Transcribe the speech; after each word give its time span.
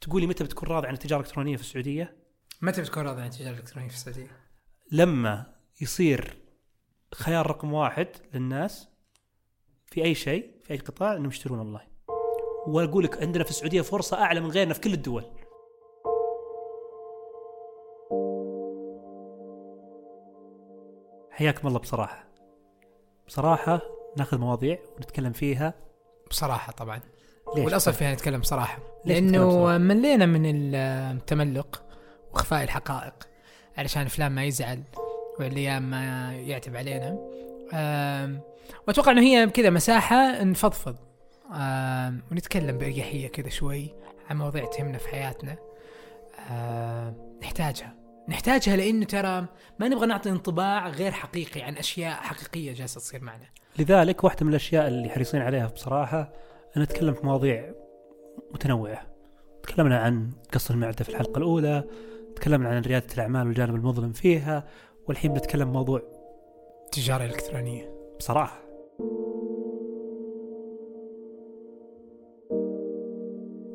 تقولي 0.00 0.26
متى 0.26 0.44
بتكون 0.44 0.68
راضي 0.68 0.86
عن 0.86 0.94
التجارة 0.94 1.20
الإلكترونية 1.20 1.56
في 1.56 1.62
السعودية؟ 1.62 2.16
متى 2.62 2.82
بتكون 2.82 3.02
راضي 3.02 3.20
عن 3.20 3.26
التجارة 3.26 3.52
الإلكترونية 3.54 3.88
في 3.88 3.94
السعودية؟ 3.94 4.30
لما 4.92 5.54
يصير 5.80 6.36
خيار 7.14 7.46
رقم 7.46 7.72
واحد 7.72 8.08
للناس 8.34 8.88
في 9.86 10.04
أي 10.04 10.14
شيء 10.14 10.50
في 10.64 10.72
أي 10.72 10.78
قطاع 10.78 11.16
إنهم 11.16 11.28
يشترون 11.28 11.58
أونلاين. 11.58 11.88
وأقول 12.66 13.04
لك 13.04 13.22
عندنا 13.22 13.44
في 13.44 13.50
السعودية 13.50 13.80
فرصة 13.80 14.22
أعلى 14.22 14.40
من 14.40 14.50
غيرنا 14.50 14.74
في 14.74 14.80
كل 14.80 14.92
الدول. 14.92 15.24
حياكم 21.30 21.68
الله 21.68 21.78
بصراحة. 21.78 22.28
بصراحة 23.26 23.80
ناخذ 24.16 24.38
مواضيع 24.38 24.78
ونتكلم 24.96 25.32
فيها 25.32 25.74
بصراحة 26.30 26.72
طبعا؟ 26.72 27.00
والاصل 27.46 27.92
فيها 27.92 28.14
نتكلم 28.14 28.40
بصراحه 28.40 28.78
ليش 29.04 29.18
نتكلم 29.18 29.32
لأنه 29.32 29.48
بصراحة؟ 29.48 29.78
ملينا 29.78 30.26
من 30.26 30.74
التملق 30.74 31.82
وإخفاء 32.32 32.64
الحقائق 32.64 33.14
علشان 33.78 34.08
فلان 34.08 34.32
ما 34.32 34.44
يزعل 34.44 34.82
والايام 35.38 35.90
ما 35.90 36.32
يعتب 36.34 36.76
علينا. 36.76 37.18
وأتوقع 38.88 39.12
إنه 39.12 39.20
هي 39.20 39.46
كذا 39.46 39.70
مساحة 39.70 40.44
نفضفض. 40.44 40.96
ونتكلم 42.32 42.78
بإريحية 42.78 43.28
كذا 43.28 43.48
شوي 43.48 43.94
عن 44.30 44.36
مواضيع 44.36 44.64
تهمنا 44.64 44.98
في 44.98 45.08
حياتنا. 45.08 45.56
نحتاجها. 47.42 47.94
نحتاجها 48.28 48.76
لأنه 48.76 49.04
ترى 49.04 49.46
ما 49.78 49.88
نبغى 49.88 50.06
نعطي 50.06 50.30
انطباع 50.30 50.88
غير 50.88 51.12
حقيقي 51.12 51.62
عن 51.62 51.76
أشياء 51.76 52.14
حقيقية 52.14 52.72
جالسة 52.72 53.00
تصير 53.00 53.22
معنا. 53.22 53.46
لذلك 53.78 54.24
واحدة 54.24 54.46
من 54.46 54.50
الأشياء 54.50 54.88
اللي 54.88 55.08
حريصين 55.08 55.42
عليها 55.42 55.66
بصراحة 55.66 56.32
أن 56.76 56.82
نتكلم 56.82 57.14
في 57.14 57.26
مواضيع 57.26 57.72
متنوعة. 58.54 59.06
تكلمنا 59.62 59.98
عن 59.98 60.30
قص 60.52 60.70
المعدة 60.70 61.04
في 61.04 61.10
الحلقة 61.10 61.38
الأولى 61.38 61.84
تكلمنا 62.36 62.68
عن 62.68 62.82
ريادة 62.82 63.14
الأعمال 63.14 63.46
والجانب 63.46 63.74
المظلم 63.74 64.12
فيها 64.12 64.64
والحين 65.08 65.32
بنتكلم 65.32 65.72
موضوع 65.72 66.02
تجارة 66.92 67.24
إلكترونية. 67.24 67.92
بصراحة. 68.18 68.60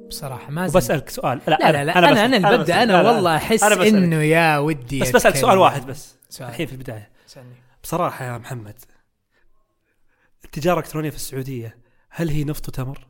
بصراحة 0.10 0.52
ما 0.52 0.66
وبسألك 0.66 1.10
سؤال. 1.10 1.40
لا 1.48 1.58
لا 1.62 1.72
لا 1.72 1.84
لا 1.84 1.98
أنا 1.98 2.26
أنا, 2.26 2.26
اللي 2.26 2.40
ببدا 2.58 2.64
بسأل- 2.74 2.78
أنا 2.78 2.92
لا، 2.92 3.04
لا، 3.04 3.12
والله 3.12 3.36
أحس 3.36 3.64
أنا. 3.64 3.88
إنه 3.88 4.24
يا 4.24 4.58
ودي 4.58 5.00
بس 5.00 5.10
بسألك 5.10 5.26
أتكلم. 5.36 5.42
سؤال 5.42 5.58
واحد 5.58 5.86
بس. 5.88 6.16
سؤال. 6.30 6.50
الحين 6.50 6.66
في 6.68 6.74
البداية. 6.74 7.10
سألني. 7.28 7.56
بصراحة 7.84 8.26
يا 8.26 8.38
محمد 8.38 8.76
التجارة 10.46 10.80
الإلكترونية 10.80 11.10
في 11.10 11.16
السعودية 11.16 11.78
هل 12.18 12.30
هي 12.30 12.44
نفط 12.44 12.68
وتمر؟ 12.68 13.08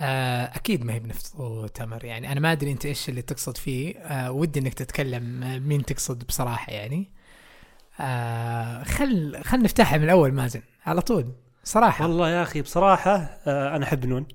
آه 0.00 0.44
أكيد 0.44 0.84
ما 0.84 0.92
هي 0.94 1.00
بنفط 1.00 1.34
وتمر 1.40 2.04
يعني 2.04 2.32
أنا 2.32 2.40
ما 2.40 2.52
أدري 2.52 2.72
أنت 2.72 2.86
إيش 2.86 3.08
اللي 3.08 3.22
تقصد 3.22 3.56
فيه. 3.56 3.96
آه 3.98 4.32
ودي 4.32 4.60
إنك 4.60 4.74
تتكلم 4.74 5.42
آه، 5.42 5.58
مين 5.58 5.84
تقصد 5.84 6.24
بصراحة 6.26 6.72
يعني. 6.72 7.12
آه 8.00 8.82
خل 8.82 9.40
خل 9.44 9.62
نفتحها 9.62 9.98
من 9.98 10.04
الأول 10.04 10.32
مازن 10.32 10.62
على 10.86 11.00
طول 11.00 11.32
صراحة. 11.64 12.04
والله 12.06 12.30
يا 12.30 12.42
أخي 12.42 12.62
بصراحة 12.62 13.16
آه، 13.46 13.76
أنا 13.76 13.84
أحب 13.84 14.06
نون 14.06 14.26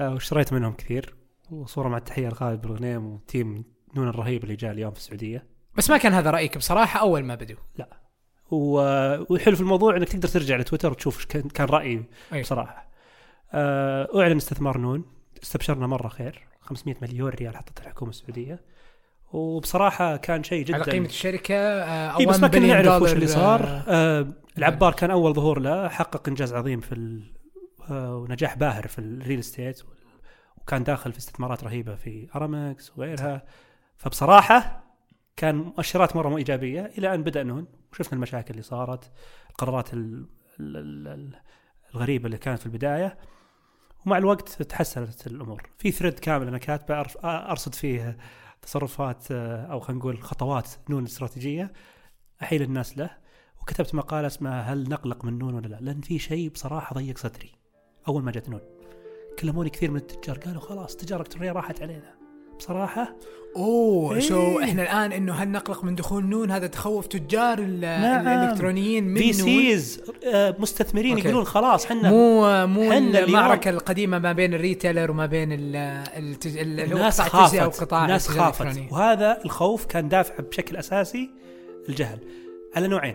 آه، 0.00 0.14
واشتريت 0.14 0.52
منهم 0.52 0.72
كثير 0.72 1.14
وصورة 1.50 1.88
مع 1.88 1.96
التحية 1.96 2.28
لخالد 2.28 2.60
بالغنيم 2.60 3.06
وتيم 3.06 3.64
نون 3.94 4.08
الرهيب 4.08 4.44
اللي 4.44 4.56
جاء 4.56 4.72
اليوم 4.72 4.90
في 4.92 4.98
السعودية. 4.98 5.46
بس 5.74 5.90
ما 5.90 5.98
كان 5.98 6.12
هذا 6.12 6.30
رأيك 6.30 6.56
بصراحة 6.58 7.00
أول 7.00 7.24
ما 7.24 7.34
بدوا 7.34 7.56
و- 7.78 7.82
والحلو 8.50 9.56
في 9.56 9.60
الموضوع 9.60 9.96
إنك 9.96 10.08
تقدر 10.08 10.28
ترجع 10.28 10.56
لتويتر 10.56 10.90
وتشوف 10.90 11.16
إيش 11.18 11.26
كان 11.26 11.66
رأيي 11.66 12.04
أي. 12.32 12.40
بصراحة. 12.42 12.88
آه، 13.52 14.08
أعلن 14.20 14.36
استثمار 14.36 14.78
نون. 14.78 15.04
استبشرنا 15.42 15.86
مرة 15.86 16.08
خير. 16.08 16.46
500 16.60 16.96
مليون 17.02 17.28
ريال 17.30 17.56
حطتها 17.56 17.82
الحكومة 17.82 18.10
السعودية. 18.10 18.60
وبصراحة 19.32 20.16
كان 20.16 20.42
شيء 20.42 20.64
جدا. 20.64 20.74
على 20.74 20.84
قيمة 20.84 21.06
الشركة 21.06 21.54
آه 21.54 22.18
إي 22.20 22.26
بس 22.26 22.34
1 22.34 22.40
ما 22.40 22.48
كنا 22.48 22.82
نعرف 22.82 23.02
وش 23.02 23.12
اللي 23.12 23.26
صار. 23.26 23.60
آه، 23.64 23.84
آه 23.88 24.26
العبار 24.58 24.92
كان 24.92 25.10
أول 25.10 25.34
ظهور 25.34 25.58
له 25.58 25.88
حقق 25.88 26.28
إنجاز 26.28 26.54
عظيم 26.54 26.80
في 26.80 27.20
آه 27.90 28.16
ونجاح 28.16 28.56
باهر 28.56 28.86
في 28.86 28.98
ال 28.98 29.06
real 29.06 29.38
estate. 29.38 29.82
وكان 30.56 30.84
داخل 30.84 31.12
في 31.12 31.18
استثمارات 31.18 31.64
رهيبة 31.64 31.94
في 31.94 32.28
أرامكس 32.36 32.92
وغيرها. 32.96 33.42
فبصراحة 33.96 34.84
كان 35.36 35.54
مؤشرات 35.54 36.16
مرة 36.16 36.28
مو 36.28 36.38
إيجابية 36.38 36.92
إلى 36.98 37.14
أن 37.14 37.22
بدأ 37.22 37.42
نون. 37.42 37.66
وشفنا 37.96 38.16
المشاكل 38.16 38.50
اللي 38.50 38.62
صارت 38.62 39.10
القرارات 39.50 39.94
ال 39.94 40.26
ال 40.60 40.76
ال 40.76 41.08
ال 41.08 41.36
الغريبة 41.94 42.26
اللي 42.26 42.38
كانت 42.38 42.58
في 42.58 42.66
البداية 42.66 43.18
ومع 44.06 44.18
الوقت 44.18 44.62
تحسنت 44.62 45.26
الأمور. 45.26 45.70
في 45.78 45.90
thread 45.90 46.18
كامل 46.18 46.48
أنا 46.48 46.58
كاتبه 46.58 47.00
أرصد 47.24 47.74
فيه 47.74 48.16
تصرفات 48.62 49.30
أو 49.32 49.80
خلينا 49.80 50.00
نقول 50.00 50.22
خطوات 50.22 50.70
نون 50.90 51.02
الاستراتيجيه 51.02 51.72
أحيل 52.42 52.62
الناس 52.62 52.98
له 52.98 53.10
وكتبت 53.62 53.94
مقالة 53.94 54.26
اسمها 54.26 54.62
هل 54.62 54.88
نقلق 54.88 55.24
من 55.24 55.38
نون 55.38 55.54
ولا 55.54 55.66
لا؟ 55.66 55.76
لأن 55.80 56.00
في 56.00 56.18
شيء 56.18 56.50
بصراحة 56.50 56.94
ضيق 56.94 57.18
صدري 57.18 57.52
أول 58.08 58.22
ما 58.22 58.32
جت 58.32 58.48
نون. 58.48 58.60
كلموني 59.38 59.70
كثير 59.70 59.90
من 59.90 59.96
التجار 59.96 60.38
قالوا 60.38 60.60
خلاص 60.60 60.92
التجاره 60.92 61.20
الالكترونيه 61.20 61.52
راحت 61.52 61.82
علينا. 61.82 62.15
بصراحة 62.58 63.16
أوه 63.56 64.14
إيه. 64.14 64.20
شو 64.20 64.60
إحنا 64.60 64.82
الآن 64.82 65.12
إنه 65.12 65.32
هل 65.34 65.48
نقلق 65.48 65.84
من 65.84 65.94
دخول 65.94 66.24
نون 66.26 66.50
هذا 66.50 66.66
تخوف 66.66 67.06
تجار 67.06 67.60
نعم. 67.60 68.28
الإلكترونيين 68.28 69.04
من 69.08 69.20
VCs 69.20 70.00
آه، 70.34 70.56
مستثمرين 70.58 71.12
okay. 71.16 71.28
يقولون 71.28 71.44
خلاص 71.44 71.84
إحنا 71.84 72.10
مو 72.10 72.66
مو 72.66 72.92
المعركة 72.92 73.70
القديمة 73.70 74.18
ما 74.18 74.32
بين 74.32 74.54
ال 74.54 74.60
retailer 74.60 75.10
وما 75.10 75.26
بين 75.26 75.52
ال 75.52 75.76
التج... 76.16 76.58
ال- 76.58 76.80
اللي 76.80 76.94
هو 76.94 76.98
الناس 76.98 77.20
قطاع 77.20 77.46
خافت 77.46 77.80
وقطاع 77.80 78.04
الناس 78.04 78.28
التجارة 78.28 78.50
خافت. 78.50 78.92
وهذا 78.92 79.38
الخوف 79.44 79.86
كان 79.86 80.08
دافع 80.08 80.34
بشكل 80.50 80.76
أساسي 80.76 81.30
الجهل 81.88 82.18
على 82.74 82.88
نوعين 82.88 83.14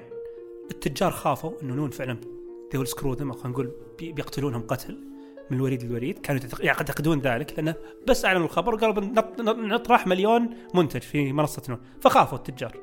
التجار 0.71 1.11
خافوا 1.11 1.51
إنه 1.63 1.73
نون 1.73 1.89
فعلا 1.89 2.17
أو 2.75 2.85
خلينا 2.85 3.49
نقول 3.49 3.71
بي- 3.99 4.11
بيقتلونهم 4.11 4.61
قتل 4.61 4.97
من 5.51 5.57
الوريد 5.57 5.83
للوريد 5.83 6.19
كانوا 6.19 6.41
يعتق- 6.41 6.65
يعتقدون 6.65 7.19
ذلك 7.19 7.53
لأنه 7.57 7.75
بس 8.07 8.25
أعلنوا 8.25 8.45
الخبر 8.45 8.73
وقالوا 8.75 9.03
نطرح 9.67 10.07
مليون 10.07 10.49
منتج 10.73 11.01
في 11.01 11.33
منصة 11.33 11.61
نون 11.69 11.79
فخافوا 12.01 12.37
التجار. 12.37 12.77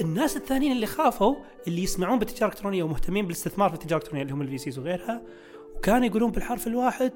الناس 0.00 0.36
الثانيين 0.36 0.72
اللي 0.72 0.86
خافوا 0.86 1.34
اللي 1.68 1.82
يسمعون 1.82 2.18
بالتجارة 2.18 2.48
الإلكترونية 2.48 2.82
ومهتمين 2.82 3.24
بالاستثمار 3.24 3.68
في 3.68 3.74
التجارة 3.74 3.98
الإلكترونية 3.98 4.22
اللي 4.22 4.34
هم 4.34 4.42
ال 4.42 4.58
VCs 4.58 4.78
وغيرها 4.78 5.22
وكانوا 5.76 6.06
يقولون 6.06 6.30
بالحرف 6.30 6.66
الواحد 6.66 7.12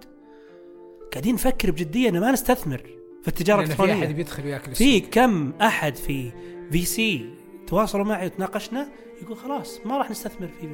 قاعدين 1.13 1.35
نفكر 1.35 1.71
بجدية 1.71 2.09
ان 2.09 2.21
ما 2.21 2.33
نستثمر 2.33 2.79
في 3.23 3.29
التجارة 3.29 3.59
لأن 3.59 3.67
في 3.67 3.73
الإلكترونية. 3.75 4.05
أحد 4.07 4.15
بيدخل 4.17 4.45
وياكل 4.45 4.75
في. 4.75 5.01
كم 5.01 5.53
أحد 5.53 5.97
في 5.97 6.31
في 6.73 6.85
سي 6.85 7.35
تواصلوا 7.67 8.05
معي 8.05 8.27
وتناقشنا 8.27 8.89
يقول 9.23 9.37
خلاص 9.37 9.81
ما 9.85 9.99
راح 9.99 10.11
نستثمر 10.11 10.49
في 10.49 10.69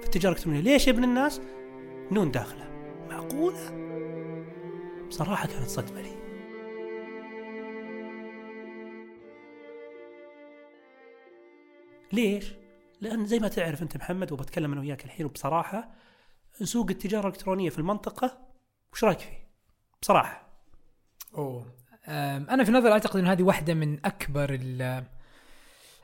في 0.00 0.06
التجارة 0.06 0.32
الإلكترونية. 0.32 0.60
ليش 0.60 0.86
يا 0.86 0.92
ابن 0.92 1.04
الناس؟ 1.04 1.40
نون 2.12 2.30
داخلة. 2.30 2.67
معقوله 3.18 3.70
بصراحة 5.08 5.46
كانت 5.46 5.68
صدمة 5.68 6.00
لي. 6.00 6.18
ليش؟ 12.12 12.52
لأن 13.00 13.26
زي 13.26 13.38
ما 13.38 13.48
تعرف 13.48 13.82
أنت 13.82 13.96
محمد 13.96 14.32
وبتكلم 14.32 14.72
أنا 14.72 14.80
وياك 14.80 15.04
الحين 15.04 15.26
وبصراحة 15.26 15.88
سوق 16.62 16.90
التجارة 16.90 17.28
الإلكترونية 17.28 17.70
في 17.70 17.78
المنطقة 17.78 18.38
وش 18.92 19.04
رأيك 19.04 19.18
فيه؟ 19.18 19.48
بصراحة. 20.02 20.48
أوه. 21.34 21.66
أم، 22.08 22.46
أنا 22.50 22.64
في 22.64 22.72
نظري 22.72 22.92
أعتقد 22.92 23.20
انه 23.20 23.32
هذه 23.32 23.42
واحدة 23.42 23.74
من 23.74 24.06
أكبر 24.06 24.54
ال- 24.54 25.04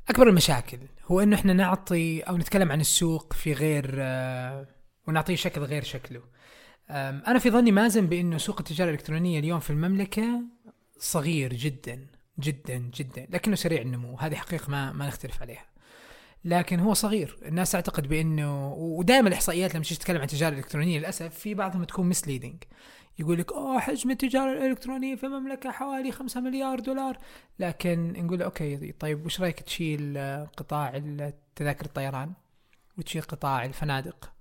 أكبر 0.09 0.29
المشاكل. 0.29 0.79
هو 1.07 1.21
انه 1.21 1.37
إحنا 1.37 1.53
نعطي 1.53 2.21
أو 2.21 2.37
نتكلم 2.37 2.73
عن 2.73 2.81
السوق 2.81 3.33
في 3.33 3.53
غير 3.53 3.95
آه، 3.99 4.67
ونعطيه 5.09 5.37
شكل 5.37 5.61
غير 5.61 5.83
شكله. 5.83 6.23
أنا 6.91 7.39
في 7.39 7.51
ظني 7.51 7.73
مازن 7.73 8.07
بإنه 8.07 8.39
سوق 8.39 8.59
التجارة 8.59 8.89
الإلكترونية 8.89 9.39
اليوم 9.39 9.61
في 9.61 9.71
المملكة 9.71 10.43
صغير 10.99 11.55
جدا 11.55 12.07
جدا 12.41 12.91
جدا 12.95 13.27
لكنه 13.31 13.57
سريع 13.57 13.83
النمو 13.83 14.17
هذه 14.19 14.35
حقيقة 14.35 14.71
ما 14.71 14.93
ما 14.93 15.07
نختلف 15.07 15.43
عليها. 15.43 15.65
لكن 16.45 16.81
هو 16.81 16.95
صغير. 16.95 17.39
الناس 17.43 17.73
تعتقد 17.73 18.09
بإنه 18.09 18.73
ودائما 18.73 19.29
الإحصائيات 19.29 19.75
لما 19.75 19.85
تيجي 19.85 19.97
تتكلم 19.97 20.17
عن 20.17 20.23
التجارة 20.23 20.53
الإلكترونية 20.53 20.99
للأسف 20.99 21.35
في 21.35 21.55
بعضهم 21.55 21.85
تكون 21.85 22.09
مسليدنج 22.09 22.63
يقول 23.19 23.39
لك 23.39 23.53
أوه 23.53 23.81
حجم 23.81 24.11
التجارة 24.11 24.53
الإلكترونية 24.53 25.15
في 25.15 25.27
المملكة 25.27 25.71
حوالي 25.71 26.13
5 26.13 26.41
مليار 26.41 26.81
دولار. 26.81 27.19
لكن 27.59 28.13
نقول 28.27 28.43
okay 28.43 28.93
طيب 28.93 29.27
وش 29.27 29.41
رأيك 29.41 29.61
تشيل 29.61 30.19
قطاع 30.57 31.03
تذاكر 31.57 31.85
الطيران؟ 31.85 32.33
وتشيل 32.99 33.23
قطاع 33.23 33.65
الفنادق؟ 33.65 34.34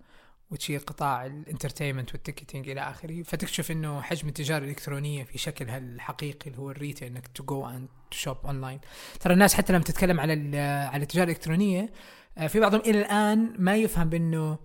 وتشيل 0.51 0.79
قطاع 0.79 1.25
ال 1.25 1.31
entertainment 1.31 2.13
وال 2.13 2.23
ticketing 2.23 2.69
إلى 2.69 2.81
آخره. 2.81 3.23
فتكتشف 3.23 3.71
إنه 3.71 4.01
حجم 4.01 4.27
التجارة 4.27 4.63
الإلكترونية 4.63 5.23
في 5.23 5.37
شكلها 5.37 5.77
الحقيقي 5.77 6.47
اللي 6.47 6.57
هو 6.57 6.71
ال 6.71 6.76
retail 6.76 7.07
إنك 7.07 7.27
to 7.27 7.43
go 7.43 7.65
and 7.65 7.87
to 8.11 8.17
shop 8.17 8.37
online 8.45 8.79
ترى 9.19 9.33
الناس 9.33 9.53
حتى 9.53 9.73
لما 9.73 9.83
تتكلم 9.83 10.19
على 10.19 10.57
على 10.91 11.03
التجارة 11.03 11.25
الإلكترونية 11.25 11.93
آه، 12.37 12.47
في 12.47 12.59
بعضهم 12.59 12.81
إلى 12.81 12.99
الآن 12.99 13.55
ما 13.59 13.75
يفهم 13.75 14.09
بإنه 14.09 14.57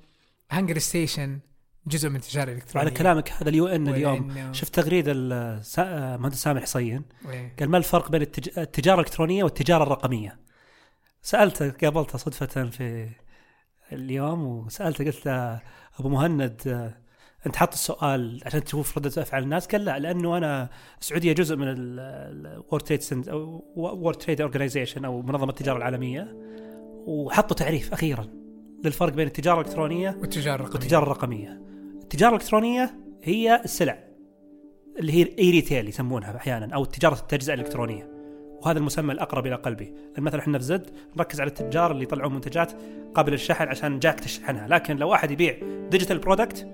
هنجر 0.50 0.78
ستيشن 0.78 1.38
جزء 1.86 2.08
من 2.08 2.16
التجارة 2.16 2.50
الإلكترونية. 2.50 2.86
وعلى 2.86 2.98
كلامك 2.98 3.32
هذا 3.32 3.48
ال 3.48 3.66
UN 3.66 3.88
اليوم. 3.88 4.52
شفت 4.52 4.74
تغريده 4.74 5.12
المهندس 5.12 6.42
سامح 6.42 6.62
حصين. 6.62 7.04
إيه. 7.28 7.54
قال 7.58 7.70
ما 7.70 7.78
الفرق 7.78 8.10
بين 8.10 8.22
التج... 8.22 8.58
التجارة 8.58 9.00
الإلكترونية 9.00 9.44
والتجارة 9.44 9.82
الرقمية؟ 9.82 10.38
سألته 11.22 11.70
قابلته 11.70 12.18
صدفة 12.18 12.64
في 12.64 13.08
اليوم 13.92 14.44
وسألته 14.44 15.04
قلت 15.04 15.26
له 15.26 15.60
أبو 16.00 16.08
مهند 16.08 16.92
أنت 17.46 17.56
حاط 17.56 17.72
السؤال 17.72 18.40
عشان 18.46 18.64
تشوف 18.64 18.98
ردة 18.98 19.22
أفعال 19.22 19.42
الناس 19.42 19.66
قال 19.66 19.84
لا 19.84 19.98
لأنه 19.98 20.36
أنا 20.36 20.68
السعودية 21.00 21.32
جزء 21.32 21.56
من 21.56 21.66
ال 21.68 21.87
world 21.87 22.82
trade 22.82 23.28
أو 23.28 23.64
world 23.76 24.16
trade 24.16 24.40
organization 24.40 25.04
أو 25.04 25.22
منظمة 25.22 25.50
التجارة 25.50 25.76
العالمية 25.76 26.36
وحطوا 27.06 27.56
تعريف 27.56 27.92
أخيرا 27.92 28.26
للفرق 28.84 29.12
بين 29.12 29.26
التجارة 29.26 29.60
الإلكترونية 29.60 30.16
والتجارة 30.20 30.54
الرقمية 30.54 30.74
والتجارة 30.74 31.02
الرقمية. 31.02 31.62
التجارة 32.02 32.36
الإلكترونية 32.36 32.94
هي 33.22 33.60
السلع 33.64 34.04
اللي 34.98 35.12
هي 35.12 35.38
e-retail 35.38 35.88
يسمونها 35.88 36.36
أحيانا 36.36 36.74
أو 36.74 36.84
تجارة 36.84 37.14
التجزئة 37.14 37.54
الإلكترونية. 37.54 38.17
وهذا 38.62 38.78
المسمى 38.78 39.12
الأقرب 39.12 39.46
إلى 39.46 39.54
قلبي، 39.54 39.94
لأن 40.14 40.24
مثلا 40.24 40.40
إحنا 40.40 40.58
في 40.58 40.64
زد 40.64 40.90
نركز 41.16 41.40
على 41.40 41.48
التجار 41.48 41.90
اللي 41.90 42.02
يطلعون 42.02 42.34
منتجات 42.34 42.72
قابلة 43.14 43.32
للشحن 43.32 43.68
عشان 43.68 43.98
جاك 43.98 44.20
تشحنها، 44.20 44.68
لكن 44.68 44.96
لو 44.96 45.08
واحد 45.08 45.30
يبيع 45.30 45.56
digital 45.90 46.18
product 46.18 46.68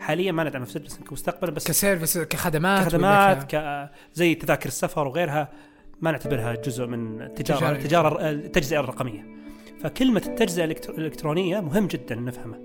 حاليا 0.00 0.32
ما 0.32 0.44
ندعم 0.44 0.64
في 0.64 0.72
زد 0.72 0.84
بس 0.84 0.98
مستقبلا 1.12 1.50
بس 1.50 1.68
ك 1.68 1.74
service 1.74 2.18
كخدمات 2.18 2.86
كخدمات 2.86 3.54
ك... 3.54 3.88
زي 4.14 4.34
تذاكر 4.34 4.66
السفر 4.66 5.08
وغيرها 5.08 5.48
ما 6.00 6.10
نعتبرها 6.10 6.54
جزء 6.54 6.86
من 6.86 7.22
التجاره 7.22 7.70
التجاره 7.70 8.30
التجزئة 8.30 8.80
الرقمية. 8.80 9.26
فكلمة 9.82 10.22
التجزئة 10.26 10.64
الإلكترونية 10.64 11.60
مهم 11.60 11.86
جدا 11.86 12.14
نفهمها. 12.14 12.58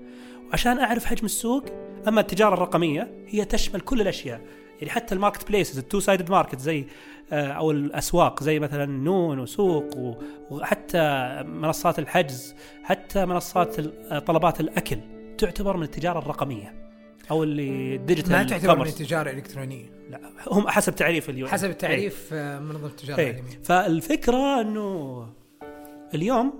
وعشان 0.50 0.78
أعرف 0.78 1.04
حجم 1.04 1.24
السوق 1.24 1.64
أما 2.08 2.20
التجارة 2.20 2.54
الرقمية 2.54 3.10
هي 3.28 3.44
تشمل 3.44 3.80
كل 3.80 4.00
الأشياء. 4.00 4.40
يعني 4.78 4.90
حتى 4.90 5.14
ال 5.14 5.48
marketplaces 5.48 5.78
ال 5.78 6.00
two-sided 6.00 6.30
market 6.30 6.58
زي 6.58 6.86
أو 7.32 7.70
الأسواق 7.70 8.42
زي 8.42 8.58
مثلا 8.58 8.86
نون 8.86 9.38
وسوق 9.38 10.16
وحتى 10.50 11.00
منصات 11.46 11.98
الحجز 11.98 12.54
حتى 12.82 13.26
منصات 13.26 13.78
ال- 13.78 14.24
طلبات 14.24 14.60
الأكل 14.60 14.98
تعتبر 15.38 15.76
من 15.76 15.82
التجارة 15.82 16.18
الرقمية 16.18 16.90
أو 17.30 17.42
ال 17.42 17.96
digital 17.98 18.32
ما 18.32 18.42
تعتبر 18.42 18.78
من. 18.78 18.86
التجارة 18.86 19.30
الإلكترونية. 19.30 19.84
لا 20.10 20.20
هم 20.48 20.68
حسب 20.68 20.94
تعريف 20.94 21.30
اليوم. 21.30 21.48
حسب 21.50 21.70
التعريف 21.70 22.30
آه، 22.32 22.58
منظمة 22.58 22.86
التجارة 22.86 23.18
إيه. 23.20 23.30
العالمية. 23.30 23.58
فالفكرة 23.64 24.60
إنه 24.60 25.26
اليوم 26.14 26.52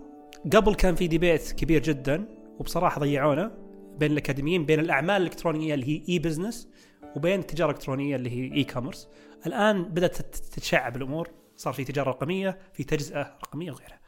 قبل 0.52 0.75
كان 0.75 0.94
في 0.94 1.06
debate 1.06 1.52
كبير 1.52 1.82
جدا 1.82 2.25
وبصراحة 2.58 3.00
ضيعونا 3.00 3.52
بين 3.99 4.12
الأكاديميين 4.12 4.64
بين 4.66 4.81
الأعمال 4.81 5.16
الإلكترونية 5.16 5.75
اللي 5.75 5.87
هي 5.88 6.02
e-business 6.08 6.69
وبين 7.16 7.40
التجارة 7.40 7.70
الإلكترونية 7.70 8.16
اللي 8.16 8.31
هي 8.31 8.56
e-commerce 8.56 9.08
الآن 9.46 9.84
بدأت 9.84 10.16
تت- 10.16 10.37
تتشعب 10.37 10.96
الأمور 10.96 11.31
صار 11.56 11.72
في 11.72 11.84
تجارة 11.84 12.10
رقمية 12.10 12.58
في 12.72 12.84
تجزئة 12.84 13.20
رقمية 13.22 13.70
وغيرها. 13.72 14.00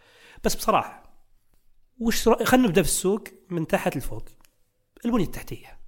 بس 0.45 0.55
بصراحة 0.55 1.03
وش 1.99 2.29
رأ- 2.29 2.43
خلينا 2.43 2.67
نبدأ 2.69 2.83
في 2.83 2.89
السوق 2.89 3.25
من 3.51 3.67
تحت 3.67 3.97
لفوق 3.97 4.25
البنية 5.05 5.25
التحتية. 5.25 5.79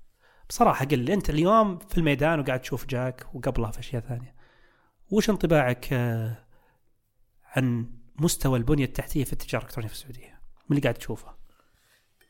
بصراحة 0.49 0.85
قل 0.85 0.99
لي 0.99 1.14
أنت 1.14 1.31
اليوم 1.31 1.79
في 1.79 1.99
الميدان 1.99 2.41
وقاعد 2.41 2.61
تشوف 2.61 2.87
جاك 2.87 3.26
وقبلها 3.35 3.70
في 3.70 3.79
أشياء 3.79 4.02
ثانية. 4.02 4.35
وش 5.11 5.31
انطباعك 5.31 5.93
آه، 5.93 6.44
عن 7.44 7.91
مستوى 8.17 8.58
البنية 8.58 8.85
التحتية 8.85 9.25
في 9.25 9.32
التجارة 9.32 9.62
الإلكترونية 9.62 9.88
في 9.88 9.94
السعودية؟ 9.94 10.41
من 10.69 10.76
اللي 10.76 10.81
قاعد 10.82 10.94
تشوفه؟ 10.94 11.35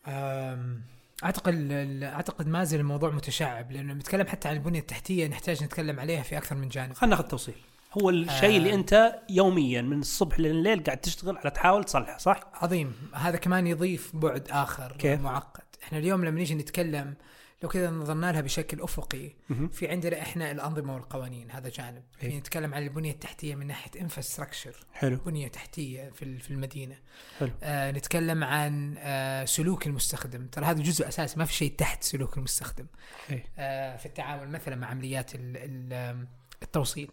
أم، 0.07 0.83
أعتقد 1.25 1.69
أعتقد 2.03 2.49
ما 2.49 2.65
زال 2.65 2.81
الموضوع 2.81 3.11
متشعب 3.11 3.73
لأنه 3.73 3.93
نتكلم 3.93 4.27
حتى 4.27 4.49
عن 4.49 4.57
البنية 4.57 4.81
التحتية 4.81 5.27
نحتاج 5.27 5.65
نتكلم 5.65 6.01
عليها 6.01 6.23
في 6.23 6.39
أكثر 6.39 6.57
من 6.57 6.69
جانب. 6.69 6.93
خلينا 6.93 7.17
ناخذ 7.17 7.29
توصيل. 7.29 7.55
هو 8.03 8.11
الشيء 8.11 8.55
آه. 8.55 8.57
اللي 8.57 8.75
أنت 8.75 9.15
يوميا 9.31 9.83
من 9.83 10.01
الصبح 10.01 10.41
لليل 10.41 10.85
قاعد 10.85 10.99
تشتغل 10.99 11.37
على 11.37 11.51
تحاول 11.51 11.85
تصلحه 11.85 12.19
صح؟ 12.19 12.41
عظيم. 12.55 12.95
هذا 13.15 13.37
كمان 13.37 13.67
يضيف 13.67 14.17
بعد 14.17 14.49
آخر 14.51 14.97
كيف؟ 14.99 15.21
معقد. 15.21 15.63
إحنا 15.83 15.99
اليوم 15.99 16.25
لما 16.25 16.39
نيجي 16.39 16.55
نتكلم 16.55 17.15
لو 17.65 17.71
كذا 17.71 17.91
نظرنا 17.91 18.33
لها 18.33 18.41
بشكل 18.41 18.81
أفقي. 18.83 19.31
في 19.73 19.89
عندنا 19.89 20.23
إحنا 20.23 20.51
الأنظمة 20.51 20.95
والقوانين 20.95 21.51
هذا 21.51 21.69
جانب. 21.69 22.03
في 22.19 22.27
إيه. 22.27 22.39
نتكلم 22.39 22.75
عن 22.75 22.83
البنية 22.83 23.11
التحتية 23.11 23.55
من 23.55 23.67
ناحية 23.67 24.01
انفراستراكشر 24.01 24.87
حلو. 24.93 25.17
بنية 25.17 25.49
تحتية 25.49 26.11
في 26.11 26.39
في 26.39 26.51
المدينة. 26.51 26.97
حلو. 27.41 27.51
آه 27.63 27.91
نتكلم 27.91 28.45
عن 28.45 28.95
آه 28.99 29.45
سلوك 29.45 29.87
المستخدم. 29.87 30.47
ترى 30.47 30.65
هذا 30.65 30.83
جزء 30.83 31.09
أساسي 31.09 31.39
ما 31.39 31.45
في 31.45 31.53
شيء 31.55 31.75
تحت 31.79 32.03
سلوك 32.03 32.37
المستخدم. 32.39 32.87
إيه. 33.31 33.45
آه 33.59 33.97
في 33.97 34.07
التعامل 34.07 34.49
مثلا 34.49 34.77
مع 34.77 34.87
عمليات 34.87 35.35
ال- 35.35 35.41
ال- 35.57 36.27
التوصيل. 36.63 37.11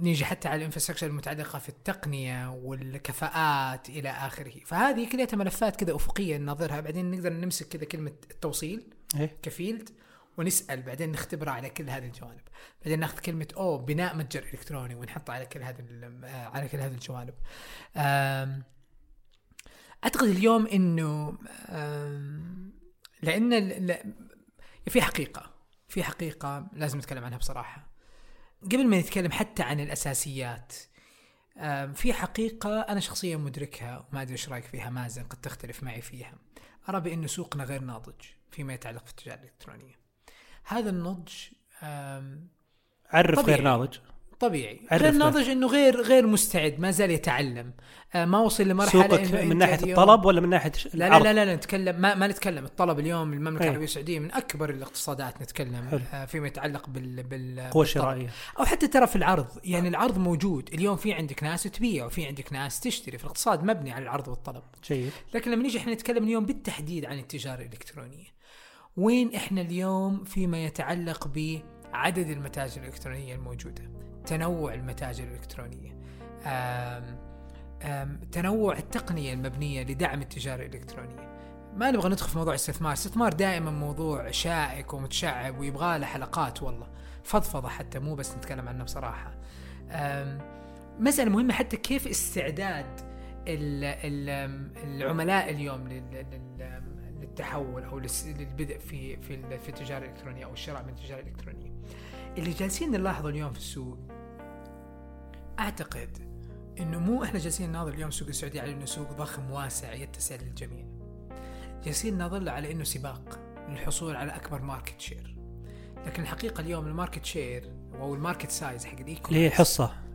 نيجي 0.00 0.24
حتى 0.24 0.48
على 0.48 0.58
الانفراستراكشر 0.58 1.06
المتعلقة 1.06 1.58
في 1.58 1.68
التقنية 1.68 2.50
والكفاءات 2.50 3.88
إلى 3.88 4.10
آخره. 4.10 4.52
فهذه 4.66 5.08
كلها 5.12 5.26
ملفات 5.32 5.76
كذا 5.76 5.94
أفقية 5.96 6.36
نناظرها. 6.36 6.80
بعدين 6.80 7.10
نقدر 7.10 7.32
نمسك 7.32 7.68
كذا 7.68 7.84
كلمة 7.84 8.12
التوصيل. 8.30 8.82
إيه. 9.16 9.36
كفيلد 9.42 9.90
ونسأل 10.38 10.82
بعدين 10.82 11.12
نختبرها 11.12 11.52
على 11.52 11.70
كل 11.70 11.90
هذه 11.90 12.06
الجوانب. 12.06 12.40
بعدين 12.82 13.00
ناخذ 13.00 13.18
كلمة 13.18 13.48
أو 13.56 13.78
بناء 13.78 14.16
متجر 14.16 14.42
إلكتروني 14.42 14.94
ونحطها 14.94 15.34
على 15.34 15.46
كل 15.46 15.62
هذه 15.62 15.84
آه، 16.24 16.46
على 16.48 16.68
كل 16.68 16.78
هذه 16.78 16.92
الجوانب. 16.92 17.34
أعتقد 20.04 20.28
اليوم 20.28 20.66
إنه 20.66 21.38
لأن 23.22 23.98
في 24.88 25.02
حقيقة 25.02 25.52
في 25.88 26.02
حقيقة 26.02 26.66
لازم 26.72 26.98
نتكلم 26.98 27.24
عنها 27.24 27.38
بصراحة. 27.38 27.92
قبل 28.64 28.86
ما 28.86 29.00
نتكلم 29.00 29.30
حتى 29.30 29.62
عن 29.62 29.80
الأساسيات 29.80 30.72
في 31.94 32.12
حقيقة 32.12 32.80
أنا 32.80 33.00
شخصيا 33.00 33.36
مدركها 33.36 34.06
وما 34.08 34.22
أدري 34.22 34.32
إيش 34.32 34.48
رأيك 34.48 34.64
فيها 34.64 34.90
مازن 34.90 35.22
قد 35.22 35.40
تختلف 35.40 35.82
معي 35.82 36.00
فيها. 36.00 36.34
أرى 36.88 37.00
بانه 37.00 37.26
سوقنا 37.26 37.64
غير 37.64 37.80
ناضج. 37.80 38.20
فيما 38.52 38.74
يتعلق 38.74 39.04
في 39.04 39.10
التجارة 39.10 39.38
الإلكترونية 39.38 39.94
هذا 40.64 40.90
النضج 40.90 41.32
عرف. 43.10 43.38
غير 43.38 43.60
ناضج 43.62 43.98
طبيعي. 44.42 44.80
غير. 44.92 45.12
ناضج 45.12 45.48
إنه 45.48 45.66
غير 45.66 46.02
غير 46.02 46.26
مستعد 46.26 46.80
ما 46.80 46.90
زال 46.90 47.10
يتعلم. 47.10 47.72
آه 48.14 48.24
ما 48.24 48.38
وصل 48.38 48.68
لمرحلة 48.68 49.02
سوقك 49.02 49.34
من 49.34 49.58
ناحية 49.58 49.90
الطلب 49.90 50.24
ولا 50.24 50.40
من 50.40 50.48
ناحية 50.48 50.72
لا 50.94 51.08
لا؟ 51.08 51.18
لا 51.18 51.32
لا, 51.32 51.44
لا 51.44 51.56
نتكلم. 51.56 52.00
ما, 52.00 52.14
ما 52.14 52.26
نتكلم. 52.26 52.64
الطلب 52.64 52.98
اليوم 52.98 53.32
المملكة. 53.32 53.64
العربية 53.64 53.84
السعودية 53.84 54.18
من 54.18 54.32
أكبر 54.32 54.70
الاقتصادات 54.70 55.42
نتكلم 55.42 55.88
حلو. 55.90 56.00
آه 56.12 56.24
فيما 56.24 56.46
يتعلق 56.46 56.88
بال 56.88 57.22
بال 57.22 57.56
قوة 57.56 57.84
بالطلب. 57.84 57.84
شرائية. 57.84 58.30
أو 58.58 58.64
حتى 58.64 58.88
ترى 58.88 59.06
في 59.06 59.16
العرض. 59.16 59.46
يعني 59.64 59.88
العرض 59.88 60.18
موجود. 60.18 60.70
اليوم 60.74 60.96
في 60.96 61.12
عندك 61.12 61.42
ناس 61.42 61.62
تبيع 61.62 62.06
وفي 62.06 62.26
عندك 62.26 62.52
ناس 62.52 62.80
تشتري. 62.80 63.18
في 63.18 63.24
الاقتصاد 63.24 63.64
مبني 63.64 63.92
على 63.92 64.02
العرض 64.02 64.28
والطلب. 64.28 64.62
جيد. 64.88 65.10
لكن 65.34 65.50
لما 65.50 65.62
نيجي 65.62 65.78
إحنا 65.78 65.92
نتكلم 65.92 66.24
اليوم 66.24 66.46
بالتحديد 66.46 67.04
عن 67.04 67.18
التجارة 67.18 67.62
الإلكترونية 67.62 68.32
وين 68.96 69.34
إحنا 69.34 69.60
اليوم 69.60 70.24
فيما 70.24 70.64
يتعلق 70.64 71.28
بعدد 71.28 72.28
المتاجر 72.30 72.82
الإلكترونية 72.82 73.34
الموجودة؟ 73.34 73.82
تنوع 74.26 74.74
المتاجر 74.74 75.24
الإلكترونية. 75.24 75.92
آم 76.46 77.18
آم 77.82 78.20
تنوع 78.32 78.78
التقنية 78.78 79.32
المبنية 79.32 79.82
لدعم 79.82 80.22
التجارة 80.22 80.62
الإلكترونية. 80.66 81.32
ما 81.76 81.90
نبغى 81.90 82.08
ندخل 82.08 82.28
في 82.30 82.38
موضوع 82.38 82.52
الاستثمار 82.52 82.92
الاستثمار 82.92 83.32
دائما 83.32 83.70
موضوع 83.70 84.30
شائك 84.30 84.94
ومتشعب 84.94 85.58
ويبغى 85.58 85.98
له 85.98 86.06
حلقات 86.06 86.62
والله. 86.62 86.86
فضفضة 87.24 87.68
حتى 87.68 87.98
مو 87.98 88.14
بس 88.14 88.34
نتكلم 88.36 88.68
عنه 88.68 88.84
بصراحة. 88.84 89.34
آم، 89.90 90.38
مسألة 90.98 91.30
مهمة 91.30 91.54
حتى 91.54 91.76
كيف 91.76 92.06
استعداد 92.06 93.00
ال- 93.48 93.84
ال- 93.84 94.70
العملاء 94.84 95.50
اليوم 95.50 95.88
لل- 95.88 96.26
لل- 96.30 96.82
للتحول 97.20 97.84
أو 97.84 97.98
للبدء 97.98 98.78
في 98.78 99.16
في 99.58 99.68
التجارة 99.68 100.04
الإلكترونية 100.04 100.44
أو 100.44 100.52
الشراء 100.52 100.82
من 100.82 100.88
التجارة 100.88 101.20
الإلكترونية. 101.20 101.71
اللي 102.38 102.50
جالسين 102.50 102.90
نلاحظه 102.90 103.28
اليوم 103.28 103.52
في 103.52 103.58
السوق 103.58 103.98
أعتقد 105.58 106.18
إنه 106.80 106.98
مو 106.98 107.24
إحنا 107.24 107.38
جالسين 107.38 107.68
نناظر 107.68 107.92
اليوم 107.94 108.08
السوق 108.08 108.28
السعودي 108.28 108.60
على 108.60 108.72
إنه 108.72 108.84
سوق 108.84 109.12
ضخم 109.12 109.50
واسع 109.50 109.92
يتسع 109.92 110.36
للجميع. 110.36 110.84
جالسين 111.84 112.14
نناظر 112.14 112.38
له 112.38 112.52
على 112.52 112.72
إنه 112.72 112.84
سباق 112.84 113.40
للحصول 113.68 114.16
على 114.16 114.36
أكبر 114.36 114.62
market 114.62 115.00
share. 115.00 115.36
لكن 116.06 116.22
الحقيقة 116.22 116.60
اليوم 116.60 116.86
ال 116.86 116.91
market 116.91 117.24
share 117.24 117.72
أو 118.00 118.14
ال 118.14 118.19
market 118.19 118.50
size 118.50 118.84
حق 118.84 119.00
ال 119.00 119.08
e 119.08 119.16
اللي 119.28 119.38
هي 119.44 119.46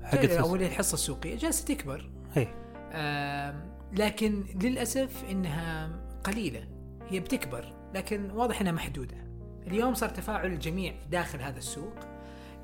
حقت 0.04 0.26
أو 0.30 0.46
الس- 0.46 0.54
اللي 0.54 0.66
هي 0.66 0.70
الحصة 0.70 0.94
السوقية 0.94 1.36
جالسة 1.36 1.66
تكبر 1.66 2.10
إي 2.38 2.48
آم، 2.94 3.78
لكن 3.94 4.44
للأسف 4.62 5.24
إنها 5.32 5.90
قليلة 6.24 6.68
هي 7.10 7.20
بتكبر 7.20 7.74
لكن 7.96 8.32
واضح 8.32 8.62
إنها 8.62 8.72
محدودة 8.72 9.27
اليوم 9.68 9.94
صار 9.94 10.10
تفاعل 10.10 10.46
الجميع 10.54 10.94
داخل 11.12 11.42
هذا 11.42 11.58
السوق 11.58 11.94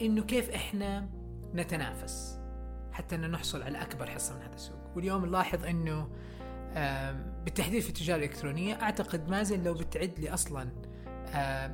إنه 0.01 0.23
كيف 0.23 0.49
إحنا 0.49 1.09
نتنافس 1.55 2.39
حتى 2.91 3.15
ان 3.15 3.31
نحصل 3.31 3.61
على 3.61 3.81
أكبر 3.81 4.07
حصة 4.07 4.35
من 4.35 4.41
هذا 4.41 4.53
السوق. 4.55 4.77
واليوم 4.95 5.25
نلاحظ 5.25 5.65
إنه 5.65 6.07
بالتحديد 7.43 7.81
في 7.81 7.89
التجارة 7.89 8.17
الإلكترونية 8.17 8.73
أعتقد 8.81 9.29
مازن 9.29 9.63
لو 9.63 9.73
بتعد 9.73 10.19
لي 10.19 10.33
أصلا 10.33 10.63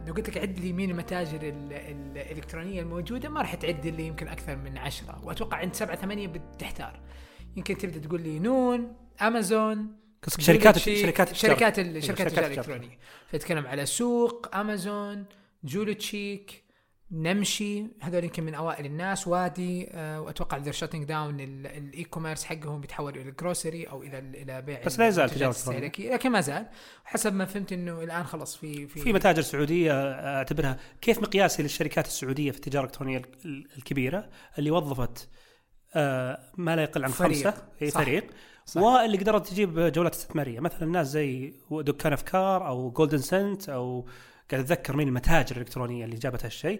لو 0.08 0.14
قلت 0.14 0.30
لك 0.30 0.38
عد 0.38 0.60
لي 0.60 0.74
مين 0.74 0.92
المتاجر 0.92 1.42
ال- 1.42 1.74
ال- 1.74 2.18
الإلكترونية 2.18 2.82
الموجودة 2.82 3.30
ما 3.30 3.42
راح 3.42 3.56
تعد 3.56 3.88
لي 3.88 4.08
يمكن 4.08 4.28
أكثر 4.28 4.56
من 4.56 4.78
عشرة 4.78 5.26
وأتوقع 5.26 5.58
عند 5.58 5.74
سبعة 5.74 5.96
ثمانية 5.96 6.28
بتحتار. 6.28 7.00
يمكن 7.56 7.78
تبدأ 7.78 8.00
تقول 8.00 8.22
لي 8.22 8.40
نون 8.40 8.94
أمازون 9.22 9.88
قصدك 10.24 10.42
شركات 10.42 10.78
جولتشي- 10.80 11.02
شركات. 11.02 11.36
شركات 11.36 11.76
شركات 11.76 12.04
شركات 12.04 12.28
التجارة. 12.28 12.48
الإلكترونية 12.48 12.98
فيتكلم 13.32 13.68
على 13.68 13.86
سوق 13.86 14.56
أمازون 14.56 15.26
جولو 15.64 15.94
تشيك 15.94 16.64
نمشي 17.12 17.84
هذول 18.02 18.24
يمكن 18.24 18.44
من 18.44 18.54
أوائل 18.54 18.86
الناس 18.86 19.28
وادي 19.28 19.88
آه 19.92 20.22
وأتوقع 20.22 20.58
ذير 20.58 20.74
شوتنج 20.74 21.04
داون 21.04 21.40
الاي 21.40 22.04
كوميرس 22.04 22.44
حقهم 22.44 22.82
بيتحول 22.82 23.18
إلى 23.18 23.30
الجروسري 23.30 23.84
أو 23.84 24.04
إلى 24.04 24.20
ال- 24.20 24.36
إلى 24.36 24.62
بيع 24.62 24.84
بس 24.86 25.00
لا 25.00 25.08
يزال. 25.08 25.32
الاستهلاكية. 25.32 26.14
لكن 26.14 26.32
ما 26.32 26.42
زال 26.42 26.66
حسب 27.06 27.34
ما 27.34 27.46
فهمت 27.46 27.74
إنه 27.74 28.04
الآن 28.04 28.24
خلاص 28.24 28.58
في 28.58 28.88
في, 28.88 29.00
في 29.02 29.14
متاجر 29.14 29.42
سعودية 29.42 30.12
أعتبرها 30.38 30.78
كيف 31.02 31.20
مقياسي 31.20 31.64
للشركات 31.64 32.06
السعودية 32.08 32.52
في 32.52 32.58
التجارة 32.58 32.84
الإلكترونية 32.84 33.22
ال- 33.46 33.68
الكبيرة 33.78 34.30
اللي 34.58 34.72
وظفت 34.72 35.30
آه، 35.96 36.40
ما 36.58 36.76
لا 36.76 36.82
يقل 36.84 37.04
عن 37.04 37.12
فريق. 37.12 37.50
خمسه. 37.50 37.90
فريق 37.90 38.28
صح. 38.70 38.82
واللي 38.82 39.18
قدرت 39.18 39.48
تجيب 39.48 39.80
جولات 39.80 40.14
استثمارية 40.14 40.60
مثلا 40.60 40.86
ناس 40.90 41.08
زي 41.08 41.54
دكان 41.72 42.14
أفكار 42.14 42.68
أو 42.68 42.92
جولدن 42.92 43.18
سنت 43.18 43.70
أو 43.70 44.06
قاعد 44.52 44.64
أتذكر 44.64 44.96
مين 44.96 45.08
المتاجر 45.08 45.56
الإلكترونية 45.56 46.06
اللي 46.06 46.16
جابت 46.16 46.46
هالشيء 46.46 46.80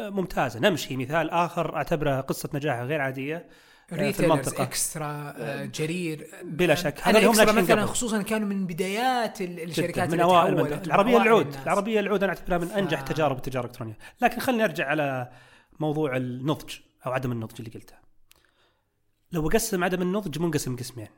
آه، 0.00 0.10
ممتازة 0.10 0.60
نمشي 0.60 0.96
مثال 0.96 1.30
آخر 1.30 1.76
أعتبره 1.76 2.20
قصة 2.20 2.48
نجاح 2.54 2.80
غير 2.80 3.00
عادية 3.00 3.46
في 3.88 3.94
retailers 3.94 4.32
المنطقة. 4.32 4.62
اكسترا 4.62 5.34
آه، 5.38 5.64
جرير 5.64 6.26
بلا 6.44 6.74
شك. 6.74 6.94
هذا 7.02 7.26
هم 7.26 7.56
مثلا. 7.56 7.86
خصوصا 7.86 8.22
كانوا 8.22 8.48
من 8.48 8.66
بدايات 8.66 9.40
الشركات 9.40 10.10
من 10.10 10.20
أوائل 10.20 10.54
من 10.54 10.66
العربية 10.66 11.16
العود. 11.16 11.54
العربية 11.62 12.00
العود 12.00 12.22
أنا 12.22 12.32
أعتبرها 12.32 12.58
من 12.58 12.68
أنجح 12.68 13.00
آه. 13.00 13.04
تجارب 13.04 13.36
التجارة 13.36 13.64
الإلكترونية 13.64 13.98
لكن 14.20 14.40
خليني 14.40 14.64
أرجع 14.64 14.86
على 14.86 15.30
موضوع 15.80 16.16
النضج 16.16 16.74
أو 17.06 17.12
عدم 17.12 17.32
النضج 17.32 17.54
اللي 17.58 17.70
قلته 17.70 18.01
لو 19.32 19.42
بقسم 19.42 19.84
عدم 19.84 20.02
النضج 20.02 20.38
منقسم 20.38 20.76
قسمين. 20.76 21.08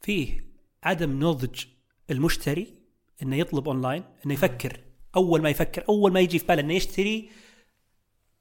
فيه 0.00 0.44
عدم 0.82 1.24
نضج 1.24 1.64
المشتري 2.10 2.74
إنه 3.22 3.36
يطلب 3.36 3.68
أونلاين 3.68 4.04
إنه 4.26 4.34
يفكر. 4.34 4.80
أول 5.16 5.42
ما 5.42 5.50
يفكر 5.50 5.84
أول 5.88 6.12
ما 6.12 6.20
يجي 6.20 6.38
في 6.38 6.46
باله 6.46 6.60
إنه 6.60 6.74
يشتري 6.74 7.30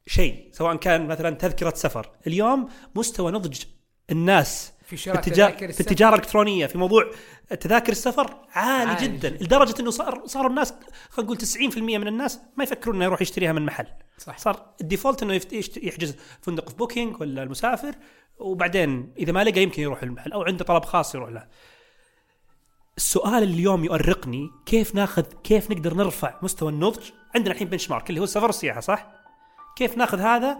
شيء 0.07 0.49
سواء 0.53 0.75
كان 0.75 1.07
مثلا 1.07 1.29
تذكرة 1.35 1.73
سفر. 1.75 2.11
اليوم 2.27 2.69
مستوى 2.95 3.31
نضج 3.31 3.63
الناس 4.11 4.73
في 4.85 4.97
شراء 4.97 5.17
التجار 5.17 5.51
في 5.73 5.79
التجارة 5.79 6.15
الإلكترونية 6.15 6.65
في 6.65 6.77
موضوع 6.77 7.11
تذاكر 7.59 7.91
السفر 7.91 8.35
عالي, 8.51 8.91
عالي 8.91 9.07
جدا. 9.07 9.29
جداً. 9.29 9.43
لدرجة 9.45 9.81
إنه 9.81 9.91
صار 9.91 10.21
صاروا 10.25 10.49
الناس 10.49 10.73
خلينا 11.09 11.31
نقول 11.33 11.37
90% 11.37 11.77
من 11.77 12.07
الناس 12.07 12.39
ما 12.57 12.63
يفكرون 12.63 12.95
إنه 12.95 13.05
يروح 13.05 13.21
يشتريها 13.21 13.51
من 13.53 13.65
محل. 13.65 13.87
صح. 14.17 14.37
صار 14.37 14.65
ال 14.81 14.87
default 14.87 15.23
إنه 15.23 15.33
يفت- 15.33 15.77
يحجز 15.83 16.15
فندق 16.41 16.69
في 16.69 16.75
بوكينج 16.75 17.21
ولا 17.21 17.43
المسافر 17.43 17.95
وبعدين 18.37 19.13
إذا 19.17 19.31
ما 19.31 19.43
لقى 19.43 19.63
يمكن 19.63 19.81
يروح 19.81 20.03
المحل 20.03 20.31
أو 20.31 20.43
عنده 20.43 20.65
طلب 20.65 20.85
خاص 20.85 21.15
يروح 21.15 21.29
له. 21.29 21.47
السؤال 22.97 23.43
اللي 23.43 23.53
اليوم 23.53 23.83
يؤرقني 23.85 24.49
كيف 24.65 24.95
ناخذ 24.95 25.23
كيف 25.43 25.71
نقدر 25.71 25.93
نرفع 25.93 26.33
مستوى 26.41 26.69
النضج 26.71 27.09
عندنا 27.35 27.53
الحين 27.53 27.67
benchmark 27.69 28.09
اللي 28.09 28.19
هو 28.19 28.23
السفر 28.23 28.45
والسياحة 28.45 28.79
صح؟ 28.79 29.07
كيف 29.75 29.97
ناخذ 29.97 30.19
هذا 30.19 30.57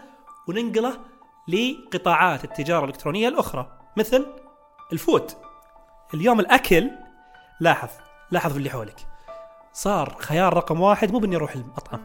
وننقله 0.48 1.00
لقطاعات 1.48 2.44
التجارة 2.44 2.84
الإلكترونية 2.86 3.28
الأخرى؟ 3.28 3.80
مثل 3.98 4.26
ال 4.94 5.01
food 5.01 5.32
اليوم 6.14 6.40
الأكل 6.40 6.92
لاحظ 7.60 7.90
لاحظ 8.32 8.52
في 8.52 8.58
اللي 8.58 8.70
حولك. 8.70 9.08
صار 9.74 10.16
خيار 10.20 10.54
رقم 10.54 10.82
واحد 10.82 11.12
مو 11.12 11.20
بإني 11.20 11.36
أروح 11.36 11.56
المطعم. 11.56 12.02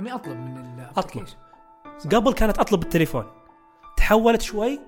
إني 0.00 0.14
أطلب 0.14 0.36
من 0.36 0.86
application. 0.98 1.36
قبل 2.14 2.32
كانت 2.32 2.58
أطلب 2.58 2.80
بالتليفون. 2.80 3.24
تحولت 3.96 4.42
شوي 4.42 4.80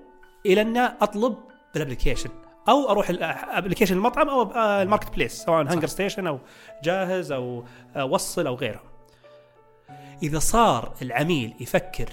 إلى 0.45 0.61
ان 0.61 0.77
أطلب 0.77 1.37
بال 1.73 1.81
application. 1.81 2.29
أو 2.69 2.89
أروح 2.89 3.09
ال 3.09 3.16
application 3.16 3.95
المطعم 3.95 4.29
أو 4.29 4.41
آه، 4.41 4.83
ال 4.83 5.15
marketplace 5.15 5.43
سواء 5.43 5.61
هانجر 5.61 5.87
ستيشن 5.87 6.27
أو 6.27 6.39
جاهز 6.83 7.31
أو 7.31 7.63
آه، 7.95 8.05
وصل 8.05 8.47
أو 8.47 8.55
غيره. 8.55 8.83
إذا 10.23 10.39
صار 10.39 10.93
العميل 11.01 11.55
يفكر 11.59 12.09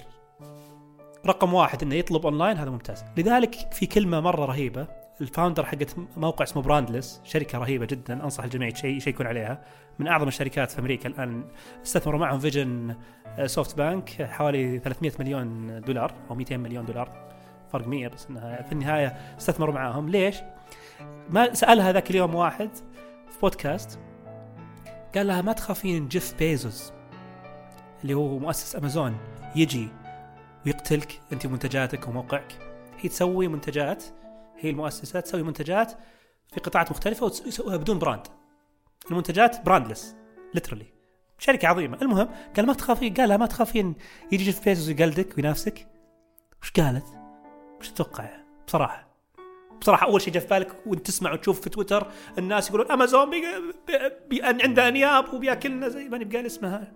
رقم 1.27 1.53
واحد 1.53 1.83
إنه 1.83 1.95
يطلب 1.95 2.25
اونلاين 2.25 2.57
هذا 2.57 2.69
ممتاز. 2.69 3.05
لذلك 3.17 3.55
في 3.73 3.85
كلمة 3.85 4.19
مرة 4.19 4.45
رهيبة 4.45 4.87
ال 5.21 5.26
founder 5.26 5.65
حقت 5.65 5.95
موقع 6.17 6.43
اسمه 6.43 6.61
براندلس 6.61 7.21
شركة 7.23 7.57
رهيبة 7.57 7.85
جدا 7.85 8.23
أنصح 8.23 8.43
الجميع 8.43 8.67
يشي- 8.69 8.87
يشيكون 8.97 9.27
عليها. 9.27 9.61
من 9.99 10.07
أعظم 10.07 10.27
الشركات 10.27 10.71
في 10.71 10.79
أمريكا 10.79 11.09
الآن 11.09 11.43
استثمروا 11.85 12.19
معهم 12.19 12.39
vision 12.39 12.95
سوفت 13.45 13.77
بانك 13.77 14.09
حوالي 14.23 14.79
300 14.79 15.11
مليون 15.19 15.81
دولار 15.81 16.13
أو 16.29 16.35
200 16.35 16.57
مليون 16.57 16.85
دولار. 16.85 17.09
فرق 17.71 17.87
100 17.87 18.07
بس 18.07 18.27
إنها 18.29 18.61
في 18.61 18.71
النهاية 18.71 19.07
استثمروا 19.37 19.73
معاهم 19.73 20.09
ليش؟ 20.09 20.35
ما 21.29 21.53
سألها 21.53 21.91
ذاك 21.91 22.09
اليوم 22.11 22.35
واحد 22.35 22.69
في 23.29 23.39
بودكاست 23.41 23.99
قال 25.15 25.27
لها 25.27 25.41
ما 25.41 25.53
تخافين 25.53 26.07
جيف 26.07 26.33
بيزوس 26.39 26.93
اللي 28.03 28.13
هو 28.13 28.39
مؤسس 28.39 28.75
امازون 28.75 29.17
يجي 29.55 29.87
ويقتلك 30.67 31.21
أنت 31.33 31.45
ومنتجاتك 31.45 32.07
وموقعك. 32.07 32.59
هي 32.97 33.09
تسوي 33.09 33.47
منتجات 33.47 34.03
هي 34.57 34.69
المؤسسة 34.69 35.19
تسوي 35.19 35.43
منتجات 35.43 35.91
في 36.53 36.59
قطاعات 36.59 36.91
مختلفة 36.91 37.25
وتسويها 37.25 37.77
بدون 37.77 37.99
brand. 37.99 38.27
المنتجات 39.11 39.65
Brandless 39.65 40.15
literally 40.53 40.85
شركة 41.37 41.67
عظيمة. 41.67 41.97
المهم 42.01 42.29
قال 42.55 42.65
ما 42.65 42.73
تخافين 42.73 43.13
قال 43.13 43.29
لها 43.29 43.37
ما 43.37 43.45
تخافين. 43.45 43.95
يجي 44.31 44.43
جيف 44.43 44.65
بيزوس 44.65 44.87
ويقلدك 44.87 45.37
وينافسك. 45.37 45.87
وش 46.61 46.71
قالت؟ 46.71 47.05
وش 47.79 47.89
تتوقع؟ 47.89 48.29
بصراحة. 48.67 49.07
بصراحة 49.81 50.07
أول 50.07 50.21
شيء 50.21 50.33
جاء 50.33 50.43
في 50.43 50.49
بالك 50.49 50.75
وأنت 50.85 51.07
تسمع 51.07 51.33
وتشوف 51.33 51.61
في 51.61 51.69
تويتر 51.69 52.11
الناس 52.37 52.69
يقولون 52.69 52.91
أمازون 52.91 53.29
بي 53.29 53.41
بي 53.87 53.93
بي 54.29 54.41
عنده 54.43 54.87
أنياب 54.87 55.33
وبياكلنا 55.33 55.89
زي 55.89 56.09
ماني 56.09 56.25
بقال 56.25 56.45
اسمها. 56.45 56.93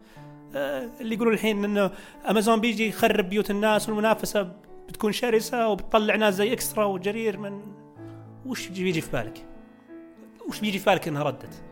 اللي 0.56 1.16
يقولون 1.16 1.34
الحين 1.34 1.64
إنه 1.66 1.92
امازون 2.30 2.62
بيجي 2.62 2.88
يخرب 2.88 3.30
بيوت 3.30 3.52
الناس 3.52 3.90
والمنافسة 3.90 4.52
بتكون 4.88 5.12
شرسة 5.12 5.68
وبتطلع 5.68 6.16
ناس 6.16 6.34
زي 6.34 6.54
اكسترا 6.54 6.86
وجرير 6.86 7.38
من 7.38 7.62
وش 8.46 8.68
بيجي 8.68 9.02
في 9.02 9.12
بالك؟ 9.12 9.46
وش 10.50 10.60
بيجي 10.60 10.80
في 10.80 10.86
بالك 10.86 11.08
إنها 11.08 11.24
ردت؟ 11.24 11.64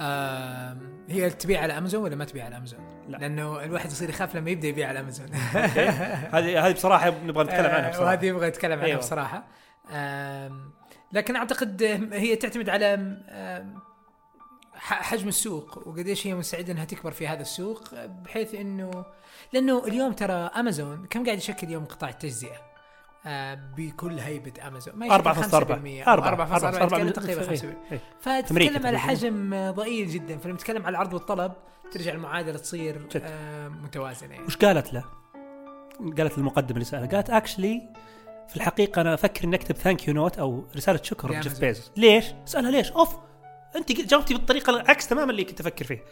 آم، 0.00 0.78
هي 1.08 1.30
تبيع 1.30 1.60
على 1.62 1.78
امازون 1.78 2.02
ولا 2.02 2.16
ما 2.16 2.24
تبيع 2.24 2.44
على 2.44 2.56
امازون؟ 2.56 2.80
لا. 3.08 3.16
لأنه 3.16 3.64
الواحد 3.64 3.86
يصير 3.90 4.08
يخاف 4.08 4.34
لما 4.36 4.50
يبدأ 4.50 4.68
يبيع 4.68 4.88
على 4.88 5.00
امازون. 5.00 5.26
هذه 6.34 6.66
هذه 6.66 6.72
بصراحة 6.72 7.10
نبغى 7.24 7.44
نتكلم 7.44 7.66
عنها 7.66 7.86
آه، 7.86 7.90
بصراحة 7.90 8.04
وهذه 8.06 8.26
يبغى 8.26 8.48
يتكلم 8.48 8.72
عنها 8.72 8.84
أيوة. 8.84 8.98
بصراحة 8.98 9.44
آم، 9.92 10.70
لكن 11.12 11.36
أعتقد 11.36 11.82
هي 12.12 12.36
تعتمد 12.36 12.68
على 12.68 13.16
حجم 14.78 15.28
السوق 15.28 15.88
وقديش 15.88 16.26
هي 16.26 16.34
مستعده 16.34 16.72
إنها 16.72 16.84
تكبر 16.84 17.10
في 17.10 17.28
هذا 17.28 17.42
السوق 17.42 17.82
بحيث 17.94 18.54
إنه 18.54 19.04
لأنه 19.52 19.84
اليوم 19.86 20.12
ترى 20.12 20.32
أمازون 20.32 21.06
كم 21.10 21.24
قاعد 21.24 21.38
يشكل 21.38 21.66
اليوم 21.66 21.84
قطاع 21.84 22.08
التجزئة 22.08 22.68
آه، 23.26 23.58
بكل 23.76 24.18
هيبة 24.18 24.52
أمازون 24.66 24.94
ما 24.96 25.06
يشكل 25.06 25.22
4.4 25.22 25.26
5% 25.26 26.04
4.4 26.04 27.08
4.4 27.08 27.12
تقريبا 27.12 27.56
5% 27.56 27.64
إيه. 27.92 28.00
فتتكلم 28.20 28.86
على. 28.86 28.98
حجم 28.98 29.70
ضئيل 29.70 30.08
جدا 30.08 30.38
فلما 30.38 30.56
تتكلم 30.56 30.82
على 30.82 30.88
العرض 30.88 31.14
والطلب 31.14 31.52
ترجع 31.92 32.12
المعادلة 32.12 32.58
تصير. 32.58 33.08
آه، 33.16 33.68
متوازنة 33.68 34.34
يعني. 34.34 34.46
وش 34.46 34.56
قالت 34.56 34.92
له؟ 34.92 35.04
قالت 36.18 36.38
المقدمه 36.38 36.72
اللي 36.72 36.84
سالها 36.84 37.06
قالت 37.06 37.30
actually 37.30 37.82
في 38.48 38.56
الحقيقة 38.56 39.00
أنا 39.00 39.14
أفكر 39.14 39.44
إني 39.44 39.56
أكتب 39.56 39.74
thank 39.74 40.08
you 40.08 40.14
note 40.14 40.38
أو 40.38 40.64
رسالة 40.76 41.02
شكر 41.02 41.32
لجيف. 41.32 41.60
بيزوس 41.60 41.90
ليش؟ 41.96 42.24
سألها 42.44 42.70
ليش؟ 42.70 42.92
أوف 42.92 43.16
أنت 43.76 43.92
جاوبتي 43.92 44.34
بالطريقة 44.34 44.70
العكس 44.70 45.08
تماما 45.08 45.30
اللي 45.30 45.44
كنت 45.44 45.60
أفكر 45.60 45.84
فيه. 45.84 46.04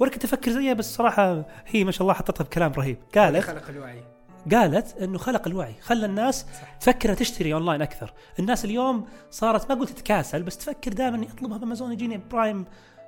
وأنا 0.00 0.12
كنت 0.12 0.24
أفكر 0.24 0.50
زيها 0.50 0.72
بس 0.72 0.94
صراحة 0.94 1.44
هي 1.66 1.84
ما 1.84 1.90
شاء 1.90 2.02
الله 2.02 2.14
حطتها 2.14 2.44
بكلام 2.44 2.72
رهيب. 2.72 2.98
قالت 3.14 3.44
خلق 3.44 3.68
الوعي. 3.68 4.04
قالت 4.52 4.96
إنه 4.96 5.18
خلق 5.18 5.48
الوعي. 5.48 5.74
خلى 5.80 6.06
الناس 6.06 6.40
صح. 6.40 6.74
تفكر 6.80 7.14
تشتري 7.14 7.54
أونلاين 7.54 7.82
أكثر. 7.82 8.12
الناس 8.38 8.64
اليوم 8.64 9.06
صارت 9.30 9.72
ما 9.72 9.80
قلت 9.80 9.90
تتكاسل 9.90 10.42
بس 10.42 10.58
تفكر 10.58 10.92
دائما 10.92 11.16
إني 11.16 11.28
أطلبها 11.30 11.58
بأمازون 11.58 11.92
يجيني 11.92 12.20
Prime 12.30 12.64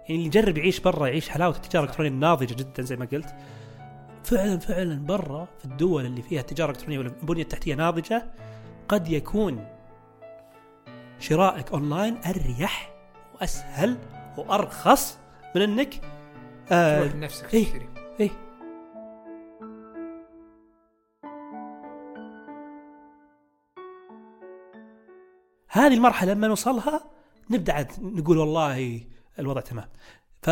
يعني 0.09 0.15
اللي 0.15 0.27
يجرب 0.27 0.59
يعيش 0.59 0.81
برا 0.81 1.07
يعيش 1.07 1.29
حلاوة 1.29 1.57
التجارة 1.57 1.85
الإلكترونية 1.85 2.11
الناضجة 2.11 2.55
جدا 2.55 2.83
زي 2.83 2.97
ما 2.97 3.05
قلت. 3.13 3.35
فعلا 4.25 4.59
فعلا 4.59 5.07
برا 5.07 5.49
في 5.59 5.65
الدول 5.65 6.07
اللي 6.07 6.23
فيها 6.23 6.41
التجارة 6.41 6.71
الإلكترونية 6.71 6.99
والبنية 6.99 7.43
التحتية 7.43 7.75
ناضجة 7.75 8.27
قد 8.89 9.09
يكون 9.09 9.67
شرائك 11.19 11.73
أونلاين 11.73 12.19
أريح 12.27 12.94
واسهل 13.45 13.99
وأرخص 14.37 15.19
من 15.57 15.63
إنك 15.63 16.01
آه 16.73 17.01
تروح 17.01 17.15
لنفسك 17.15 17.55
إيه. 17.55 17.65
تشتري 17.65 17.89
إيه. 18.21 18.31
هذه 25.69 25.95
المرحلة 25.95 26.33
لما 26.33 26.49
نوصلها 26.49 27.11
نبدأ 27.51 27.73
عاد 27.73 27.93
نقول 28.01 28.39
والله 28.39 29.01
الوضع 29.39 29.61
تمام. 29.61 29.89
ف 30.43 30.51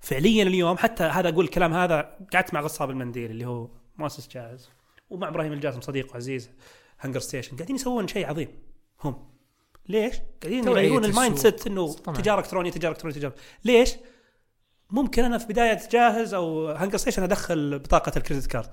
فعليا 0.00 0.42
اليوم 0.42 0.76
حتى 0.76 1.04
هذا 1.04 1.28
أقول 1.28 1.44
الكلام 1.44 1.74
هذا 1.74 2.18
قعدت 2.32 2.54
مع 2.54 2.60
غصاب 2.60 2.90
المنديل 2.90 3.30
اللي 3.30 3.46
هو 3.46 3.68
مؤسس 3.96 4.28
جاهز 4.28 4.70
ومع 5.10 5.28
إبراهيم 5.28 5.52
الجاسم 5.52 5.80
صديق 5.80 6.12
وعزيز 6.12 6.50
HungerStation 7.00 7.56
قاعدين 7.56 7.76
يسوون 7.76 8.08
شيء 8.08 8.26
عظيم 8.26 8.48
هم. 9.04 9.33
ليش؟ 9.88 10.14
قاعدين 10.42 10.68
يغيرون 10.68 11.04
ال 11.04 11.38
mindset 11.38 11.66
إنه. 11.66 11.94
تجارة 11.94 12.40
إلكترونية 12.40 12.70
تجارة 12.70 12.92
إلكترونية 12.92 13.16
تجارة 13.16 13.34
ليش؟ 13.64 13.94
ممكن 14.90 15.24
أنا 15.24 15.38
في 15.38 15.46
بداية 15.46 15.80
جاهز 15.92 16.34
أو 16.34 16.68
HungerStation 16.68 17.22
أدخل 17.22 17.78
بطاقة 17.78 18.12
ال 18.16 18.20
credit 18.20 18.46
card 18.46 18.70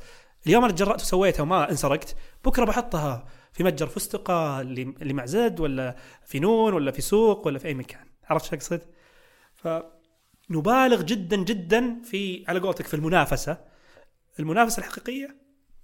اليوم 0.47 0.63
أنا 0.63 0.73
تجرأت 0.73 1.01
وسويتها 1.01 1.43
وما 1.43 1.69
انسرقت 1.71 2.15
بكرة 2.45 2.65
بحطها 2.65 3.27
في 3.51 3.63
متجر 3.63 3.89
اللي 4.29 4.93
اللي 5.01 5.13
مع 5.13 5.25
زد 5.25 5.59
ولا 5.59 5.95
في 6.25 6.39
نون 6.39 6.73
ولا 6.73 6.91
في 6.91 7.01
سوق 7.01 7.47
ولا 7.47 7.59
في 7.59 7.67
أي 7.67 7.73
مكان 7.73 8.05
عرفت 8.23 8.45
شو 8.45 8.55
أقصد؟ 8.55 8.81
فنبالغ 9.55 11.01
جدا 11.01 11.35
جدا 11.35 12.01
في 12.03 12.45
على 12.47 12.59
قولتك 12.59 12.87
في 12.87 12.93
المنافسة 12.93 13.57
المنافسة 14.39 14.79
الحقيقية 14.79 15.35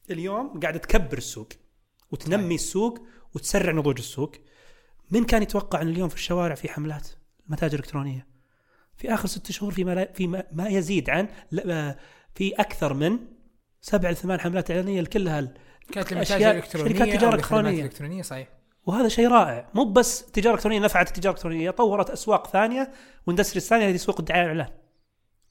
اليوم 0.10 0.60
قاعدة 0.60 0.80
تكبر 0.80 1.18
السوق 1.18 1.50
وتنمي 2.12 2.56
السوق 2.56 3.00
وتسرع 3.36 3.72
نضوج 3.72 3.98
السوق 3.98 4.36
من 5.12 5.24
كان 5.24 5.42
يتوقع 5.42 5.82
إن 5.82 5.88
اليوم 5.88 6.10
في 6.10 6.16
الشوارع 6.16 6.56
في 6.56 6.70
حملات 6.70 7.08
متاجر 7.48 7.80
إلكترونية؟ 7.80 8.28
في 8.98 9.14
آخر 9.14 9.28
ست 9.28 9.52
شهور 9.52 9.74
في 9.74 9.84
ما, 9.84 9.96
لا 9.96 10.12
في 10.14 10.28
ما, 10.28 10.44
يزيد 10.68 11.10
عن 11.10 11.28
لا- 11.52 11.98
في 12.36 12.54
أكثر 12.54 12.94
من 12.94 13.20
سبع 13.82 14.10
لثمان 14.10 14.40
حملات 14.40 14.72
إعلانية 14.72 15.02
لكلها 15.02 15.54
كانت 15.92 16.12
المتاجر 16.12 16.52
الالكترونيه 16.52 16.94
شركات 16.96 17.16
تجارة 17.18 17.36
إلكترونية. 17.36 17.80
الالكترونيه 17.80 18.22
صحيح. 18.22 18.48
وهذا 18.86 19.08
شيء 19.08 19.28
رائع. 19.28 19.70
مو 19.74 19.84
بس 19.84 20.26
تجارة 20.32 20.54
إلكترونية 20.56 20.80
نفعت 20.80 21.08
التجاره 21.08 21.32
الالكترونيه 21.32 21.72
طورت 21.72 22.10
أسواق 22.10 22.48
ثانية 22.48 22.92
واندستريز 23.28 23.68
ثانية 23.68 23.90
هذه 23.90 23.98
سوق 23.98 24.20
الدعايه 24.20 24.42
والاعلان 24.42 24.74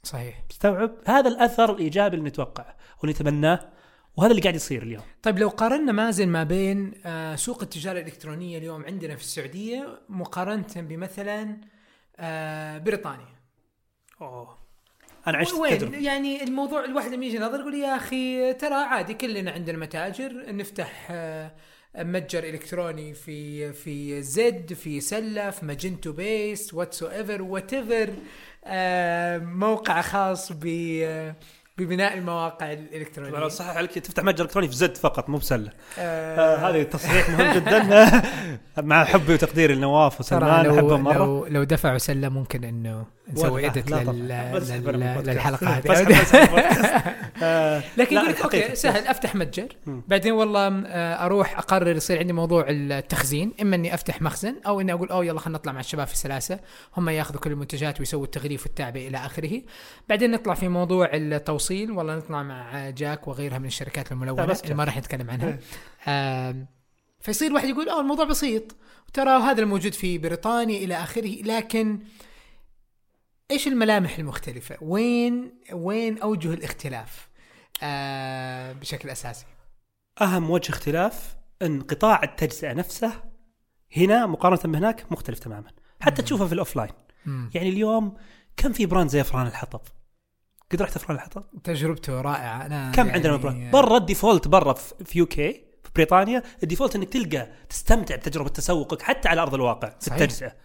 صحيح. 0.03 0.41
تستوعب؟ 0.49 0.91
هذا 1.07 1.29
الأثر 1.29 1.73
الإيجابي 1.73 2.17
اللي 2.17 2.29
نتوقعه 2.29 2.77
ونتمناه. 3.05 3.69
وهذا 4.17 4.31
اللي 4.31 4.43
قاعد 4.43 4.55
يصير 4.55 4.83
اليوم. 4.83 5.03
طيب 5.23 5.39
لو 5.39 5.49
قارنا 5.49 5.93
مازن 5.93 6.29
ما 6.29 6.45
بين 6.45 6.93
آه، 7.07 7.37
سوق 7.37 7.63
التجارة 7.63 7.99
الإلكترونية 7.99 8.59
اليوم 8.59 8.85
عندنا 8.85 9.17
في 9.17 9.23
السعودية 9.23 10.01
مقارنة 10.09 10.67
بمثلا 10.77 11.57
آه، 12.17 12.79
بريطانيا. 12.79 13.37
أوه. 14.21 14.59
أنا 15.27 15.39
عشت 15.39 15.55
وين؟ 15.55 15.95
يعني 16.05 16.43
الموضوع 16.43 16.85
الواحد 16.85 17.13
لما 17.13 17.27
يجي 17.27 17.39
نظر 17.39 17.61
يقول 17.61 17.75
يا 17.75 17.97
أخي 17.97 18.53
ترى 18.55 18.75
عادي 18.75 19.15
كلنا 19.15 19.51
عندنا 19.51 19.79
متاجر 19.79 20.55
نفتح 20.55 21.09
آه، 21.11 21.53
متجر 21.99 22.45
إلكتروني 22.45 23.15
في 23.15 23.73
في 23.73 24.23
زد 24.23 24.73
في 24.73 25.01
سلة 25.01 25.51
في 25.51 25.67
Magento 25.67 26.13
based 26.13 26.75
whatever 26.75 27.43
whatever 27.43 28.11
موقع 29.45 30.01
خاص 30.01 30.53
ب 30.53 30.67
ببناء 31.79 32.15
المواقع 32.19 32.73
الإلكترونية. 32.73 33.39
لو 33.39 33.49
صح 33.49 33.67
عليك. 33.67 33.91
تفتح 33.99 34.25
متجر 34.25 34.45
إلكتروني 34.45 34.69
في 34.69 34.75
زد 34.77 34.97
فقط 34.97 35.29
مو 35.29 35.39
بسلة. 35.39 35.71
آه، 35.99 36.37
آه 36.37 36.71
هذه 36.71 36.83
تصريح 36.83 37.31
مهم 37.31 37.55
جدا. 37.55 38.23
مع 38.83 39.05
حبي 39.05 39.35
وتقديري 39.35 39.75
لنواف 39.75 40.21
وسلمان 40.21 40.65
لو 40.67 40.75
احبهم 40.75 41.01
مرة. 41.01 41.19
لو 41.19 41.47
لو 41.47 41.65
دفعوا 41.65 41.99
سلة 41.99 42.29
ممكن 42.29 42.65
إنه 42.65 43.07
نسوي 43.33 43.67
ادت. 43.67 43.91
للحلقة 45.29 45.67
هذه. 45.77 46.17
لكن 47.97 48.17
لا، 48.17 48.23
يقول 48.23 48.29
لك. 48.29 48.41
أوكي 48.43 48.75
سهل 48.75 49.07
أفتح 49.07 49.35
متجر. 49.35 49.69
بعدين 49.87 50.33
والله 50.33 50.83
آه، 50.87 51.25
أروح 51.27 51.59
أقرر 51.59 51.97
يصير 51.97 52.19
عندي 52.19 52.33
موضوع 52.33 52.65
التخزين 52.69 53.53
إما 53.63 53.77
إني 53.77 53.95
أفتح 53.95 54.23
مخزن 54.23 54.55
أو 54.67 54.81
إني 54.81 54.93
أقول 54.93 55.09
أوه 55.09 55.25
يلا 55.25 55.41
خلينا 55.41 55.59
نطلع 55.59 55.73
مع 55.73 55.81
الشباب 55.81 56.07
في 56.07 56.13
السلاسة 56.13 56.59
هم 56.97 57.09
ياخذوا 57.09 57.41
كل 57.41 57.51
المنتجات 57.51 58.01
ويسووا 58.01 58.25
التغليف 58.25 58.67
والتعبئة 58.67 59.09
إلى 59.09 59.19
آخره 59.19 59.63
بعدين 60.09 60.31
نطلع 60.31 60.55
في 60.55 60.69
موضوع 60.69 61.11
التوصيل 61.15 61.91
والله 61.91 62.17
نطلع 62.17 62.43
مع 62.43 62.91
جاك 62.91 63.29
وغيرها 63.29 63.59
من 63.59 63.67
الشركات 63.67 64.13
الملونة 64.13 64.43
اللي 64.65 64.75
ما 64.75 64.85
راح 64.85 64.99
نتكلم 64.99 65.31
عنها 65.31 65.49
إيه. 65.49 65.59
آم، 66.51 66.67
فيصير 67.21 67.53
واحد 67.55 67.69
يقول 67.69 67.89
أوه 67.89 68.01
الموضوع 68.01 68.25
بسيط 68.25 68.63
ترى 69.13 69.31
هذا 69.31 69.61
الموجود 69.63 69.95
في 69.95 70.19
بريطانيا 70.19 70.79
إلى 70.85 70.95
آخره 70.95 71.43
لكن 71.43 71.99
إيش 73.51 73.67
الملامح 73.67 74.19
المختلفة؟ 74.19 74.77
وين 74.81 75.59
وين 75.73 76.19
أوجه 76.19 76.55
الاختلاف؟ 76.55 77.29
آه 77.83 78.73
بشكل 78.73 79.11
أساسي. 79.11 79.47
أهم 80.21 80.51
وجه 80.51 80.71
اختلاف 80.71 81.37
إن 81.63 81.83
قطاع 81.83 82.23
التجزئة 82.23 82.73
نفسه 82.73 83.13
هنا 83.97 84.27
مقارنة 84.27 84.73
بهناك 84.73 85.13
مختلف 85.13 85.39
تماما. 85.39 85.71
حتى 86.01 86.23
تشوفه 86.23 86.47
في 86.47 86.53
ال 86.53 86.57
offline. 86.57 86.93
يعني 87.55 87.69
اليوم 87.69 88.17
كم 88.57 88.73
في 88.73 88.87
brand 88.87 89.11
زي 89.11 89.25
أفران 89.25 89.47
الحطب؟ 89.47 89.81
قد 90.73 90.83
رحت 90.83 90.99
أفران 90.99 91.17
الحطب؟ 91.17 91.45
تجربته 91.65 92.21
رائعة. 92.21 92.67
أنا 92.67 92.93
كم 92.93 93.07
يعني 93.07 93.13
عندنا 93.13 93.37
brand؟ 93.37 93.71
برا 93.73 93.97
ال 93.97 94.03
default 94.03 94.49
برا 94.49 94.73
في 94.73 95.19
UK 95.19 95.53
في 95.85 95.91
بريطانيا 95.95 96.43
ال 96.63 96.67
default 96.67 96.97
إنك 96.97 97.09
تلقى 97.09 97.49
تستمتع 97.69 98.17
بتجربة 98.17 98.49
تسوقك 98.49 99.03
حتى 99.03 99.29
على 99.29 99.43
أرض 99.43 99.55
الواقع 99.55 99.89
في. 100.01 100.13
التجزئه 100.13 100.57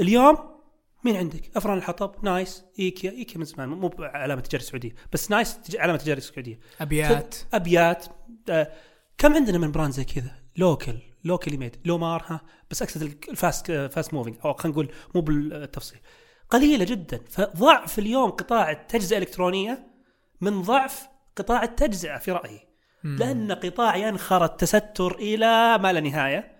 اليوم 0.00 0.57
مين 1.04 1.16
عندك؟ 1.16 1.56
أفران 1.56 1.78
الحطب 1.78 2.24
Nice. 2.24 2.64
إيكيا 2.78 3.10
إيكيا 3.10 3.38
من 3.38 3.44
زمان 3.44 3.68
مو 3.68 3.90
علامة 3.98 4.40
تجارة 4.40 4.62
سعودية. 4.62 4.94
بس 5.12 5.30
Nice 5.30 5.58
تج- 5.62 5.76
علامة 5.76 5.98
تجارة 5.98 6.20
سعودية. 6.20 6.58
أبيات. 6.80 7.34
أبيات. 7.52 8.06
آه 8.50 8.72
كم 9.18 9.34
عندنا 9.34 9.58
من 9.58 9.72
brand 9.72 9.92
زي 9.92 10.04
كذا؟ 10.04 10.30
local 10.56 10.94
locally 11.24 11.56
made 11.56 11.76
لومار 11.84 12.24
ها. 12.26 12.40
بس 12.70 12.82
أقصد 12.82 13.02
ال 13.28 13.37
fast 13.37 13.72
fast 13.72 14.14
moving 14.14 14.36
أو 14.44 14.54
خلينا 14.54 14.72
نقول 14.74 14.88
مو 15.14 15.20
بالتفصيل. 15.20 15.98
قليلة 16.50 16.84
جدا. 16.84 17.20
فضعف 17.30 17.98
اليوم 17.98 18.30
قطاع 18.30 18.70
التجزئة 18.70 19.16
الإلكترونية 19.18 19.86
من 20.40 20.62
ضعف 20.62 21.08
قطاع 21.36 21.62
التجزئة 21.62 22.18
في 22.18 22.32
رأيي. 22.32 22.68
لأن 23.04 23.52
قطاع 23.52 23.96
ينخر 23.96 24.44
التستر 24.44 25.14
إلى 25.18 25.78
ما 25.78 25.92
لا 25.92 26.00
نهاية. 26.00 26.57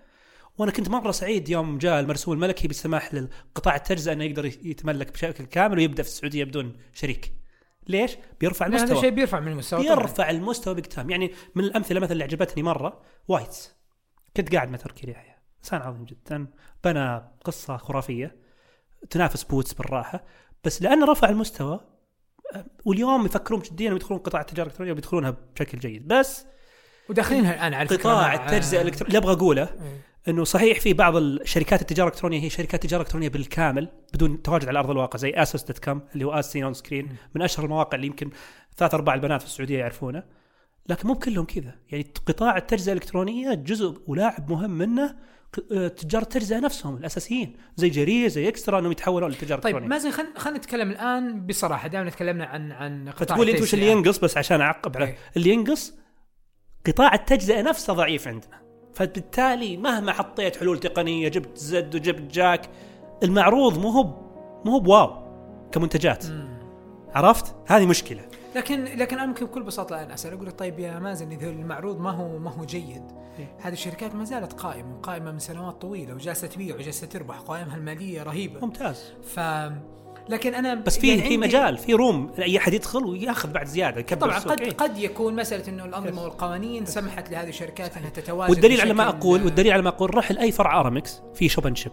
وأنا 0.59 0.71
كنت 0.71 0.89
مرة 0.89 1.11
سعيد 1.11 1.49
يوم 1.49 1.77
جاء 1.77 1.99
المرسوم 1.99 2.33
الملكي 2.33 2.67
بالسماح 2.67 3.13
للقطاع 3.13 3.75
التجزئة 3.75 4.13
أنه 4.13 4.23
يقدر 4.23 4.45
يتملك 4.45 5.11
بشكل 5.11 5.45
كامل 5.45 5.77
ويبدأ 5.77 6.03
في 6.03 6.09
السعودية 6.09 6.43
بدون 6.43 6.77
شريك. 6.93 7.33
ليش؟ 7.87 8.17
بيرفع 8.39 8.67
لا، 8.67 8.75
هذا 8.75 8.83
المستوى 8.83 9.01
شيء 9.01 9.09
بيرفع 9.09 9.39
من 9.39 9.51
المستوى 9.51 9.83
طبعاً. 9.83 9.99
يرفع 9.99 10.29
المستوى 10.29 10.75
big 10.75 10.85
time 10.85 11.09
يعني 11.09 11.33
من 11.55 11.63
الأمثلة 11.63 11.99
مثلا 11.99 12.11
اللي 12.11 12.23
عجبتني 12.23 12.63
مرة 12.63 13.01
Whites. 13.27 13.75
كنت 14.37 14.55
قاعد 14.55 14.69
مع 14.69 14.77
تركي 14.77 15.11
يحيى 15.11 15.35
إنسان 15.59 15.81
عظيم 15.81 16.05
جدا. 16.05 16.47
بنى 16.83 17.21
قصة 17.43 17.77
خرافية. 17.77 18.35
تنافس 19.09 19.43
Boots 19.43 19.73
بالراحة. 19.73 20.23
بس 20.63 20.81
لأنه 20.81 21.11
رفع 21.11 21.29
المستوى 21.29 21.79
واليوم 22.85 23.25
يفكرون 23.25 23.59
جديا 23.59 23.87
انهم 23.87 23.97
يدخلون 23.97 24.19
قطاع 24.19 24.41
التجارة 24.41 24.65
الإلكترونية 24.65 24.91
وبيدخلونها 24.91 25.37
بشكل 25.55 25.79
جيد. 25.79 26.07
بس 26.07 26.45
وداخلينها 27.09 27.53
الآن 27.53 27.73
على 27.73 27.89
قطاع 27.89 28.33
التجزئة 28.33 28.81
الالكترونيه 28.81 29.07
اللي 29.07 29.17
أبغى 29.17 29.33
أقوله 29.33 29.63
إيه. 29.63 30.08
إنه 30.27 30.43
صحيح 30.43 30.79
في 30.79 30.93
بعض 30.93 31.15
الشركات 31.15 31.81
التجارة 31.81 32.07
الإلكترونية 32.07 32.41
هي 32.41 32.49
شركات 32.49 32.83
تجاره 32.83 33.01
الكترونيه 33.01 33.29
بالكامل 33.29 33.89
بدون 34.13 34.41
تواجد 34.41 34.67
على 34.67 34.79
أرض 34.79 34.89
الواقع 34.89 35.17
زي 35.17 35.29
ASOS 35.29 35.63
dot 35.63 35.79
com 35.79 36.01
اللي 36.13 36.25
هو 36.25 36.31
as 36.31 36.51
seen 36.51 36.63
on 36.63 36.73
screen 36.73 37.15
من 37.35 37.41
أشهر 37.41 37.65
المواقع 37.65 37.95
اللي 37.95 38.07
يمكن 38.07 38.29
ثلاث 38.77 38.93
أرباع 38.93 39.15
البنات 39.15 39.41
في 39.41 39.47
السعودية 39.47 39.79
يعرفونه. 39.79 40.23
لكن 40.89 41.07
مو 41.07 41.13
بكلهم 41.13 41.45
كذا. 41.45 41.75
يعني 41.89 42.07
قطاع 42.25 42.57
التجزئة 42.57 42.93
الإلكترونية 42.93 43.53
جزء 43.53 44.01
ولاعب 44.07 44.51
مهم 44.51 44.71
منه 44.71 45.15
آه، 45.71 45.87
تجار 45.87 46.21
التجزئة 46.21 46.59
نفسهم 46.59 46.97
الأساسيين 46.97 47.55
زي 47.75 47.89
جرير 47.89 48.27
زي 48.27 48.47
إكسترا 48.47 48.79
إنهم 48.79 48.91
يتحولون 48.91 49.29
للتجاره 49.29 49.59
طيب 49.59 49.77
الالكترونيه 49.77 50.03
مازن 50.03 50.11
خلينا 50.11 50.39
خلينا 50.39 50.57
نتكلم 50.57 50.91
الآن 50.91 51.45
بصراحة. 51.45 51.87
دائما 51.87 52.09
تكلمنا 52.09 52.45
عن 52.45 52.71
عن 52.71 53.09
قطاع 53.09 53.25
فتقول 53.25 53.49
إنت 53.49 53.61
وش 53.61 53.73
اللي. 53.73 53.91
ينقص؟ 53.91 54.17
بس 54.17 54.37
عشان 54.37 54.61
أعقب 54.61 54.97
على 54.97 55.05
إيه. 55.05 55.17
اللي 55.37 55.49
ينقص 55.49 55.93
قطاع 56.85 57.13
التجزئة 57.13 57.61
نفسه 57.61 57.93
ضعيف 57.93 58.27
عندنا. 58.27 58.68
فبالتالي 58.99 59.77
مهما 59.77 60.13
حطيت 60.13 60.55
حلول 60.55 60.79
تقنية 60.79 61.29
جبت 61.29 61.57
زد 61.57 61.95
وجبت 61.95 62.33
جاك 62.33 62.69
المعروض 63.23 63.79
مو 63.79 63.89
هو 63.89 64.03
مو 64.65 64.71
هو 64.71 64.79
بواو 64.79 65.13
كمنتجات. 65.71 66.25
عرفت؟ 67.15 67.55
هذه 67.67 67.85
مشكلة. 67.85 68.21
لكن 68.55 68.83
لكن 68.83 69.17
أنا 69.17 69.25
ممكن 69.25 69.45
بكل 69.45 69.63
بساطة 69.63 69.95
الآن 69.95 70.11
أسأل 70.11 70.33
أقول 70.33 70.51
طيب 70.51 70.79
يا 70.79 70.99
مازن 70.99 71.31
إذا 71.31 71.49
المعروض 71.49 71.99
ما 71.99 72.11
هو 72.11 72.37
ما 72.37 72.51
هو 72.51 72.65
جيد 72.65 73.03
إيه. 73.39 73.55
هذه 73.61 73.73
الشركات 73.73 74.15
ما 74.15 74.23
زالت 74.23 74.53
قائمة 74.53 74.97
قائمة 75.03 75.31
من 75.31 75.39
سنوات 75.39 75.81
طويلة 75.81 76.13
وجالسة 76.13 76.47
تبيع 76.47 76.75
وجالسة 76.75 77.07
تربح 77.07 77.39
قوائمها 77.39 77.77
المالية 77.77 78.23
رهيبة. 78.23 78.65
ممتاز. 78.65 79.13
ف 79.23 79.39
لكن 80.29 80.53
أنا 80.55 80.73
بس 80.75 80.99
في 80.99 81.07
يعني 81.07 81.21
في 81.21 81.37
مجال 81.37 81.77
في 81.77 81.93
room 81.93 82.31
أي 82.39 82.57
أحد 82.57 82.73
يدخل 82.73 83.05
ويأخذ 83.05 83.51
بعد 83.51 83.67
زيادة 83.67 83.99
يكبر 83.99 84.21
طبعا 84.21 84.37
السوق. 84.37 84.51
قد 84.51 84.61
إيه. 84.61 84.71
قد 84.71 84.97
يكون 84.97 85.35
مسألة 85.35 85.67
إنه 85.67 85.85
الأنظمة 85.85 86.23
والقوانين 86.23 86.85
سمحت 86.85 87.31
لهذه 87.31 87.49
الشركات 87.49 87.97
إنها 87.97 88.09
تتواجد 88.09 88.49
والدليل 88.51 88.81
على 88.81 88.93
ما 88.93 89.09
أقول 89.09 89.43
والدليل 89.43 89.73
على 89.73 89.81
ما 89.81 89.89
أقول 89.89 90.15
روح 90.15 90.31
لأي 90.31 90.51
فرع 90.51 90.79
ارامكس 90.79 91.21
في 91.33 91.49
Shop 91.49 91.67
and 91.67 91.77
Ship. 91.77 91.91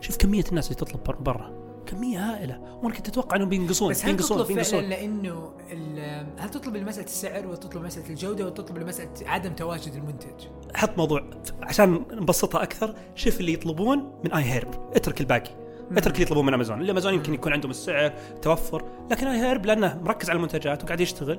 شوف 0.00 0.16
كمية 0.16 0.44
الناس 0.48 0.66
اللي 0.66 0.76
تطلب 0.76 1.02
بر- 1.04 1.16
برا. 1.16 1.60
كمية 1.86 2.18
هائلة. 2.18 2.60
وأنا 2.82 2.94
كنت 2.94 3.08
أتوقع 3.08 3.36
إنهم 3.36 3.48
بينقصون 3.48 3.90
بس 3.90 4.04
هل 4.04 4.06
بينقصون 4.12 4.38
تطلب 4.38 4.46
فعلا 4.46 4.56
بينقصون. 4.56 4.84
لأنه 4.84 5.52
ال- 5.72 6.26
هل 6.38 6.50
تطلب 6.50 6.76
لمساله 6.76 7.04
السعر 7.06 7.46
ولا 7.46 7.56
تطلب 7.56 7.82
لمساله 7.82 8.08
الجودة 8.10 8.44
ولا 8.44 8.54
تطلب 8.54 8.78
لمساله 8.78 9.10
عدم 9.26 9.52
تواجد 9.52 9.94
المنتج؟ 9.94 10.46
حط 10.74 10.98
موضوع 10.98 11.24
عشان 11.62 12.02
نبسطها 12.12 12.62
أكثر 12.62 12.94
شوف 13.14 13.40
اللي 13.40 13.52
يطلبون 13.52 14.12
من 14.24 14.32
iHerb 14.32 14.90
اترك 14.96 15.20
الباقي. 15.20 15.50
اترك 15.98 16.14
اللي 16.14 16.22
يطلبون 16.22 16.46
من 16.46 16.54
امازون 16.54 16.80
اللي 16.80 16.92
امازون 16.92 17.14
يمكن 17.14 17.34
يكون 17.34 17.52
عندهم 17.52 17.70
السعر 17.70 18.12
توفر 18.42 18.84
لكن 19.10 19.26
iHerb 19.26 19.66
لأنه 19.66 20.00
مركز 20.02 20.30
على 20.30 20.36
المنتجات 20.36 20.84
وقاعد 20.84 21.00
يشتغل. 21.00 21.38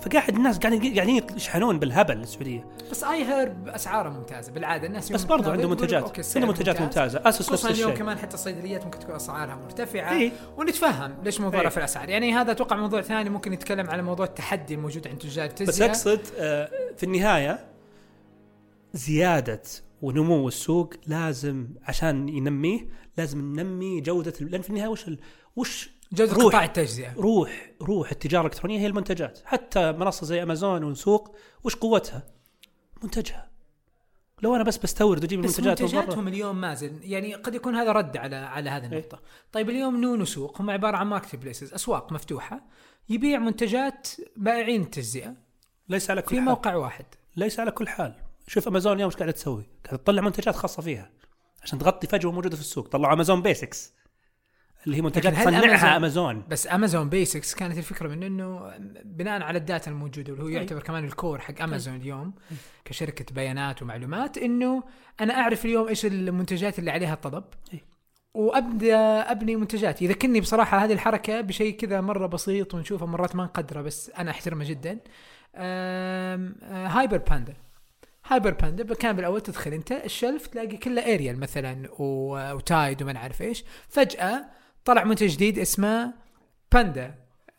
فقاعد 0.00 0.36
الناس 0.36 0.58
قاعدين 0.58 0.94
قاعدين 0.94 1.24
يشحنون 1.36 1.78
بالهبل 1.78 2.20
السعودية. 2.20 2.66
بس 2.90 3.04
iHerb 3.04 3.68
اسعاره 3.68 4.08
ممتازة 4.08 4.52
بالعادة 4.52 4.86
الناس 4.86 5.12
بس 5.12 5.24
برضو 5.24 5.50
عنده 5.50 5.68
منتجات. 5.68 6.36
عنده 6.36 6.48
منتجات 6.48 6.80
ممتاز. 6.80 7.16
ممتازة. 7.16 7.28
اسس 7.28 7.52
نفس 7.52 7.66
اليوم 7.66 7.90
الشيء 7.90 8.04
كمان 8.04 8.18
حتى 8.18 8.34
الصيدليات 8.34 8.84
ممكن 8.84 8.98
تكون 8.98 9.14
أسعارها 9.14 9.54
مرتفعة. 9.54 10.12
إيه. 10.12 10.32
ونتفهم 10.56 11.14
ليش 11.24 11.40
إيه. 11.40 11.68
في 11.68 11.76
الأسعار. 11.76 12.08
يعني 12.08 12.32
هذا 12.32 12.52
أتوقع 12.52 12.76
موضوع 12.76 13.00
ثاني 13.00 13.30
ممكن 13.30 13.52
نتكلم 13.52 13.90
على 13.90 14.02
موضوع 14.02 14.26
التحدي 14.26 14.74
الموجود 14.74 15.08
عند 15.08 15.18
تجار 15.18 15.46
بس 15.46 15.52
التجزئه 15.52 15.86
أقصد 15.86 16.20
آه، 16.38 16.70
في 16.96 17.02
النهاية 17.02 17.58
زيادة 18.92 19.62
ونمو 20.02 20.48
السوق 20.48 20.94
لازم 21.06 21.68
عشان 21.82 22.28
ينميه 22.28 22.88
لازم 23.18 23.60
ننمي 23.60 24.00
جودة 24.00 24.32
لأن 24.40 24.62
في 24.62 24.70
النهاية 24.70 24.88
وش 24.88 25.08
ال... 25.08 25.18
وش 25.56 25.90
جودة 26.12 26.32
روح. 26.32 26.44
قطاع 26.44 26.64
التجزئة. 26.64 27.14
روح 27.14 27.70
روح 27.82 28.10
التجارة 28.10 28.40
الإلكترونية 28.46 28.80
هي 28.80 28.86
المنتجات. 28.86 29.40
حتى 29.44 29.92
منصة 29.92 30.26
زي 30.26 30.42
امازون 30.42 30.84
وسوق 30.84 31.36
وش 31.64 31.76
قوتها؟ 31.76 32.26
منتجها. 33.02 33.50
لو 34.42 34.56
أنا 34.56 34.64
بس 34.64 34.76
بستورد 34.76 35.22
وأجيب 35.22 35.40
بس 35.42 35.58
المنتجات 35.58 35.82
من 35.82 35.88
برا 35.88 36.00
منتجاتهم 36.00 36.28
اليوم 36.28 36.60
مازن. 36.60 36.98
يعني 37.02 37.34
قد 37.34 37.54
يكون 37.54 37.74
هذا 37.74 37.92
رد 37.92 38.16
على 38.16 38.36
على 38.36 38.70
هذه 38.70 38.82
إيه. 38.82 38.88
النقطة. 38.88 39.22
طيب 39.52 39.70
اليوم 39.70 40.00
نون 40.00 40.24
وسوق 40.24 40.60
هم 40.60 40.70
عبارة 40.70 40.96
عن 40.96 41.06
marketplaces 41.06 41.74
أسواق 41.74 42.12
مفتوحة. 42.12 42.66
يبيع 43.08 43.38
منتجات 43.38 44.08
بائعين 44.36 44.82
التجزئه 44.82 45.34
ليس 45.88 46.10
على 46.10 46.22
كل 46.22 46.28
في 46.28 46.36
حال. 46.36 46.44
موقع 46.44 46.74
واحد. 46.74 47.06
ليس 47.36 47.60
على 47.60 47.70
كل 47.70 47.88
حال. 47.88 48.14
شوف 48.46 48.68
امازون 48.68 48.92
اليوم 48.92 49.10
إيش 49.10 49.16
قاعدة 49.16 49.32
تسوي؟ 49.32 49.66
قاعدة 49.84 49.96
تطلع 50.02 50.22
منتجات 50.22 50.56
خاصة 50.56 50.82
فيها 50.82 51.10
عشان 51.62 51.78
تغطي 51.78 52.06
فجوة 52.06 52.32
موجودة 52.32 52.56
في 52.56 52.62
السوق. 52.62 52.88
طلعوا 52.88 53.14
امازون 53.14 53.42
basics 53.42 53.94
اللي 54.86 54.96
هي 54.96 55.00
منتجات 55.02 55.34
تصنعها 55.34 55.78
أمازون- 55.78 55.84
امازون 55.96 56.44
بس 56.48 56.66
امازون 56.66 57.08
basics 57.08 57.54
كانت 57.54 57.78
الفكرة 57.78 58.08
من 58.08 58.22
إنه 58.22 58.72
بناء 59.04 59.42
على 59.42 59.58
ال 59.58 59.64
data 59.64 59.90
الموجودة 59.90 60.32
واللي 60.32 60.44
هو 60.44 60.48
أي. 60.48 60.54
يعتبر 60.54 60.82
كمان 60.82 61.04
ال 61.04 61.11
core 61.11 61.38
حق 61.38 61.62
امازون 61.62 61.96
اليوم 61.96 62.34
كشركة 62.84 63.34
بيانات 63.34 63.82
ومعلومات 63.82 64.38
إنه 64.38 64.82
أنا 65.20 65.34
أعرف 65.34 65.64
اليوم 65.64 65.88
إيش 65.88 66.06
المنتجات 66.06 66.78
اللي 66.78 66.90
عليها 66.90 67.14
الطلب 67.14 67.44
أي. 67.74 67.80
وأبدأ 68.34 68.96
أبني 69.30 69.56
منتجات. 69.56 70.02
يذكرني 70.02 70.40
بصراحة 70.40 70.84
هذه 70.84 70.92
الحركة 70.92 71.40
بشيء 71.40 71.76
كذا 71.76 72.00
مرة 72.00 72.26
بسيط 72.26 72.74
ونشوفه 72.74 73.06
مرات 73.06 73.36
ما 73.36 73.44
نقدره 73.44 73.82
بس 73.82 74.10
أنا 74.10 74.30
أحترمه 74.30 74.64
جدا. 74.64 74.92
آم، 74.92 75.00
آه، 76.62 76.86
هايبر 76.86 77.16
باندا 77.16 77.54
هايبر 78.26 78.50
باندا 78.50 78.94
كان 78.94 79.16
بالأول 79.16 79.40
تدخل 79.40 79.72
أنت 79.72 79.92
ال 79.92 80.01
shelf 80.01 80.46
تلاقي 80.46 80.76
كله 80.76 81.14
أريال 81.14 81.40
مثلا 81.40 81.88
وتايد 81.98 83.02
وما 83.02 83.12
نعرف 83.12 83.42
إيش. 83.42 83.64
فجأة 83.88 84.44
طلع 84.84 85.04
منتج 85.04 85.26
جديد 85.26 85.58
اسمه 85.58 86.14
باندا. 86.72 87.14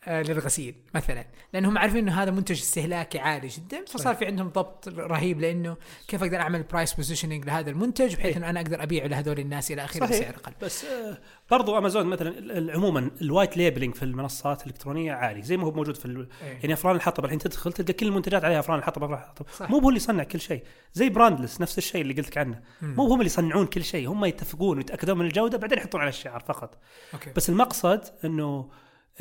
للغسيل 0.07 0.75
مثلا 0.95 1.25
لأنهم 1.53 1.77
عارفين 1.77 1.99
إنه 1.99 2.23
هذا 2.23 2.31
منتج 2.31 2.59
استهلاكي 2.59 3.19
عالي 3.19 3.47
جدا 3.47 3.85
فصار 3.85 4.15
في 4.15 4.25
عندهم 4.25 4.47
ضبط 4.47 4.87
رهيب 4.87 5.41
لأنه 5.41 5.77
كيف 6.07 6.23
أقدر 6.23 6.37
أعمل 6.37 6.63
price 6.63 6.93
positioning 6.93 7.45
لهذا 7.45 7.69
المنتج 7.69 8.15
بحيث 8.15 8.25
إيه. 8.25 8.37
إنه 8.37 8.49
أنا 8.49 8.59
أقدر 8.59 8.83
ابيعه 8.83 9.07
لهذول 9.07 9.39
الناس 9.39 9.71
إلى 9.71 9.83
آخره. 9.83 10.05
بسعر 10.05 10.35
أقل 10.35 10.53
بس 10.61 10.85
آه، 10.85 11.17
برضو 11.51 11.77
امازون 11.77 12.05
مثلا 12.05 12.73
عموما 12.73 13.11
ال 13.21 13.27
white 13.27 13.58
labeling 13.58 13.95
في 13.95 14.03
المنصات 14.03 14.61
الإلكترونية 14.61 15.13
عالي 15.13 15.41
زي 15.41 15.57
ما 15.57 15.63
هو 15.63 15.71
موجود 15.71 15.95
في 15.95 16.05
ال... 16.05 16.27
إيه. 16.43 16.57
يعني 16.61 16.73
أفران 16.73 16.95
الحطب 16.95 17.25
الحين 17.25 17.39
تدخل 17.39 17.73
تلقى 17.73 17.93
كل 17.93 18.07
المنتجات 18.07 18.43
عليها 18.45 18.59
أفران 18.59 18.79
الحطب 18.79 19.03
أفران 19.03 19.19
الحطب 19.19 19.45
صح. 19.57 19.69
مو 19.69 19.77
هو 19.77 19.89
اللي 19.89 19.97
يصنع 19.97 20.23
كل 20.23 20.39
شيء 20.39 20.63
زي 20.93 21.09
براندلس 21.09 21.61
نفس 21.61 21.77
الشيء 21.77 22.01
اللي 22.01 22.13
قلت 22.13 22.27
لك 22.27 22.37
عنه 22.37 22.61
مم. 22.81 22.95
مو 22.95 23.07
هم 23.07 23.13
اللي 23.13 23.25
يصنعون 23.25 23.65
كل 23.65 23.83
شيء 23.83 24.09
هم 24.09 24.25
يتفقون 24.25 24.77
ويتأكدون 24.77 25.17
من 25.17 25.25
الجودة 25.25 25.57
بعدين 25.57 25.77
يحطون 25.77 26.01
على 26.01 26.09
الشعار 26.09 26.39
فقط 26.39 26.77
okay 27.13 27.32
بس 27.35 27.49
المقصد 27.49 28.01
إنه 28.25 28.69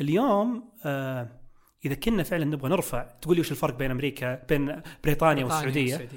اليوم 0.01 0.71
آه 0.85 1.39
إذا 1.85 1.95
كنا 1.95 2.23
فعلا 2.23 2.45
نبغى 2.45 2.69
نرفع 2.69 3.03
تقول 3.03 3.35
لي 3.35 3.41
وش 3.41 3.51
الفرق 3.51 3.75
بين 3.77 3.91
أمريكا 3.91 4.43
بين 4.49 4.81
بريطانيا 5.03 5.45
والسعودية؟ 5.45 6.09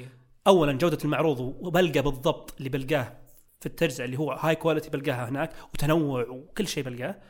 اولا 0.46 0.72
جودة 0.72 0.98
المعروض 1.04 1.40
وبلقى 1.40 2.02
بالضبط 2.02 2.54
اللي 2.58 2.68
بلقاه 2.68 3.18
في 3.60 3.66
التجزئه 3.66 4.04
اللي 4.04 4.18
هو 4.18 4.32
high 4.32 4.54
quality 4.54 4.90
بلقاها 4.90 5.28
هناك 5.28 5.52
وتنوع 5.74 6.28
وكل 6.28 6.68
شيء 6.68 6.84
بلقاه. 6.84 7.20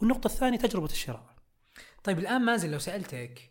والنقطة 0.00 0.26
الثانية 0.26 0.58
تجربة 0.58 0.86
الشراء. 0.86 1.34
طيب 2.04 2.18
الآن 2.18 2.42
مازن 2.42 2.70
لو 2.70 2.78
سألتك 2.78 3.50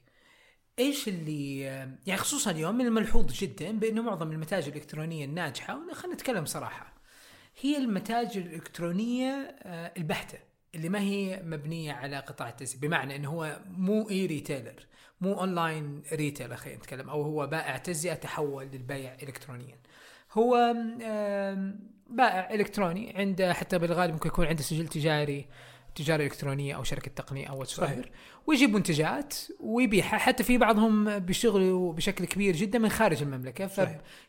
إيش 0.80 1.08
اللي 1.08 1.60
يعني 1.60 2.18
خصوصا 2.18 2.52
اليوم 2.52 2.76
من 2.76 2.86
الملحوظ 2.86 3.32
جدا 3.32 3.72
بأنه 3.72 4.02
معظم 4.02 4.32
المتاجر 4.32 4.72
الإلكترونية 4.72 5.26
الناجحة 5.26 5.80
خلينا 5.94 6.16
نتكلم 6.16 6.46
صراحة 6.46 6.94
هي 7.62 7.78
المتاجر 7.78 8.42
الإلكترونية 8.42 9.56
آه، 9.64 9.94
البحتة. 9.98 10.49
اللي 10.76 10.90
ما 10.90 11.00
هي 11.00 11.42
مبنية 11.44 11.94
على 11.94 12.18
قطاع 12.18 12.50
التسويق 12.50 12.82
بمعنى 12.82 13.16
إنه 13.16 13.30
هو 13.30 13.60
مو 13.70 14.10
e-retailer 14.10 14.86
مو 15.22 15.40
online 15.40 16.04
retailer 16.14 16.56
خلينا 16.56 16.78
نتكلم 16.78 17.10
أو 17.10 17.22
هو 17.22 17.48
بائع 17.48 17.78
تجزئة 17.78 18.14
تحول 18.14 18.66
للبيع 18.66 19.14
الكترونيا. 19.24 19.76
هو 20.34 20.76
بائع 22.10 22.54
إلكتروني 22.54 23.14
عنده 23.18 23.54
حتى 23.54 23.80
بالغالب 23.80 24.14
ممكن 24.14 24.30
يكون 24.30 24.46
عنده 24.46 24.62
سجل 24.62 24.88
تجاري 24.88 25.48
تجارة 26.00 26.24
إلكترونية 26.24 26.76
أو 26.76 26.84
شركة 26.84 27.12
تقنية 27.16 27.48
أو 27.48 27.64
صحيح. 27.64 28.06
ويجيب 28.48 28.74
منتجات 28.74 29.36
ويبيعها 29.60 30.18
حتى 30.18 30.44
في 30.44 30.58
بعضهم 30.58 31.20
بيشتغلوا 31.20 31.94
بشكل 31.94 32.26
كبير 32.26 32.56
جدا 32.56 32.80
من 32.80 32.90
خارج 32.90 33.22
المملكة. 33.22 33.68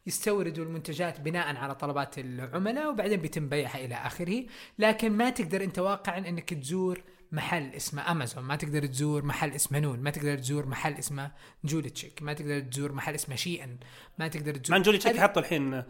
فيستوردوا 0.05 0.65
المنتجات 0.65 1.21
بناء 1.21 1.57
على 1.57 1.75
طلبات 1.75 2.19
العملاء 2.19 2.91
وبعدين 2.91 3.21
بيتم 3.21 3.49
بيعها 3.49 3.85
إلى 3.85 3.95
آخره 3.95 4.45
لكن 4.79 5.13
ما 5.13 5.31
تقدر 5.31 5.65
أنت 5.65 5.79
واقعا 5.79 6.19
إنك 6.19 6.55
تزور 6.55 7.03
محل 7.33 7.75
اسمه 7.75 8.11
امازون 8.11 8.45
ما 8.45 8.57
تقدر 8.57 8.87
تزور 8.87 9.25
محل 9.25 9.51
اسمه 9.53 9.79
نون 9.79 10.01
ما 10.01 10.11
تقدر 10.11 10.39
تزور 10.39 10.67
محل 10.67 10.95
اسمه 10.95 11.31
جولتشيك 11.65 12.23
ما 12.23 12.33
تقدر 12.33 12.61
تزور 12.61 12.93
محل 12.93 13.15
اسمه 13.15 13.37
شيئن 13.37 13.77
ما 14.19 14.29
تقدر 14.29 14.55
تزور 14.55 14.77
مع 14.77 14.83
جولي 14.83 14.99
تشيك 14.99 15.17
حطوا 15.17 15.43
الحين 15.43 15.83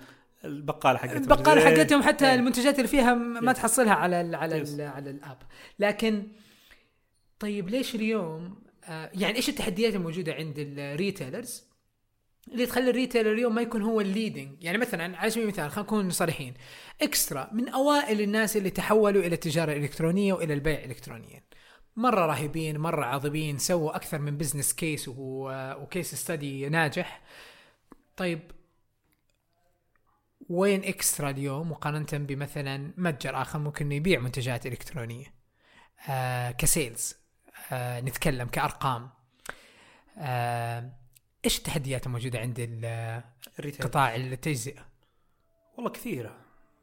البقالة 0.45 0.99
حقتهم 0.99 1.17
البقالة 1.23 1.69
إيه. 1.69 1.77
حقتهم 1.77 2.03
حتى 2.03 2.29
إيه. 2.29 2.35
المنتجات 2.35 2.77
اللي 2.77 2.89
فيها 2.89 3.15
ما 3.15 3.53
Yes. 3.53 3.57
تحصلها 3.57 3.93
على 3.95 4.21
ال 4.21 4.35
على 4.35 4.65
Yes. 4.65 4.69
ال 4.69 4.81
على 4.81 5.11
ال 5.11 5.18
app 5.18 5.39
لكن 5.79 6.27
طيب 7.39 7.69
ليش 7.69 7.95
اليوم 7.95 8.63
آه 8.85 9.11
يعني 9.15 9.37
إيش 9.37 9.49
التحديات 9.49 9.95
الموجودة 9.95 10.33
عند 10.35 10.55
ال 10.59 10.69
retailers 10.69 11.65
اللي 12.53 12.67
تخلي 12.67 12.91
ال 12.91 12.95
retailer 12.95 13.33
اليوم 13.33 13.55
ما 13.55 13.63
يكون 13.63 13.83
هو 13.83 14.01
ال 14.01 14.09
leading 14.09 14.65
يعني 14.65 14.79
مثلا 14.79 15.17
على 15.19 15.31
سبيل 15.31 15.45
المثال 15.45 15.71
خلينا 15.71 15.87
نكون 15.87 16.11
صريحين 16.11 16.55
إكسترا 17.03 17.51
من 17.53 17.69
أوائل 17.69 18.21
الناس 18.21 18.57
اللي 18.57 18.71
تحولوا 18.71 19.23
إلى 19.23 19.35
التجارة 19.35 19.73
الإلكترونية 19.73 20.33
وإلى 20.33 20.55
البيع 20.55 20.85
الكترونيا 20.85 21.43
مرة 21.97 22.27
رهيبين 22.27 22.79
مرة 22.79 23.05
عظيمين 23.05 23.59
سووا 23.59 23.97
أكثر 23.97 24.19
من 24.19 24.37
business 24.39 24.73
case 24.73 25.05
و 25.17 25.36
case 25.36 26.15
study 26.15 26.69
ناجح 26.69 27.23
طيب 28.17 28.41
وين 30.51 30.85
إكسترا 30.85 31.31
اليوم 31.31 31.71
مقارنة 31.71 32.07
بمثلا 32.13 32.93
متجر 32.97 33.43
آخر 33.43 33.59
ممكن 33.59 33.93
يبيع 33.93 34.21
منتجات 34.21 34.67
إلكترونية؟ 34.67 35.35
آه 36.09 36.51
ك 36.51 36.60
sales. 36.60 37.17
آه 37.73 38.01
نتكلم 38.01 38.49
كأرقام. 38.49 39.11
آه 40.19 40.93
إيش 41.45 41.59
التحديات 41.59 42.07
الموجودة 42.07 42.39
عند. 42.39 42.61
قطاع 43.81 44.17
التجزئة؟ 44.17 44.87
والله 45.77 45.91
كثيرة. 45.91 46.37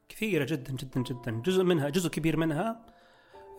كثيرة 0.08 0.44
جدا 0.44 0.72
جدا 0.72 1.00
جدا. 1.02 1.30
جزء 1.30 1.62
منها 1.62 1.88
جزء 1.88 2.08
كبير 2.10 2.36
منها 2.36 2.80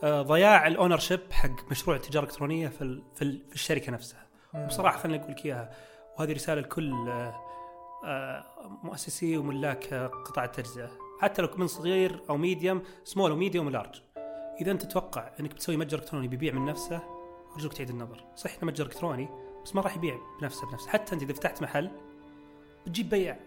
آه، 0.03 0.21
ضياع 0.21 0.67
ال 0.67 0.97
ownership 0.99 1.31
حق 1.31 1.71
مشروع 1.71 1.95
التجاره 1.95 2.23
الالكترونيه 2.23 2.67
في 2.67 3.01
في, 3.15 3.21
ال- 3.21 3.43
في 3.49 3.55
الشركة 3.55 3.91
نفسها. 3.91 4.27
بصراحة 4.67 4.97
خليني 4.97 5.23
أقول 5.23 5.31
لك 5.31 5.45
إياها 5.45 5.71
وهذه 6.17 6.31
رسالة 6.33 6.61
لكل 6.61 7.09
آه، 7.09 7.41
مؤسسي 8.83 9.37
وملاك 9.37 9.93
قطاع 10.25 10.43
التجزئة. 10.43 10.89
حتى 11.19 11.41
لو 11.41 11.49
من 11.57 11.67
صغير 11.67 12.21
أو 12.29 12.37
medium 12.37 12.81
small 13.03 13.31
و 13.31 13.36
medium 13.36 13.67
و 13.67 13.73
large 13.73 14.01
إذا 14.61 14.71
أنت 14.71 14.81
تتوقع 14.81 15.31
إنك 15.39 15.53
بتسوي 15.53 15.77
متجر 15.77 15.99
إلكتروني 15.99 16.27
بيبيع 16.27 16.53
من 16.53 16.65
نفسه 16.65 17.01
أرجوك 17.55 17.73
تعيد 17.73 17.89
النظر. 17.89 18.25
صحيح 18.35 18.57
إنه 18.57 18.71
متجر 18.71 18.85
إلكتروني 18.85 19.29
بس 19.65 19.75
ما 19.75 19.81
راح 19.81 19.95
يبيع 19.95 20.17
بنفسه 20.41 20.69
بنفسه. 20.69 20.89
حتى 20.89 21.15
أنت 21.15 21.23
إذا 21.23 21.33
فتحت 21.33 21.61
محل 21.61 21.91
بتجيب 22.85 23.09
بياع 23.09 23.39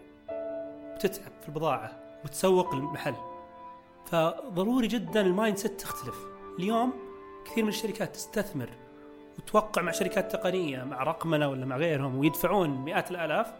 بتتعب 0.95 1.31
في 1.41 1.47
البضاعة 1.47 1.99
وتسوق 2.25 2.73
المحل. 2.73 3.15
فضروري 4.05 4.87
جدا 4.87 5.21
ال 5.21 5.57
mindset 5.57 5.81
تختلف. 5.81 6.25
اليوم 6.59 6.93
كثير 7.45 7.63
من 7.63 7.69
الشركات 7.69 8.15
تستثمر 8.15 8.69
وتوقع 9.37 9.81
مع 9.81 9.91
شركات 9.91 10.31
تقنية 10.31 10.83
مع 10.83 11.03
رقمنه 11.03 11.49
ولا 11.49 11.65
مع 11.65 11.77
غيرهم 11.77 12.17
ويدفعون 12.17 12.69
مئات 12.69 13.11
الآلاف. 13.11 13.53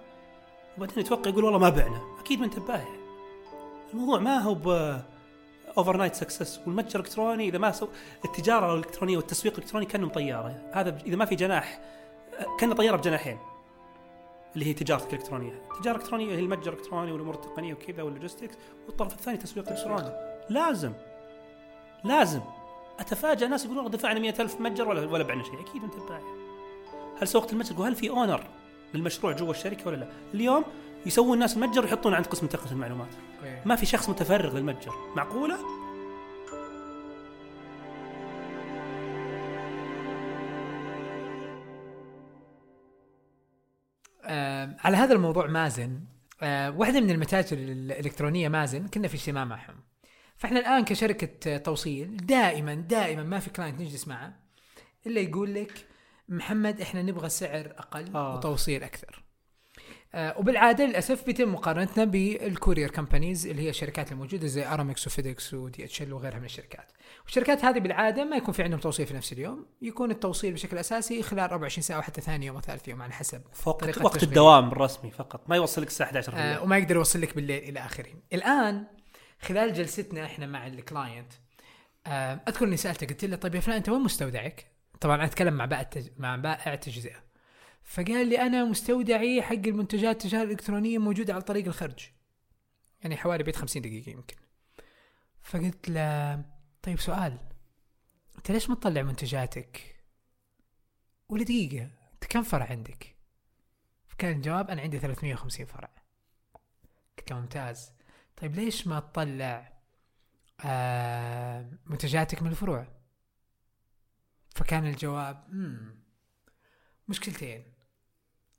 وبعدين 0.77 0.99
يتوقع 0.99 1.29
يقول 1.29 1.43
والله 1.43 1.59
ما 1.59 1.69
بعنا. 1.69 2.01
أكيد 2.19 2.39
ما 2.39 2.45
انت 2.45 2.59
بايع 2.59 2.87
الموضوع 3.93 4.19
ما 4.19 4.37
هو 4.39 4.53
ب 4.53 4.97
overnight 5.77 6.15
success 6.15 6.59
والمتجر 6.59 6.99
الإلكتروني 6.99 7.49
إذا 7.49 7.57
ما 7.57 7.71
سو 7.71 7.87
التجارة 8.25 8.73
الإلكترونية 8.73 9.17
والتسويق 9.17 9.53
الإلكتروني 9.53 9.85
كانه 9.85 10.09
طيارة. 10.09 10.71
هذا 10.73 10.97
إذا 11.05 11.15
ما 11.15 11.25
في 11.25 11.35
جناح 11.35 11.79
كأنه 12.59 12.75
طيارة 12.75 12.97
بجناحين. 12.97 13.37
اللي 14.53 14.65
هي 14.65 14.73
تجارتك 14.73 15.13
الإلكترونية، 15.13 15.61
التجارة 15.71 15.95
الإلكترونية 15.95 16.35
هي 16.35 16.39
المتجر 16.39 16.73
الإلكتروني 16.73 17.11
والأمور 17.11 17.35
التقنية 17.35 17.73
وكذا 17.73 18.03
وال 18.03 18.12
logistics. 18.12 18.55
والطرف 18.87 19.13
الثاني 19.13 19.37
تسويق 19.37 19.69
إلكتروني. 19.69 20.11
لازم 20.49 20.93
لازم 22.03 22.41
اتفاجئ 22.99 23.47
ناس 23.47 23.65
يقولون 23.65 23.91
دفعنا 23.91 24.19
100000 24.19 24.61
متجر 24.61 24.87
ولا 24.87 25.11
ولا 25.11 25.23
بعنا 25.23 25.43
شيء. 25.43 25.61
أكيد 25.61 25.83
انت 25.83 25.95
بايع 25.95 26.21
هل 27.21 27.27
سوقت 27.27 27.53
المتجر؟ 27.53 27.81
وهل 27.81 27.95
في 27.95 28.09
owner 28.09 28.43
للمشروع 28.93 29.33
جوا 29.33 29.51
الشركة 29.51 29.87
ولا 29.87 29.95
لا. 29.95 30.07
اليوم 30.33 30.63
يسوون 31.05 31.33
الناس 31.33 31.57
المتجر 31.57 31.81
ويحطون 31.81 32.13
عند 32.13 32.25
قسم 32.25 32.47
تقنية 32.47 32.71
المعلومات. 32.71 33.09
ما 33.65 33.75
في 33.75 33.85
شخص 33.85 34.09
متفرغ 34.09 34.57
للمتجر. 34.57 34.93
معقولة؟ 35.15 35.57
آه 44.25 44.75
على 44.79 44.97
هذا 44.97 45.13
الموضوع 45.13 45.47
مازن 45.47 45.99
آه 46.41 46.71
واحدة 46.71 46.99
من 46.99 47.11
المتاجر 47.11 47.57
الإلكترونية 47.57 48.49
مازن 48.49 48.87
كنا 48.87 49.07
في 49.07 49.15
اجتماع 49.15 49.45
معهم. 49.45 49.75
فإحنا 50.37 50.59
الآن 50.59 50.85
كشركة 50.85 51.57
توصيل 51.57 52.17
دائما 52.17 52.75
دائما 52.75 53.23
ما 53.23 53.39
في 53.39 53.49
كلاينت 53.49 53.81
نجلس 53.81 54.07
معه 54.07 54.33
إلا 55.07 55.21
يقول 55.21 55.53
لك 55.53 55.87
محمد 56.33 56.81
إحنا 56.81 57.01
نبغى 57.01 57.29
سعر 57.29 57.73
أقل 57.77 58.15
آه. 58.15 58.35
وتوصيل 58.37 58.83
أكثر 58.83 59.23
آه 60.15 60.39
وبالعادة 60.39 60.85
للأسف 60.85 61.25
بيتم 61.25 61.53
مقارنتنا 61.53 62.05
بال 62.05 62.24
courier 62.24 62.91
companies 62.91 63.47
اللي 63.47 63.61
هي 63.61 63.69
الشركات 63.69 64.11
الموجودة 64.11 64.47
زي 64.47 64.65
أرامكس 64.65 65.07
وفيدكس 65.07 65.53
ودي 65.53 65.85
اتش 65.85 66.01
ال 66.01 66.13
وغيرها 66.13 66.39
من 66.39 66.45
الشركات 66.45 66.91
والشركات 67.23 67.65
هذه 67.65 67.79
بالعادة 67.79 68.25
ما 68.25 68.35
يكون 68.35 68.53
في 68.53 68.63
عندهم 68.63 68.79
توصيل 68.79 69.07
في 69.07 69.13
نفس 69.13 69.33
اليوم 69.33 69.65
يكون 69.81 70.11
التوصيل 70.11 70.53
بشكل 70.53 70.77
أساسي 70.77 71.23
خلال 71.23 71.39
24 71.39 71.83
ساعة 71.83 71.99
وحتى 71.99 72.21
ثاني 72.21 72.45
يوم 72.45 72.55
وثالث 72.55 72.87
يوم 72.87 73.01
على 73.01 73.13
حسب 73.13 73.41
طريقة 73.65 74.05
وقت 74.05 74.15
تشغيل. 74.15 74.29
الدوام 74.29 74.67
الرسمي 74.67 75.11
فقط 75.11 75.49
ما 75.49 75.55
يوصلك 75.55 75.87
الساعة 75.87 76.07
11 76.07 76.33
آه 76.33 76.35
بالليل 76.35 76.59
وما 76.59 76.77
يقدر 76.77 76.95
يوصل 76.95 77.21
لك 77.21 77.35
بالليل 77.35 77.63
إلى 77.63 77.79
آخره. 77.79 78.13
الآن 78.33 78.83
خلال 79.41 79.73
جلستنا 79.73 80.25
إحنا 80.25 80.45
مع 80.45 80.67
ال 80.67 80.77
client 80.77 81.33
آه 82.07 82.41
أذكر 82.47 82.65
إني 82.65 82.77
سالته 82.77 83.07
قلت 83.07 83.25
له 83.25 83.35
طيب 83.35 83.55
يا 83.55 83.59
فلان 83.59 83.77
أنت 83.77 83.89
وين 83.89 84.01
مستودعك؟ 84.01 84.72
طبعا 85.03 85.25
أتكلم 85.25 85.53
مع 85.53 85.65
بائع. 85.65 85.89
مع 86.17 86.35
بائع 86.35 86.73
التجزئة. 86.73 87.23
فقال 87.83 88.29
لي 88.29 88.41
أنا 88.41 88.63
مستودعي 88.65 89.41
حق 89.41 89.53
المنتجات 89.53 90.25
التجارة 90.25 90.43
الإلكترونية 90.43 90.97
موجودة 90.97 91.33
على 91.33 91.41
طريق 91.41 91.65
الخرج. 91.65 92.09
يعني 93.01 93.17
حوالي 93.17 93.43
بيت 93.43 93.55
50 93.55 93.81
دقيقة 93.81 94.09
يمكن. 94.09 94.35
فقلت 95.41 95.89
له 95.89 96.45
طيب 96.81 96.99
سؤال 96.99 97.37
أنت 98.37 98.51
ليش 98.51 98.69
ما 98.69 98.75
تطلع 98.75 99.01
منتجاتك؟ 99.01 99.95
ولا 101.29 101.43
دقيقة 101.43 101.89
أنت 102.13 102.25
كم 102.29 102.43
فرع 102.43 102.65
عندك؟ 102.65 103.15
فكان 104.07 104.35
الجواب 104.35 104.69
أنا 104.69 104.81
عندي 104.81 104.99
350 104.99 105.65
فرع. 105.65 105.89
قلت 107.17 107.31
له 107.31 107.39
ممتاز 107.39 107.91
طيب 108.37 108.55
ليش 108.55 108.87
ما 108.87 108.99
تطلع 108.99 109.73
آه 110.65 111.71
منتجاتك 111.85 112.41
من 112.43 112.49
الفروع 112.49 113.02
فكان 114.55 114.85
الجواب 114.85 115.45
مم. 115.49 115.95
مشكلتين. 117.07 117.63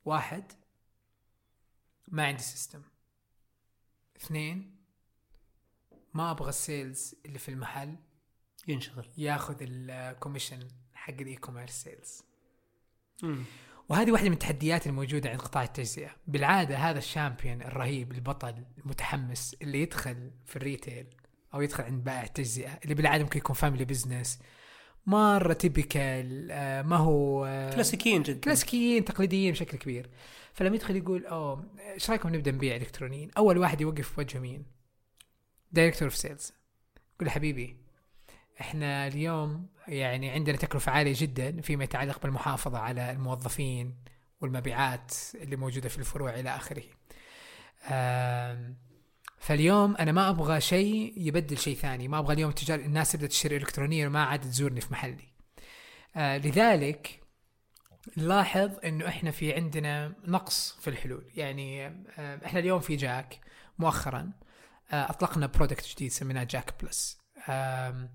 واحد 0.05 0.53
ما 2.09 2.27
عندي 2.27 2.43
system 2.43 2.83
اثنين 4.17 4.77
ما 6.15 6.31
أبغى 6.31 6.49
ال 6.49 6.60
sales 6.60 7.14
اللي 7.27 7.39
في 7.39 7.49
المحل. 7.49 7.97
ينشغل. 8.69 9.09
ياخذ 9.17 9.57
ال 9.61 9.70
commission 9.70 10.69
حق 10.95 11.15
ال 11.21 11.37
e-commerce 11.37 11.73
sales. 11.83 12.23
وهذه 13.89 14.13
واحدة 14.13 14.29
من 14.29 14.35
التحديات 14.35 14.87
الموجودة 14.87 15.31
عند 15.31 15.41
قطاع 15.41 15.63
التجزئة. 15.63 16.11
بالعادة 16.27 16.77
هذا 16.77 16.99
ال 16.99 17.06
champion 17.06 17.62
الرهيب 17.63 18.13
البطل 18.13 18.65
المتحمس 18.79 19.57
اللي 19.63 19.83
يدخل 19.83 20.31
في 20.45 20.57
ال 20.57 20.64
retail 20.64 21.07
أو 21.55 21.61
يدخل 21.61 21.85
عند 21.85 22.05
بائع 22.05 22.23
التجزئة 22.23 22.79
اللي 22.85 22.95
بالعادة 22.95 23.25
ممكن 23.25 23.39
يكون 23.39 23.57
family 23.57 23.85
business 23.85 24.38
مرة 25.07 25.53
typical 25.53 26.49
آه 26.51 26.83
ما 26.83 26.97
هو 26.97 27.45
آه 27.45 27.71
كلاسيكيين 27.75 28.23
جدا 28.23 28.40
كلاسيكيين 28.40 29.05
تقليديين 29.05 29.53
بشكل 29.53 29.79
كبير 29.79 30.11
فلما 30.55 30.77
يدخل 30.77 30.97
يقول 30.97 31.27
أوه 31.27 31.64
إيش 31.95 32.11
رأيكم 32.11 32.35
نبدأ 32.35 32.51
نبيع 32.51 32.77
إلكترونيين؟ 32.77 33.31
أول 33.38 33.59
واحد 33.59 33.81
يوقف 33.81 34.09
في 34.12 34.21
وجهه 34.21 34.38
مين؟ 34.40 34.64
director 35.73 36.09
of 36.09 36.17
sales 36.17 36.53
يقول 37.17 37.31
حبيبي 37.31 37.77
إحنا 38.61 39.07
اليوم 39.07 39.67
يعني 39.88 40.31
عندنا 40.31 40.57
تكلفة 40.57 40.93
عالية 40.93 41.14
جدا 41.17 41.61
فيما 41.61 41.85
يتعلق 41.85 42.23
بالمحافظة 42.23 42.79
على 42.79 43.11
الموظفين 43.11 43.95
والمبيعات 44.40 45.14
اللي 45.35 45.57
موجودة 45.57 45.88
في 45.88 45.99
الفروع 45.99 46.35
إلى 46.40 46.57
آخره. 46.57 46.83
آم، 47.88 48.77
فاليوم 49.45 49.97
أنا 49.97 50.13
ما 50.13 50.31
أبغى 50.31 50.61
شيء 50.61 51.15
يبدل 51.17 51.59
شيء 51.59 51.77
ثاني، 51.77 52.09
ما 52.09 52.19
أبغى 52.19 52.35
اليوم 52.35 52.51
التجار 52.51 52.79
الناس 52.79 53.13
تبدأ 53.13 53.27
تشتري 53.27 53.57
الكترونيا 53.57 54.07
وما 54.07 54.25
عاد 54.25 54.41
تزورني 54.41 54.81
في 54.81 54.93
محلي. 54.93 55.29
آه 56.17 56.39
لذلك 56.39 57.21
نلاحظ 58.17 58.71
إنه 58.85 59.09
إحنا 59.09 59.31
في 59.31 59.53
عندنا 59.53 60.15
نقص 60.27 60.79
في 60.81 60.91
الحلول. 60.91 61.25
يعني 61.35 61.87
آه، 61.87 62.41
إحنا 62.47 62.61
اليوم 62.61 62.81
في 62.81 62.97
جاك 62.97 63.41
مؤخرا 63.79 64.33
آه، 64.93 65.11
أطلقنا 65.11 65.47
product 65.47 65.88
جديد 65.89 66.11
سميناه 66.11 66.45
جاك 66.45 66.75
Plus. 66.83 67.19
آم، 67.49 68.11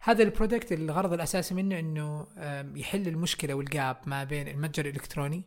هذا 0.00 0.22
ال 0.22 0.28
product 0.28 0.72
الغرض 0.72 1.12
الأساسي 1.12 1.54
منه 1.54 1.78
إنه 1.78 2.26
آم، 2.38 2.76
يحل 2.76 3.08
المشكلة 3.08 3.54
وال 3.54 3.71
gap 3.71 3.96
ما 4.06 4.24
بين 4.24 4.48
المتجر 4.48 4.86
الإلكتروني 4.86 5.42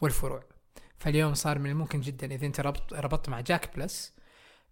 والفروع. 0.00 0.44
فاليوم 0.98 1.34
صار 1.34 1.58
من 1.58 1.70
الممكن 1.70 2.00
جدا 2.00 2.34
إذا 2.34 2.46
أنت 2.46 2.60
ربط 2.60 2.94
ربطت 2.94 3.28
مع 3.28 3.40
جاك 3.40 3.76
Plus 3.76 4.15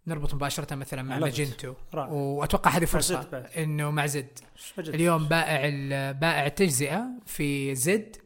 نربط 0.07 0.35
مباشرة 0.35 0.75
مثلا 0.75 1.03
مع. 1.03 1.19
Magento. 1.19 1.75
وأتوقع 1.95 2.71
هذه 2.71 2.85
فرصة. 2.85 3.49
إنه 3.57 3.91
مع 3.91 4.07
زد؟ 4.07 4.39
اليوم 4.79 5.29
بائع 5.29 5.69
بائع 6.13 6.47
التجزئه 6.47 7.07
في 7.27 7.75
زد 7.75 8.17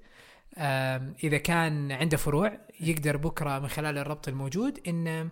إذا 1.24 1.38
كان 1.38 1.92
عنده 1.92 2.16
فروع 2.16 2.58
يقدر 2.80 3.16
بكرة 3.16 3.58
من 3.58 3.68
خلال 3.68 3.98
الربط 3.98 4.28
الموجود 4.28 4.80
إن 4.88 5.28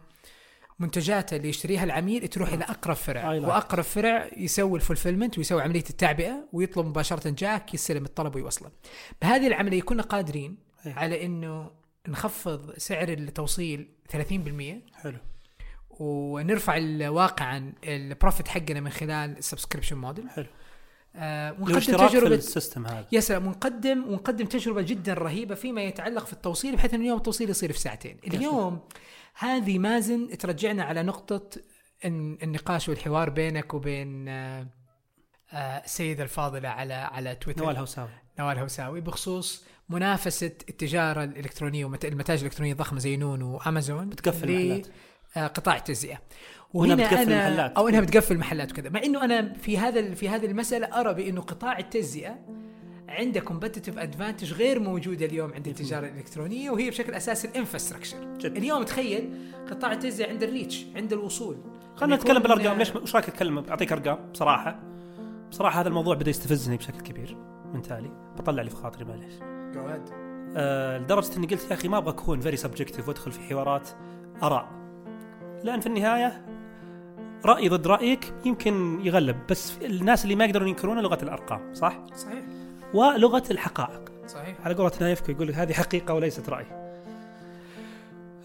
منتجاته 0.78 1.37
اللي 1.37 1.48
يشتريها 1.48 1.85
العميل 1.85 2.28
تروح 2.28 2.52
إلى 2.52 2.64
أقرب 2.64 2.96
فرع. 2.96 3.28
وأقرب 3.30 3.85
فرع 3.85 4.28
يسوي 4.37 4.78
ال 4.78 4.84
fulfillment 4.84 5.38
ويسوي 5.38 5.62
عملية 5.62 5.85
التعبئة 5.90 6.48
ويطلب 6.52 6.87
مباشرة 6.87 7.30
جاك 7.30 7.74
يستلم 7.74 8.04
الطلب 8.04 8.35
ويوصله. 8.35 8.70
بهذه 9.22 9.46
العملية 9.46 9.82
كنا 9.82 10.02
قادرين 10.02 10.56
إيه. 10.87 10.92
على 10.94 11.24
إنه 11.26 11.70
نخفض 12.09 12.72
سعر 12.76 13.09
التوصيل 13.09 13.88
30% 14.12 14.16
حلو 14.94 15.18
ونرفع 16.00 16.76
ال- 16.76 17.09
واقعا 17.09 17.72
ال 17.85 17.94
profit 17.94 18.48
حقنا 18.48 18.80
من 18.80 18.90
خلال 18.90 19.38
ال 19.38 19.43
subscription 19.43 19.96
model 19.96 20.30
حلو. 20.30 20.46
آه 21.16 21.52
ونقدم 21.52 22.09
تجربه 22.09 22.35
ال 22.35 22.42
system 22.42 22.87
هذا؟ 22.87 23.06
يا 23.12 23.20
سلام 23.20 23.46
ونقدم 23.46 24.04
ونقدم 24.09 24.46
تجربة 24.46 24.82
جدا 24.82 25.14
رهيبة 25.14 25.54
فيما 25.54 25.82
يتعلق 25.82 26.26
في 26.26 26.32
التوصيل 26.32 26.76
بحيث 26.76 26.94
انه 26.94 27.02
اليوم 27.02 27.16
التوصيل 27.18 27.50
يصير 27.50 27.72
في 27.72 27.78
ساعتين، 27.78 28.16
اليوم 28.26 28.80
هذه 29.38 29.78
مازن 29.78 30.38
ترجعنا 30.38 30.85
على 30.85 31.02
نقطة 31.02 31.61
الن- 32.04 32.38
النقاش 32.42 32.88
والحوار 32.88 33.30
بينك 33.30 33.74
وبين 33.74 34.28
آه، 34.28 34.66
آه، 35.52 35.56
السيدة 35.85 36.22
الفاضلة 36.22 36.68
على 36.68 36.94
على 36.94 37.35
تويتر. 37.35 37.62
نوال 37.64 37.76
هوساوي. 37.76 38.09
نوال 38.38 38.59
هوساوي 38.59 39.00
بخصوص 39.00 39.64
منافسة 39.88 40.52
التجارة 40.68 41.24
الإلكترونية 41.24 41.85
والمتاجر 41.85 42.40
الإلكترونية 42.40 42.72
الضخمة 42.72 42.98
زي 42.98 43.16
نون 43.16 43.42
وأمازون. 43.42 44.09
بتقفل 44.09 44.72
آه، 44.72 44.82
قطاع 45.38 45.77
التجزئة. 45.77 46.18
وهنا 46.75 46.94
بتقفل 46.94 47.14
أنا 47.14 47.49
المحلات. 47.49 47.77
أو 47.77 47.88
إنها 47.88 48.01
بتقفل 48.01 48.35
المحلات 48.35 48.72
وكذا. 48.72 48.90
مع 48.90 49.03
إنه 49.03 49.25
أنا 49.25 49.53
في 49.53 49.79
هذا 49.79 50.14
في 50.14 50.29
هذه 50.29 50.46
المسألة 50.46 51.01
أرى 51.01 51.14
بإنه 51.14 51.40
قطاع 51.40 51.79
التجزئة 51.79 52.38
عنده 53.09 53.40
competitive 53.40 53.98
advantage 53.98 54.52
غير 54.53 54.81
موجودة 54.81 55.27
اليوم 55.27 55.53
عند 55.53 55.68
التجارة 55.68 56.07
الإلكترونية 56.07 56.70
وهي 56.70 56.90
بشكل 56.90 57.14
اساسي 57.14 57.49
ال 57.48 57.53
infrastructure 57.53 58.16
جد. 58.38 58.57
اليوم 58.57 58.83
تخيل 58.83 59.31
قطاع 59.70 59.92
التجزئة 59.92 60.29
عند 60.29 60.42
ال 60.42 60.50
reach 60.50 60.87
عند 60.96 61.12
الوصول. 61.12 61.57
خلينا 61.96 62.16
نتكلم 62.16 62.42
بالأرقام. 62.42 62.79
ليش 62.79 62.96
وش 62.96 63.14
رايك 63.14 63.29
أتكلم؟ 63.29 63.59
أعطيك 63.59 63.92
أرقام 63.92 64.31
بصراحة. 64.33 64.81
بصراحة 65.51 65.81
هذا 65.81 65.88
الموضوع 65.88 66.14
بدأ 66.14 66.31
يستفزني 66.31 66.77
بشكل 66.77 67.01
كبير 67.01 67.37
من 67.75 67.83
تالي. 67.83 68.11
بطلع 68.38 68.62
لي 68.62 68.70
في 68.70 68.77
خاطري 68.77 69.05
معليش. 69.05 69.33
آه 70.57 70.99
لدرجة 70.99 71.37
إني 71.37 71.46
قلت 71.46 71.70
يا 71.70 71.75
أخي 71.75 71.88
ما 71.88 71.99
أبغى 71.99 72.11
اكون 72.11 72.40
very 72.40 72.56
subjective 72.56 73.09
وادخل 73.09 73.33
في 73.33 73.40
حوارات 73.40 73.88
أراء. 74.42 74.86
لأن 75.66 75.81
في 75.81 75.87
النهاية 75.87 76.42
رايي 77.44 77.68
ضد 77.68 77.87
رأيك 77.87 78.33
يمكن 78.44 79.00
يغلب 79.02 79.37
بس 79.50 79.72
الناس 79.83 80.24
اللي 80.24 80.35
ما 80.35 80.44
يقدرون 80.44 80.68
ينكرونه 80.68 81.00
لغة 81.00 81.18
الأرقام 81.22 81.74
صح؟ 81.74 81.98
صحيح. 82.14 82.42
ولغة 82.94 83.42
الحقائق. 83.50 84.12
صحيح. 84.26 84.57
على 84.64 84.74
قولة 84.74 84.92
نايفكو 85.00 85.33
يقول 85.33 85.50
هذه 85.50 85.72
حقيقة 85.72 86.14
وليست 86.14 86.48
رأي. 86.48 86.66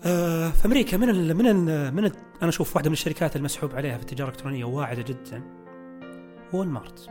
آه 0.05 0.49
في 0.49 0.65
أمريكا 0.65 0.97
من 0.97 1.09
ال 1.09 1.37
من 1.37 1.47
ال 1.47 1.93
من 1.95 2.05
ال 2.05 2.11
أنا 2.41 2.49
أشوف 2.49 2.75
واحدة 2.75 2.89
من 2.89 2.93
الشركات 2.93 3.35
المسحوب 3.35 3.75
عليها 3.75 3.97
في 3.97 4.03
التجارة 4.03 4.29
الإلكترونية 4.29 4.65
واعدة 4.65 5.01
جدا 5.01 5.41
وول 6.53 6.67
مارت 6.67 7.09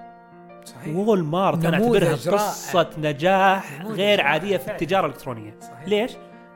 صحيح. 0.64 0.96
وول 0.96 1.24
مارت 1.24 1.64
أنا 1.64 1.76
أعتبرها. 1.76 2.12
قصة 2.12 2.90
نجاح 2.98 3.82
غير 3.82 4.20
عادية 4.20 4.56
في. 4.56 4.70
التجارة 4.70 5.06
الإلكترونية. 5.06 5.54
صحيح. 5.60 5.88
ليش؟ 5.88 6.12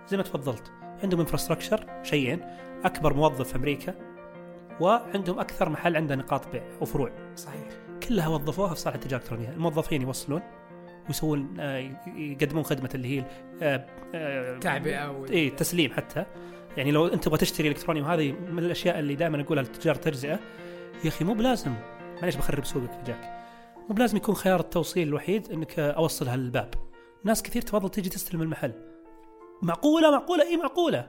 زي 0.08 0.16
ما 0.16 0.22
تفضلت. 0.22 0.72
عندهم 1.02 1.20
infrastructure 1.20 1.86
شيئين 2.02 2.40
أكبر 2.84 3.14
موظف 3.14 3.48
في 3.48 3.56
أمريكا 3.56 3.94
وعندهم 4.80 5.38
أكثر 5.38 5.68
محل 5.68 5.96
عنده 5.96 6.14
نقاط 6.14 6.48
بيع 6.52 6.62
وفروع 6.80 7.10
صحيح. 7.36 7.64
كلها 8.08 8.28
وظفوها 8.28 8.74
في 8.74 8.80
صالح 8.80 8.94
التجارة 8.94 9.20
الإلكترونية، 9.20 9.48
الموظفين 9.48 10.02
يوصلون 10.02 10.42
ويسوون 11.08 11.56
آه، 11.60 11.98
يقدمون 12.16 12.62
خدمة 12.62 12.90
اللي 12.94 13.18
هي 13.18 13.24
آه، 13.62 13.86
آه، 14.14 14.58
تعبئة. 14.58 15.26
اي 15.30 15.50
تسليم 15.50 15.92
حتى. 15.92 16.26
يعني 16.76 16.90
لو 16.90 17.06
أنت 17.06 17.24
تبغى 17.24 17.38
تشتري 17.38 17.68
إلكتروني 17.68 18.02
وهذه 18.02 18.32
من 18.32 18.58
الأشياء 18.58 18.98
اللي 18.98 19.14
دائما 19.14 19.40
أقولها 19.40 19.62
لتجار 19.62 19.94
التجزئه 19.94 20.38
يا 21.04 21.08
أخي 21.08 21.24
مو 21.24 21.34
بلازم 21.34 21.74
معليش 22.16 22.36
بخرب 22.36 22.64
سوقك 22.64 23.00
جاك 23.06 23.44
مو 23.88 23.94
بلازم 23.94 24.16
يكون 24.16 24.34
خيار 24.34 24.60
التوصيل 24.60 25.08
الوحيد 25.08 25.52
إنك 25.52 25.78
اوصلها 25.78 26.36
للباب 26.36 26.74
ناس 27.24 27.42
كثير 27.42 27.62
تفضل 27.62 27.88
تيجي 27.88 28.08
تستلم 28.08 28.42
المحل. 28.42 28.72
معقولة 29.62 30.10
معقولة؟ 30.10 30.42
اي 30.42 30.56
معقولة. 30.56 31.08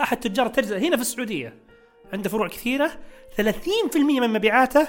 أحد 0.00 0.16
تجار 0.16 0.46
التجزئه 0.46 0.78
هنا 0.78 0.96
في 0.96 1.02
السعودية 1.02 1.54
عنده 2.12 2.28
فروع 2.28 2.48
كثيرة 2.48 2.90
30% 3.36 3.96
من 3.96 4.32
مبيعاته 4.32 4.88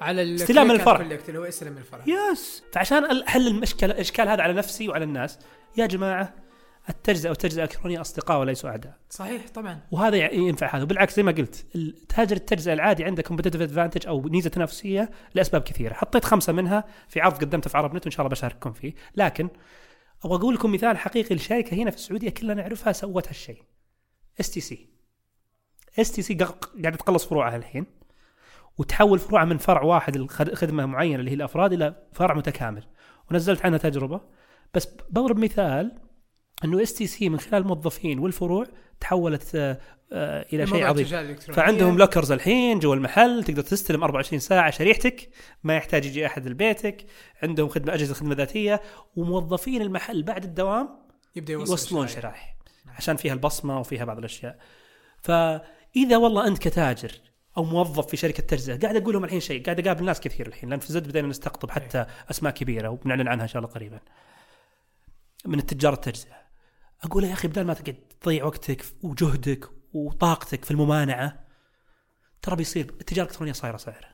على 0.00 0.34
استلام 0.34 0.70
ال 0.70 0.72
click 0.72 0.80
الفرع. 0.80 1.18
اللي 1.28 1.38
هو 1.38 1.44
استلم 1.44 1.78
الفرع. 1.78 2.04
Yes. 2.06 2.62
فعشان 2.72 3.22
أحل 3.22 3.46
المشكلة 3.46 3.92
الإشكال 3.92 4.28
هذا 4.28 4.42
على 4.42 4.52
نفسي 4.52 4.88
وعلى 4.88 5.04
الناس 5.04 5.38
يا 5.76 5.86
جماعة 5.86 6.34
التجزئة 6.88 7.30
والتجزئه 7.30 7.64
الالكترونيه 7.64 8.00
أصدقاء 8.00 8.40
وليسوا 8.40 8.70
أعداء. 8.70 8.96
صحيح 9.10 9.48
طبعا. 9.54 9.80
وهذا 9.90 10.16
ينفع 10.16 10.76
هذا. 10.76 10.82
وبالعكس 10.82 11.16
زي 11.16 11.22
ما 11.22 11.32
قلت 11.32 11.66
تاجر 12.08 12.36
التجزئة 12.36 12.72
العادي 12.72 13.04
عنده 13.04 13.22
competitive 13.22 13.60
advantage 13.60 14.06
أو 14.06 14.20
ميزه 14.20 14.50
تنافسية 14.50 15.10
لأسباب 15.34 15.62
كثيرة. 15.62 15.94
حطيت 15.94 16.24
خمسة 16.24 16.52
منها 16.52 16.84
في 17.08 17.20
عرض 17.20 17.34
قدمته 17.34 17.70
في 17.70 17.78
عرب 17.78 17.94
نت 17.94 18.04
وإن 18.04 18.10
شاء 18.10 18.20
الله 18.20 18.30
بشارككم 18.30 18.72
فيه. 18.72 18.94
لكن 19.16 19.48
أبغى 20.24 20.36
أقول 20.36 20.54
لكم 20.54 20.72
مثال 20.72 20.98
حقيقي 20.98 21.34
لشركة 21.34 21.74
هنا 21.74 21.90
في 21.90 21.96
السعودية 21.96 22.30
كلنا 22.30 22.54
نعرفها 22.54 22.92
سوت 22.92 23.28
هالشيء 23.28 23.62
اس 24.40 24.50
تي 24.50 24.60
سي 24.60 24.88
اس 25.98 26.12
تي 26.12 26.22
سي 26.22 26.34
قاعدة 26.34 26.96
تقلص 26.96 27.26
فروعها 27.26 27.56
الحين 27.56 27.86
وتحول 28.78 29.18
فروعها 29.18 29.44
من 29.44 29.58
فرع 29.58 29.82
واحد 29.82 30.16
لخدمه 30.16 30.86
معينة 30.86 31.20
اللي 31.20 31.30
هي 31.30 31.34
الأفراد 31.34 31.72
إلى 31.72 31.94
فرع 32.12 32.34
متكامل. 32.34 32.84
ونزلت 33.30 33.64
عنها 33.64 33.78
تجربة. 33.78 34.20
بس 34.74 34.88
بضرب 35.10 35.38
مثال 35.38 35.98
إنه 36.64 36.82
STC 36.82 37.28
من 37.28 37.40
خلال 37.40 37.62
الموظفين 37.62 38.18
والفروع 38.18 38.66
تحولت 39.00 39.54
آه، 39.54 39.78
آه، 40.12 40.46
إلى 40.52 40.66
شيء 40.66 40.84
عظيم. 40.84 41.36
فعندهم 41.36 41.98
lockers 41.98 42.32
الحين 42.32 42.78
جوا 42.78 42.94
المحل 42.94 43.44
تقدر 43.44 43.62
تستلم 43.62 44.04
24 44.04 44.40
ساعة 44.40 44.70
شريحتك 44.70 45.28
ما 45.64 45.76
يحتاج 45.76 46.06
يجي 46.06 46.26
أحد 46.26 46.48
لبيتك. 46.48 47.06
عندهم 47.42 47.68
خدمة 47.68 47.94
أجهزة 47.94 48.14
خدمة 48.14 48.34
ذاتية 48.34 48.80
وموظفين 49.16 49.82
المحل 49.82 50.22
بعد 50.22 50.44
الدوام 50.44 50.88
يبدأ 51.36 51.52
يوصل 51.52 51.70
يوصلون. 51.70 52.06
شرائح 52.06 52.56
عشان 52.96 53.16
فيها 53.16 53.32
البصمة 53.32 53.80
وفيها 53.80 54.04
بعض 54.04 54.18
الأشياء. 54.18 54.58
فإذا 55.22 56.16
والله 56.16 56.46
أنت 56.46 56.58
كتاجر 56.58 57.12
أو 57.56 57.64
موظف 57.64 58.06
في 58.06 58.16
شركة 58.16 58.42
تجزئة 58.42 58.78
قاعد 58.78 58.96
أقول 58.96 59.14
لهم 59.14 59.24
الحين 59.24 59.40
شيء 59.40 59.64
قاعد 59.64 59.86
أقابل 59.86 60.04
ناس 60.04 60.20
كثير 60.20 60.46
الحين 60.46 60.70
لأن 60.70 60.80
في 60.80 60.92
زد 60.92 61.08
بدينا 61.08 61.28
نستقطب 61.28 61.70
حتى 61.70 62.06
أسماء 62.30 62.52
كبيرة 62.52 62.88
وبنعلن 62.88 63.28
عنها 63.28 63.42
إن 63.42 63.48
شاء 63.48 63.62
الله 63.62 63.74
قريبا. 63.74 64.00
من 65.44 65.58
التجار 65.58 65.92
التجزئة. 65.92 66.42
أقول 67.02 67.24
يا 67.24 67.32
أخي 67.32 67.48
بدل 67.48 67.64
ما 67.64 67.74
تقعد 67.74 67.96
تضيع 68.20 68.44
وقتك 68.44 68.84
وجهدك 69.02 69.70
وطاقتك 69.92 70.64
في 70.64 70.70
الممانعة 70.70 71.46
ترى 72.42 72.56
بيصير 72.56 72.84
التجارة 72.84 73.24
الإلكترونية 73.24 73.52
صايرة 73.52 73.76
صايرة. 73.76 74.08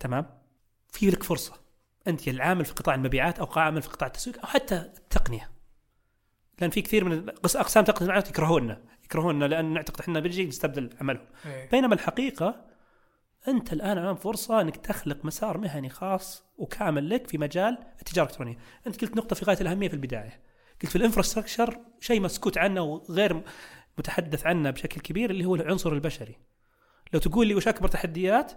تمام؟ 0.00 0.26
في 0.88 1.10
لك 1.10 1.22
فرصة. 1.22 1.60
أنت 2.06 2.28
العامل 2.28 2.64
في 2.64 2.72
قطاع 2.72 2.94
المبيعات 2.94 3.38
أو 3.38 3.46
عامل 3.56 3.82
في 3.82 3.88
قطاع 3.88 4.06
التسويق 4.06 4.38
أو 4.40 4.46
حتى 4.46 4.76
التقنية. 4.76 5.53
لأن 6.60 6.70
في 6.70 6.82
كثير 6.82 7.04
من 7.04 7.30
قس- 7.30 7.56
أقسام 7.56 7.84
تقنية 7.84 8.00
المعلومات 8.02 8.28
يكرهوننا 8.30 8.80
يكرهوننا 9.04 9.44
لأن 9.44 9.72
نعتقد 9.72 10.00
إحنا 10.00 10.20
بنجي 10.20 10.46
نستبدل 10.46 10.90
عملهم 11.00 11.24
إيه. 11.46 11.68
بينما 11.70 11.94
الحقيقة 11.94 12.64
أنت 13.48 13.72
الآن 13.72 13.98
امام 13.98 14.14
فرصة 14.16 14.60
إنك 14.60 14.76
تخلق 14.76 15.24
مسار 15.24 15.58
مهني 15.58 15.88
خاص 15.88 16.44
وكامل 16.58 17.10
لك 17.10 17.26
في 17.28 17.38
مجال 17.38 17.78
التجارة 17.98 18.24
الإلكترونية، 18.26 18.58
أنت 18.86 19.00
قلت 19.04 19.16
نقطة 19.16 19.36
في 19.36 19.44
غاية 19.44 19.60
الأهمية 19.60 19.88
في 19.88 19.94
البداية. 19.94 20.40
قلت 20.82 20.90
في 20.90 20.96
الإنفراستراكشر 20.96 21.78
شيء 22.00 22.20
مسكوت 22.20 22.58
عنه 22.58 22.80
وغير 22.82 23.42
متحدث 23.98 24.46
عنه 24.46 24.70
بشكل 24.70 25.00
كبير 25.00 25.30
اللي 25.30 25.44
هو 25.44 25.54
العنصر 25.54 25.92
البشري. 25.92 26.36
لو 27.12 27.20
تقول 27.20 27.46
لي 27.46 27.54
وش 27.54 27.68
أكبر 27.68 27.88
تحديات 27.88 28.52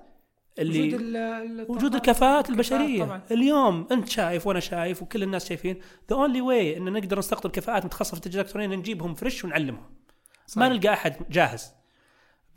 اللي 0.59 0.95
وجود 0.95 1.69
وجود 1.69 1.95
الكفاءات 1.95 2.49
البشرية. 2.49 3.03
طبعا. 3.03 3.21
اليوم 3.31 3.87
انت 3.91 4.09
شايف 4.09 4.47
وأنا 4.47 4.59
شايف 4.59 5.03
وكل 5.03 5.23
الناس 5.23 5.47
شايفين 5.47 5.79
the 6.09 6.15
only 6.15 6.41
way 6.41 6.77
إن 6.77 6.93
نقدر 6.93 7.19
نستقطب 7.19 7.51
كفاءات 7.51 7.85
متخصصة 7.85 8.11
في 8.11 8.17
التجاره 8.17 8.41
الالكترونيه 8.41 8.75
نجيبهم 8.75 9.13
fresh 9.13 9.45
ونعلمهم. 9.45 9.89
صحيح. 10.47 10.57
ما 10.57 10.69
نلقى 10.69 10.93
أحد 10.93 11.15
جاهز. 11.29 11.71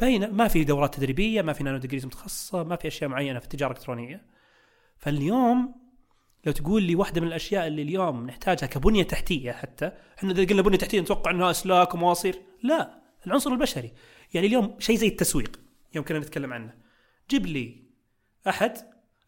بين 0.01 0.31
ما 0.31 0.49
في 0.49 0.65
دورات 0.65 0.95
تدريبية 0.95 1.43
ما 1.43 1.53
في 1.53 1.65
nano 1.65 1.79
degrees 1.79 2.07
متخصصة 2.07 2.65
ما 2.65 2.77
في 2.77 2.89
أشياء 2.89 3.11
معينة 3.11 3.39
في 3.39 3.45
التجارة 3.45 3.73
الإلكترونية. 3.73 4.23
فاليوم 4.99 5.75
لو 6.47 6.53
تقول 6.53 6.83
لي 6.83 6.95
واحدة 6.95 7.21
من 7.21 7.27
الأشياء 7.27 7.67
اللي 7.67 7.83
اليوم 7.83 8.27
نحتاجها 8.27 8.67
كبنية 8.67 9.03
تحتية 9.03 9.53
حتى 9.53 9.93
إحنا 10.19 10.33
إذا 10.33 10.45
قلنا 10.45 10.63
بنية 10.63 10.79
تحتية 10.79 11.01
نتوقع 11.01 11.31
إنها 11.31 11.51
أسلاك 11.51 11.95
ومواصير. 11.95 12.41
لا 12.63 13.01
العنصر 13.27 13.53
البشري. 13.53 13.93
يعني 14.35 14.47
اليوم 14.47 14.77
شيء 14.79 14.97
زي 14.97 15.09
التسويق 15.09 15.61
يوم 15.95 16.05
كنا 16.05 16.19
نتكلم 16.19 16.53
عنه. 16.53 16.75
جيب 17.31 17.47
لي 17.47 17.90
أحد. 18.49 18.73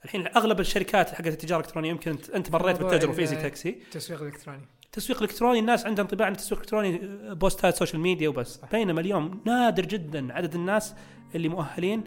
الحين 0.04 0.26
أغلب 0.26 0.60
الشركات 0.60 1.10
حقت 1.10 1.26
التجارة 1.26 1.60
الإلكترونية 1.60 1.90
يمكن 1.90 2.16
أنت- 2.18 2.34
أنت 2.34 2.50
مريت 2.52 2.78
بالتجربة 2.82 3.12
في 3.12 3.22
ال- 3.22 3.26
زي 3.28 3.36
تاكسي 3.36 3.68
التسويق 3.70 4.22
الالكتروني 4.22 4.62
التسويق 4.84 5.22
الالكتروني 5.22 5.58
الناس 5.58 5.86
عندها 5.86 6.02
انطباع 6.04 6.28
ان 6.28 6.32
التسويق 6.32 6.58
الإلكتروني 6.60 7.00
بوستات 7.34 7.76
social 7.76 8.00
media 8.00 8.28
وبس. 8.28 8.46
صح. 8.54 8.70
بينما 8.72 9.00
اليوم 9.00 9.40
نادر 9.46 9.86
جدا 9.86 10.32
عدد 10.34 10.54
الناس 10.54 10.94
اللي 11.34 11.48
مؤهلين 11.48 12.04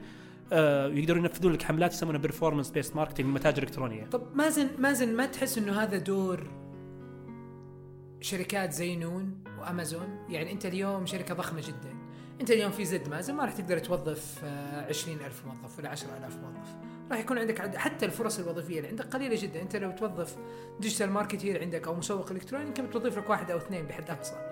آه، 0.53 0.87
يقدروا 0.87 1.19
ينفذون 1.19 1.53
لك 1.53 1.63
حملات 1.63 1.93
يسمونها 1.93 2.19
performance 2.19 2.69
based 2.69 2.95
marketing 2.95 3.25
متاجر 3.25 3.63
إلكترونية. 3.63 4.05
طب 4.05 4.35
مازن 4.35 4.67
مازن 4.79 5.15
ما 5.15 5.25
تحس 5.25 5.57
إنه 5.57 5.81
هذا 5.83 5.97
دور 5.97 6.47
شركات 8.21 8.71
زي 8.71 8.95
نون 8.95 9.43
وأمازون؟ 9.59 10.25
يعني 10.29 10.51
أنت 10.51 10.65
اليوم 10.65 11.05
شركة 11.05 11.33
ضخمة 11.33 11.61
جدا. 11.61 11.95
أنت 12.41 12.51
اليوم 12.51 12.71
في 12.71 12.85
زد 12.85 13.09
مازن 13.09 13.33
ما 13.35 13.43
راح 13.45 13.53
تقدر 13.53 13.77
توظف 13.79 14.41
آه، 14.43 14.89
20000 14.89 15.45
موظف 15.45 15.79
ولا 15.79 15.89
10000 15.89 16.35
موظف. 16.35 16.75
راح 17.11 17.19
يكون 17.19 17.37
عندك 17.37 17.61
عد... 17.61 17.75
حتى 17.75 18.05
الفرص 18.05 18.39
الوظيفية. 18.39 18.77
اللي 18.77 18.89
عندك 18.89 19.05
قليلة 19.05 19.35
جدا. 19.41 19.61
أنت 19.61 19.75
لو 19.75 19.91
توظف 19.91 20.35
digital 20.79 21.10
marketer 21.10 21.62
عندك 21.61 21.87
أو 21.87 21.95
مسوق 21.95 22.31
إلكتروني 22.31 22.67
يمكن 22.67 22.85
بتوظف 22.85 23.17
لك 23.17 23.29
واحد 23.29 23.51
أو 23.51 23.57
اثنين 23.57 23.85
بحد 23.85 24.09
أقصى. 24.09 24.51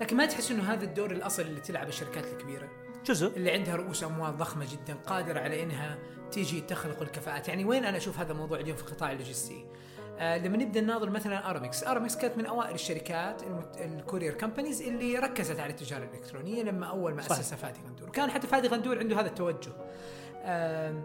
لكن 0.00 0.16
ما 0.16 0.26
تحس 0.26 0.50
إنه 0.50 0.72
هذا 0.72 0.84
الدور 0.84 1.10
الأصل 1.10 1.42
اللي 1.42 1.60
تلعب 1.60 1.88
الشركات 1.88 2.24
الكبيرة. 2.24 2.68
جزء. 3.04 3.36
اللي 3.36 3.50
عندها 3.50 3.76
رؤوس 3.76 4.04
أموال 4.04 4.36
ضخمة 4.36 4.66
جدا 4.72 4.94
قادره 5.06 5.40
على 5.40 5.62
إنها 5.62 5.98
تيجي 6.32 6.60
تخلق 6.60 7.02
الكفاءات، 7.02 7.48
يعني 7.48 7.64
وين 7.64 7.84
أنا 7.84 7.96
أشوف 7.96 8.18
هذا 8.18 8.32
الموضوع 8.32 8.60
اليوم 8.60 8.76
في 8.76 8.82
القطاع 8.82 9.12
اللوجستي؟ 9.12 9.66
آه 10.18 10.38
لما 10.38 10.56
نبدأ 10.56 10.80
نناظر 10.80 11.10
مثلا 11.10 11.50
ارامكس، 11.50 11.84
ارامكس 11.84 12.16
كانت 12.16 12.38
من 12.38 12.46
أوائل 12.46 12.74
الشركات 12.74 13.42
المت... 13.42 13.76
ال 13.76 13.83
courier 13.83 14.34
companies 14.34 14.82
اللي 14.82 15.18
ركزت 15.18 15.60
على 15.60 15.70
التجارة 15.70 16.04
الإلكترونية 16.04 16.62
لما 16.62 16.86
أول 16.86 17.14
ما. 17.14 17.20
أسسها 17.20 17.56
فادي 17.56 17.78
غندور، 17.86 18.08
وكان 18.08 18.30
حتى 18.30 18.46
فادي 18.46 18.68
غندور 18.68 18.98
عنده 18.98 19.20
هذا 19.20 19.26
التوجه. 19.28 19.70
آم، 20.44 21.02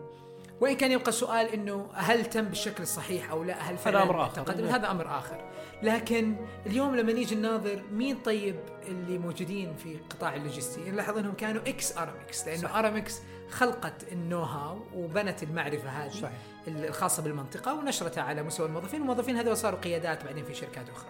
وإن 0.61 0.75
كان 0.75 0.91
يبقى 0.91 1.09
السؤال 1.09 1.47
إنه 1.47 1.87
هل 1.93 2.25
تم 2.25 2.41
بالشكل 2.41 2.83
الصحيح 2.83 3.31
أو 3.31 3.43
لا 3.43 3.59
هل 3.61 3.77
فعلا 3.77 4.03
أمر 4.03 4.25
آخر. 4.25 4.43
تقدم 4.43 4.65
هذا 4.65 4.91
أمر 4.91 5.17
آخر 5.17 5.49
لكن 5.83 6.35
اليوم 6.65 6.95
لما 6.95 7.13
نيجي 7.13 7.35
نناظر 7.35 7.83
مين 7.91 8.17
طيب 8.17 8.55
اللي 8.87 9.17
موجودين 9.17 9.75
في 9.75 9.97
قطاع 10.09 10.35
اللوجستي 10.35 10.91
نلاحظ 10.91 11.17
إنهم 11.17 11.33
كانوا 11.33 11.61
ex 11.67 11.97
أرامكس 11.97 12.47
لأنه 12.47 12.61
صح. 12.61 12.75
أرامكس 12.75 13.21
خلقت 13.49 14.11
ال 14.11 14.41
know-how 14.43 14.79
وبنت 14.95 15.43
المعرفة 15.43 15.89
هذه 15.89 16.11
صحيح. 16.11 16.37
الخاصة 16.67 17.23
بالمنطقة 17.23 17.73
ونشرتها 17.73 18.23
على 18.23 18.43
مستوى 18.43 18.67
الموظفين 18.67 18.99
والموظفين 19.01 19.37
هذول 19.37 19.57
صاروا 19.57 19.79
قيادات 19.79 20.23
بعدين 20.25 20.45
في 20.45 20.53
شركات 20.53 20.85
أخرى 20.89 21.09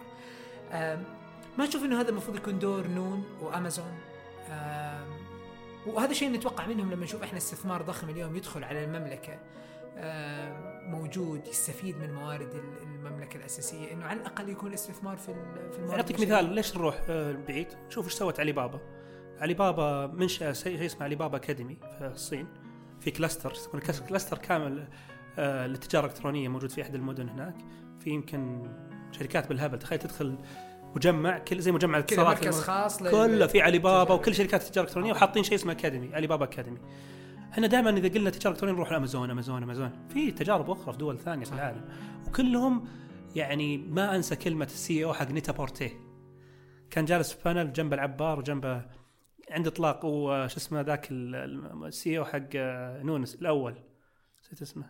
ما 1.58 1.65
تشوف 1.65 1.84
إنه 1.84 2.01
هذا 2.01 2.10
المفروض 2.10 2.38
يكون 2.38 2.60
دور 2.60 2.88
نون 2.88 3.23
وأمازون 3.41 3.93
وهذا 5.88 6.13
شيء 6.13 6.32
نتوقع 6.32 6.67
منهم 6.67 6.91
لما 6.91 7.04
نشوف 7.04 7.24
إحنا 7.24 7.38
استثمار 7.38 7.82
ضخم 7.82 8.10
اليوم 8.10 8.36
يدخل 8.36 8.63
على 8.63 8.84
المملكة. 8.84 9.39
آم، 9.98 10.91
موجود 10.91 11.47
يستفيد 11.47 11.97
من 11.97 12.14
موارد 12.14 12.55
ال- 12.55 12.84
المملكة 12.84 13.38
الأساسية. 13.38 13.93
إنه 13.93 14.05
على 14.05 14.20
الأقل 14.20 14.49
يكون 14.49 14.74
استثمار 14.74 15.18
في 15.18 15.34
في 15.72 15.78
الموارد 15.80 15.99
أعطيك. 15.99 16.20
مثال 16.20 16.45
ليش 16.53 16.76
نروح 16.78 16.95
آه، 17.10 17.32
بعيد؟ 17.47 17.68
شوف 17.89 18.05
إيش 18.05 18.14
سوت 18.14 18.39
علي 18.39 18.51
بابا 18.51 18.80
علي 19.39 19.53
بابا 19.53 20.07
منشا 20.07 20.53
شيء 20.53 20.86
اسمه 20.86 21.03
علي 21.03 21.16
بابا 21.16 21.38
academy 21.38 21.78
في 21.99 22.07
الصين. 22.07 22.47
في 22.99 23.12
cluster 23.11 23.53
cluster 24.07 24.38
كامل 24.38 24.88
آه، 25.38 25.68
للتجارة 25.68 26.05
الإلكترونية 26.05 26.47
موجود 26.47 26.70
في 26.70 26.82
أحد 26.82 26.95
المدن 26.95 27.30
هناك. 27.30 27.55
في 27.99 28.10
يمكن 28.10 28.70
شركات 29.12 29.47
بالهبل. 29.49 29.80
تخيل 29.80 29.99
تدخل 29.99 30.38
مجمع 30.96 31.38
كل 31.38 31.60
زي 31.60 31.72
مجمع 31.72 32.00
كذا 32.02 32.24
مركز 32.24 32.60
خاص 32.60 33.04
كله 33.04 33.48
في 33.48 33.62
علي 33.62 33.80
بابا. 33.80 34.14
وكل 34.14 34.36
شركات 34.36 34.62
التجاره 34.62 34.84
الالكترونيه 34.84 35.12
وحاطين 35.12 35.44
شيء 35.44 35.56
اسمه 35.56 35.72
academy 35.72 36.16
علي 36.16 36.28
بابا 36.28 36.46
academy 36.45 36.80
إحنا 37.52 37.68
دائما 37.68 37.89
إذا 37.89 38.08
قلنا 38.08 38.30
تجارة 38.30 38.54
إلكترونية 38.54 38.76
نروح 38.76 38.91
لامازون 38.91 39.30
امازون 39.32 39.64
امازون 39.64 40.08
في 40.10 40.32
تجارب 40.32 40.70
أخرى 40.70 40.91
في 40.94 40.98
دول 40.98 41.20
ثانية 41.20 41.46
في. 41.46 41.54
العالم. 41.54 41.89
وكلهم 42.28 42.88
يعني 43.36 43.78
ما 43.78 44.16
أنسى 44.16 44.36
كلمة 44.36 44.66
ال 44.66 45.05
CEO 45.05 45.14
حق 45.14 45.32
نيتا 45.32 45.52
بورتيه. 45.52 45.91
كان 46.91 47.06
جالس 47.06 47.34
في 47.34 47.44
panel 47.45 47.74
جنب 47.74 47.94
العبار 47.94 48.39
وجنبه 48.39 48.86
عند 49.52 49.68
إطلاق 49.68 50.06
وش 50.06 50.56
اسمه 50.56 50.82
ذاك 50.82 51.08
ال 51.11 52.18
CEO 52.18 52.26
حق 52.26 52.48
آه، 52.56 53.04
نون 53.03 53.28
ال 53.28 53.36
الأول. 53.36 53.76
نسيت 54.44 54.62
اسمه. 54.62 54.86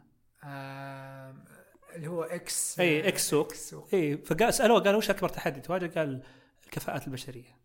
اللي 1.96 2.08
هو 2.08 2.24
إكس 2.24 2.80
اي 2.80 3.08
إكس 3.08 3.30
سوق. 3.30 3.48
إكس 3.48 3.70
سوق. 3.70 3.88
اي 3.94 4.18
فقال 4.18 4.54
سألوه 4.54 4.80
قال 4.80 4.96
وش 4.96 5.10
أكبر 5.10 5.30
تحدي؟ 5.30 5.60
تواجه؟ 5.60 6.00
قال 6.00 6.24
الكفاءات 6.66 7.08
البشرية. 7.08 7.58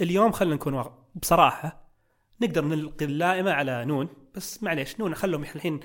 اليوم 0.00 0.32
خلينا 0.32 0.54
نكون 0.54 0.74
واقع 0.74 0.92
بصراحة 1.14 1.86
نقدر 2.40 2.64
نلقي 2.64 3.04
اللائمة 3.04 3.52
على 3.52 3.84
نون 3.84 4.08
بس 4.34 4.62
معليش 4.62 5.00
نون 5.00 5.14
خلهم 5.14 5.42
الحين 5.42 5.80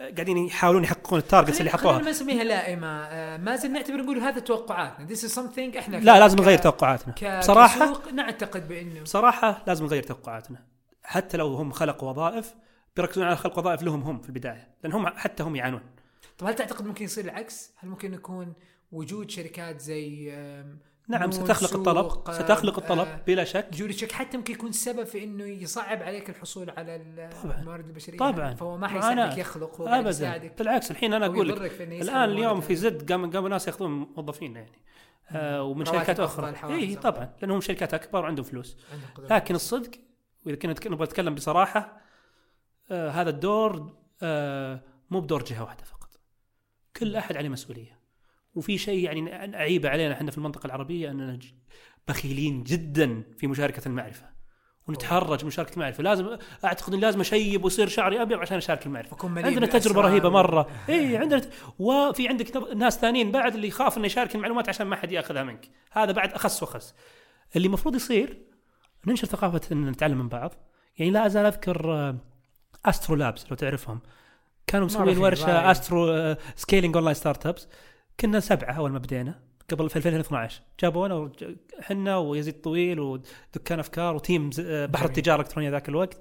قاعدين 0.00 0.38
يحاولون 0.38 0.84
يحققون 0.84 1.18
ال 1.18 1.23
targets 1.23 1.60
اللي 1.60 1.70
حطوها 1.70 1.98
ما 1.98 2.10
نسميها 2.10 2.44
لائمة. 2.44 2.86
آه، 2.86 3.36
ما 3.36 3.56
زلنا 3.56 3.78
نعتبر 3.78 3.96
نقول 3.96 4.18
هذا 4.18 4.40
توقعاتنا. 4.40 5.08
This 5.08 5.18
is 5.18 5.34
something 5.34 5.76
إحنا 5.76 5.96
لا 5.96 6.20
لازم 6.20 6.38
نغير 6.38 6.58
توقعاتنا. 6.58 7.38
بصراحة 7.38 8.10
نعتقد 8.12 8.68
بإنه 8.68 9.00
بصراحة 9.00 9.62
لازم 9.66 9.84
نغير 9.84 10.02
توقعاتنا. 10.02 10.64
حتى 11.02 11.36
لو 11.36 11.54
هم 11.54 11.72
خلقوا 11.72 12.10
وظائف 12.10 12.54
بيركزون 12.96 13.24
على 13.24 13.36
خلق 13.36 13.58
وظائف 13.58 13.82
لهم 13.82 14.02
هم 14.02 14.20
في 14.20 14.28
البداية 14.28 14.68
لأن 14.82 14.92
هم 14.92 15.06
حتى 15.06 15.42
هم 15.42 15.56
يعانون. 15.56 15.82
طب 16.38 16.46
هل 16.46 16.54
تعتقد 16.54 16.86
ممكن 16.86 17.04
يصير 17.04 17.24
العكس؟ 17.24 17.72
هل 17.76 17.88
ممكن 17.88 18.14
يكون 18.14 18.54
وجود 18.92 19.30
شركات 19.30 19.80
زي 19.80 20.32
نعم 21.08 21.30
ستخلق 21.30 21.76
الطلب 21.76 22.28
آه، 22.28 22.32
ستخلق 22.32 22.78
الطلب 22.78 23.08
آه، 23.08 23.20
بلا 23.26 23.44
شك 23.44 23.68
جوري 23.72 23.92
تشيك 23.92 24.12
حتى 24.12 24.36
ممكن 24.36 24.54
يكون 24.54 24.72
سبب 24.72 25.04
في 25.04 25.24
إنه 25.24 25.44
يصعب 25.44 26.02
عليك 26.02 26.30
الحصول 26.30 26.70
على. 26.70 26.96
الموارد 27.44 27.86
البشرية 27.86 28.18
طبعا 28.18 28.54
فهو 28.54 28.76
ما 28.76 28.88
حيساعدك 28.88 29.38
يخلق 29.38 29.80
هو 29.80 29.86
ابدا 29.86 30.50
بالعكس 30.58 30.90
الحين 30.90 31.12
أنا 31.12 31.26
أقول 31.26 31.48
لك 31.48 31.80
الآن 31.82 32.30
اليوم 32.30 32.60
في. 32.60 32.76
زد 32.76 33.12
قام 33.12 33.30
قاموا 33.30 33.48
ناس 33.48 33.66
يأخذون 33.66 33.90
موظفين 33.90 34.56
يعني 34.56 34.78
آه 35.30 35.62
ومن 35.62 35.84
شركات 35.84 36.20
أخرى 36.20 36.54
اي. 36.64 36.96
طبعا 36.96 37.32
لأنهم 37.42 37.60
شركات 37.60 37.94
أكبر 37.94 38.22
وعندهم 38.22 38.44
فلوس 38.44 38.76
عندهم. 38.92 39.36
لكن 39.36 39.54
الصدق 39.54 39.90
وإذا 40.46 40.56
كنا 40.56 40.74
نبغى 40.86 41.04
نتكلم 41.04 41.34
بصراحة 41.34 42.00
آه 42.90 43.10
هذا 43.10 43.30
الدور 43.30 43.96
آه 44.22 44.80
مو 45.10 45.20
بدور 45.20 45.44
جهة 45.44 45.62
واحدة 45.62 45.84
كل 46.96 47.16
أحد 47.16 47.36
عليه 47.36 47.48
مسؤولية. 47.48 48.00
وفي 48.54 48.78
شيء 48.78 49.04
يعني 49.04 49.56
اعيبه 49.56 49.88
علينا 49.88 50.12
إحنا 50.12 50.30
في 50.30 50.38
المنطقة 50.38 50.66
العربية 50.66 51.10
أننا 51.10 51.38
بخيلين 52.08 52.64
جدا 52.64 53.22
في 53.38 53.46
مشاركة 53.46 53.88
المعرفة. 53.88 54.34
ونتحرج 54.88 55.40
من 55.42 55.46
مشاركة 55.46 55.74
المعرفة. 55.74 56.02
لازم 56.02 56.36
أعتقد 56.64 56.94
إن 56.94 57.00
لازم 57.00 57.20
اشيب 57.20 57.64
ويصير 57.64 57.88
شعري 57.88 58.22
أبيض 58.22 58.38
عشان 58.38 58.56
اشارك 58.56 58.86
المعرفة. 58.86 59.16
عندنا 59.22 59.66
تجربة 59.66 60.00
رهيبة 60.00 60.28
مرة. 60.28 60.70
اي 60.88 61.16
عندنا 61.16 61.42
وفي 61.78 62.28
عندك 62.28 62.56
ناس 62.76 62.98
ثانيين 62.98 63.32
بعد 63.32 63.54
اللي 63.54 63.68
يخاف 63.68 63.98
إنه 63.98 64.06
يشارك 64.06 64.34
المعلومات 64.34 64.68
عشان 64.68 64.86
ما 64.86 64.96
حد 64.96 65.12
يأخذها 65.12 65.42
منك. 65.42 65.68
هذا 65.92 66.12
بعد 66.12 66.32
أخس 66.32 66.62
وأخس. 66.62 66.94
اللي 67.56 67.66
المفروض 67.66 67.94
يصير 67.94 68.42
ننشر 69.06 69.26
ثقافة 69.26 69.60
إن 69.72 69.90
نتعلم 69.90 70.18
من 70.18 70.28
بعض. 70.28 70.54
يعني 70.98 71.10
لا 71.10 71.26
أزال 71.26 71.46
أذكر 71.46 71.92
آه، 71.92 72.16
استرو 72.86 73.16
لابس 73.16 73.50
لو 73.50 73.56
تعرفهم. 73.56 74.00
كانوا 74.66 74.86
مسوين 74.86 75.18
ورشة. 75.18 75.70
أسترو 75.70 76.34
scaling 76.56 76.96
online 76.96 77.14
startups. 77.14 77.68
كنا 78.20 78.40
سبعة 78.40 78.72
أول 78.72 78.90
ما 78.90 78.98
بدينا 78.98 79.40
قبل 79.70 79.90
في 79.90 79.96
2012 79.96 80.62
جابونا 80.80 81.14
ورج- 81.14 81.56
حنا 81.80 82.16
ويزيد 82.16 82.60
طويل 82.60 83.00
ودكان 83.00 83.78
أفكار 83.78 84.14
و 84.14 84.21
team 84.21 84.50
آه، 84.60 84.86
بحر. 84.86 85.04
التجارة 85.06 85.36
الإلكترونية 85.40 85.70
ذاك 85.70 85.88
الوقت. 85.88 86.18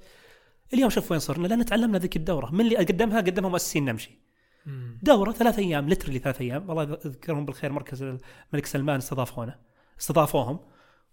اليوم 0.73 0.89
شوف 0.89 1.11
وين 1.11 1.19
صرنا 1.19 1.47
لأن 1.47 1.65
تعلمنا 1.65 1.97
ذيك 1.97 2.15
الدورة. 2.15 2.51
من 2.51 2.61
اللي 2.61 2.75
قدمها؟ 2.75 3.17
قدمها 3.17 3.49
مؤسسين 3.49 3.85
نمشي. 3.85 4.19
دورة 5.01 5.31
ثلاث 5.31 5.59
أيام 5.59 5.89
literally 5.89 6.19
ثلاث 6.19 6.41
أيام. 6.41 6.69
والله 6.69 6.83
اذكرهم 7.05 7.45
بالخير 7.45 7.71
مركز 7.71 8.03
الملك 8.03 8.65
سلمان 8.65 8.97
استضافونا 8.97 9.59
استضافوهم. 9.99 10.59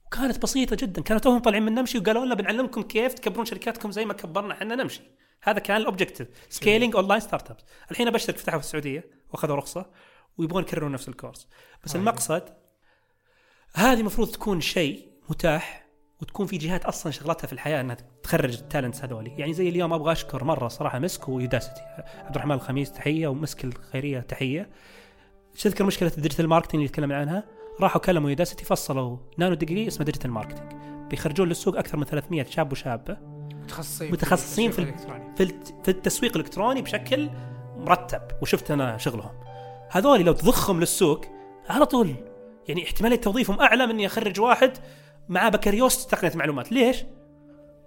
وكانت 0.07 0.43
بسيطة 0.43 0.77
جدا. 0.77 1.03
كانوا 1.03 1.21
توهم 1.21 1.39
طالعين 1.39 1.63
من 1.63 1.75
نمشي 1.75 1.99
وقالوا 1.99 2.25
لنا 2.25 2.35
بنعلمكم 2.35 2.83
كيف 2.83 3.15
تكبرون 3.15 3.45
شركاتكم 3.45 3.91
زي 3.91 4.05
ما 4.05 4.13
كبرنا 4.15 4.53
إحنا 4.55 4.75
نمشي. 4.75 5.03
هذا 5.43 5.59
كان 5.59 5.77
ال 5.77 6.29
objective 6.49 6.97
scaling 6.97 7.21
online 7.21 7.51
startups 7.51 7.63
الحين 7.91 8.09
أبشرك 8.09 8.39
فتحوا 8.39 8.59
في 8.59 8.65
السعودية 8.65 9.05
وأخذوا 9.31 9.57
رخصة 9.57 9.87
ويبغون 10.39 10.63
يكررون 10.63 10.93
نفس 10.93 11.09
ال 11.09 11.15
course 11.15 11.49
بس 11.85 11.97
أيوة. 11.97 12.09
المقصد 12.09 12.43
هذه 13.75 14.01
المفروض 14.01 14.31
تكون 14.31 14.61
شيء 14.61 15.09
متاح 15.29 15.87
وتكون 16.23 16.47
في 16.47 16.59
جهات 16.59 16.85
أصلا 16.85 17.13
شغلتها 17.13 17.47
في 17.47 17.53
الحياة 17.53 17.81
إنها 17.81 17.97
تخرج 18.23 18.59
ال 18.59 18.65
talents 18.65 19.05
هذولي 19.05 19.31
يعني 19.39 19.53
زي 19.53 19.69
اليوم 19.69 19.93
أبغى 19.93 20.13
أشكر 20.13 20.45
مرة 20.45 20.69
صراحة 20.69 20.99
مسك 20.99 21.29
ويوداسيتي. 21.29 21.81
عبد 22.19 22.35
الرحمن 22.35 22.55
الخميس 22.55 22.93
تحية 22.93 23.29
ومسك 23.29 23.65
الخيرية 23.65 24.21
تحية. 24.21 24.71
تذكر 25.61 25.85
مشكلة 25.85 26.13
ال 26.17 26.21
digital 26.21 26.49
marketing 26.49 26.75
اللي 26.75 26.89
تكلمنا 26.89 27.17
عنها؟ 27.17 27.45
راحوا 27.81 28.01
كلموا 28.01 28.31
يوداسيتي 28.31 28.65
فصلوا 28.65 29.17
nanodegree 29.39 29.87
اسمه 29.87 30.05
digital 30.05 30.31
marketing 30.31 30.73
بيخرجون 31.11 31.49
للسوق 31.49 31.79
أكثر 31.79 31.97
من 31.97 32.05
300 32.05 32.45
شاب 32.45 32.73
وشابة. 32.73 33.40
متخصصين 33.63 34.13
متخصصين 34.13 34.71
في. 34.71 34.87
في 35.37 35.55
في 35.85 35.91
التسويق 35.91 36.37
الإلكتروني 36.37 36.83
بشكل 36.83 37.31
مرتب 37.77 38.23
وشفت 38.43 38.71
أنا 38.71 38.99
شغلهم. 38.99 39.33
هذول 39.91 40.21
لو 40.21 40.33
تضخهم 40.33 40.81
للسوق 40.81 41.25
على 41.69 41.87
طول 41.87 42.15
يعني 42.69 42.85
احتمالية 42.85 43.17
توظيفهم 43.17 43.61
أعلى 43.61 43.87
من 43.87 43.93
إني 43.93 44.07
أخرج 44.07 44.41
واحد 44.41 44.73
معاه 45.29 45.49
بكالوريوس 45.49 46.07
تقنية 46.07 46.33
معلومات 46.35 46.73
ليش؟ 46.73 47.05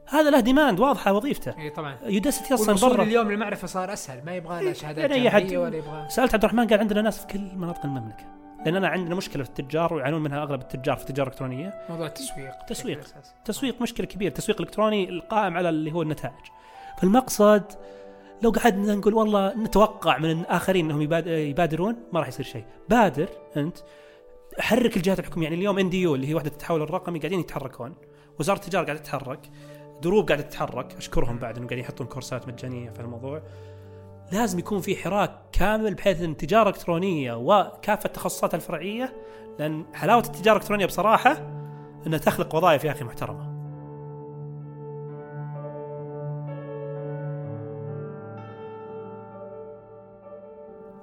هذا 0.10 0.30
له 0.30 0.40
demand 0.40 0.80
واضحة 0.80 1.14
وظيفته. 1.14 1.54
إي 1.58 1.70
طبعا. 1.70 1.98
يوداسيتي 2.06 2.54
أصلا 2.54 2.90
برا. 2.90 3.04
اليوم 3.04 3.32
للمعرفة 3.32 3.68
صار 3.68 3.94
أسهل 3.94 4.26
ما 4.26 4.36
يبغى 4.36 4.62
له 4.62 4.68
إيه، 4.68 4.74
شهادات 4.74 5.12
يعني 5.12 5.30
حد- 5.30 5.56
ولا 5.56 5.78
يبغى. 5.78 6.10
سألت 6.10 6.34
عبد 6.34 6.44
الرحمن 6.44 6.68
قال 6.68 6.80
عندنا 6.80 7.02
ناس 7.02 7.20
في 7.20 7.28
كل 7.28 7.40
مناطق 7.56 7.86
المملكة. 7.86 8.26
لاننا 8.66 8.88
عندنا 8.88 9.16
مشكلة 9.16 9.44
في 9.44 9.50
التجار 9.50 9.94
ويعانون 9.94 10.24
منها 10.24 10.44
أغلب 10.44 10.62
التجار 10.62 10.96
في 10.96 11.02
التجارة 11.02 11.28
الإلكترونية. 11.28 11.86
موضوع 11.90 12.08
التسويق. 12.08 12.66
تسويق. 12.68 13.00
تسويق 13.46 13.82
مشكلة 13.82 14.08
كبيرة. 14.08 14.30
التسويق 14.30 14.62
الإلكتروني 14.62 15.10
القائم 15.10 15.58
على 15.58 15.70
اللي 15.70 15.92
هو 15.92 16.02
النتائج. 16.02 16.46
فالمقصد 16.98 17.64
لو 18.42 18.50
قعدنا 18.50 18.96
نقول 18.96 19.14
والله 19.14 19.54
نتوقع 19.58 20.18
من 20.18 20.32
الآخرين 20.32 20.86
إنهم 20.86 21.02
يباد- 21.02 21.28
يبادرون 21.28 21.96
ما 22.14 22.20
راح 22.20 22.28
يصير 22.28 22.46
شيء. 22.46 22.66
بادر 22.90 23.30
أنت. 23.58 23.78
حرك 24.60 24.98
الجهات 24.98 25.20
الحكومية. 25.20 25.44
يعني 25.44 25.56
اليوم 25.56 25.80
إن 25.80 25.90
دي 25.90 26.02
يو 26.02 26.16
اللي 26.16 26.28
هي 26.28 26.34
وحدة 26.36 26.50
التحول 26.52 26.82
الرقمي 26.82 27.20
قاعدين 27.20 27.40
يتحركون. 27.40 27.96
وزارة 28.40 28.58
التجارة 28.58 28.86
قاعدة 28.86 29.00
تتحرك. 29.00 29.40
دروب 30.02 30.28
قاعدة 30.28 30.44
تتحرك. 30.44 30.94
أشكرهم 30.96 31.38
بعد 31.38 31.56
إنهم 31.56 31.68
قاعدين 31.68 31.86
يحطون 31.86 32.08
كورسات 32.08 32.48
مجانية 32.48 32.90
في 32.90 33.00
الموضوع. 33.00 33.42
لازم 34.34 34.60
يكون 34.60 34.82
في 34.82 34.96
حراك 34.96 35.32
كامل 35.52 35.94
بحيث 35.94 36.22
إن 36.22 36.32
التجاره 36.32 36.70
الالكترونيه 36.70 37.34
وكافة 37.34 38.10
تخصصاتها 38.10 38.58
الفرعية 38.58 39.14
لأن 39.60 39.86
حلاوة 39.94 40.24
التجارة 40.24 40.56
الإلكترونية 40.56 40.86
بصراحة 40.86 41.38
إنها 42.08 42.18
تخلق 42.20 42.56
وظائف 42.56 42.84
يا 42.84 42.92
أخي 42.92 43.04
محترمة. 43.04 43.54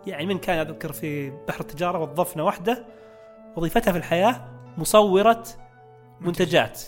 يعني 0.07 0.27
من 0.27 0.39
كان 0.39 0.59
أذكر 0.59 0.93
في 0.93 1.31
بحر 1.31 1.61
التجارة 1.61 1.99
وظفنا 1.99 2.43
واحدة 2.43 2.87
وظيفتها 3.57 3.93
في 3.93 3.99
الحياة 3.99 4.49
مصوره 4.79 5.45
منتجات. 6.21 6.81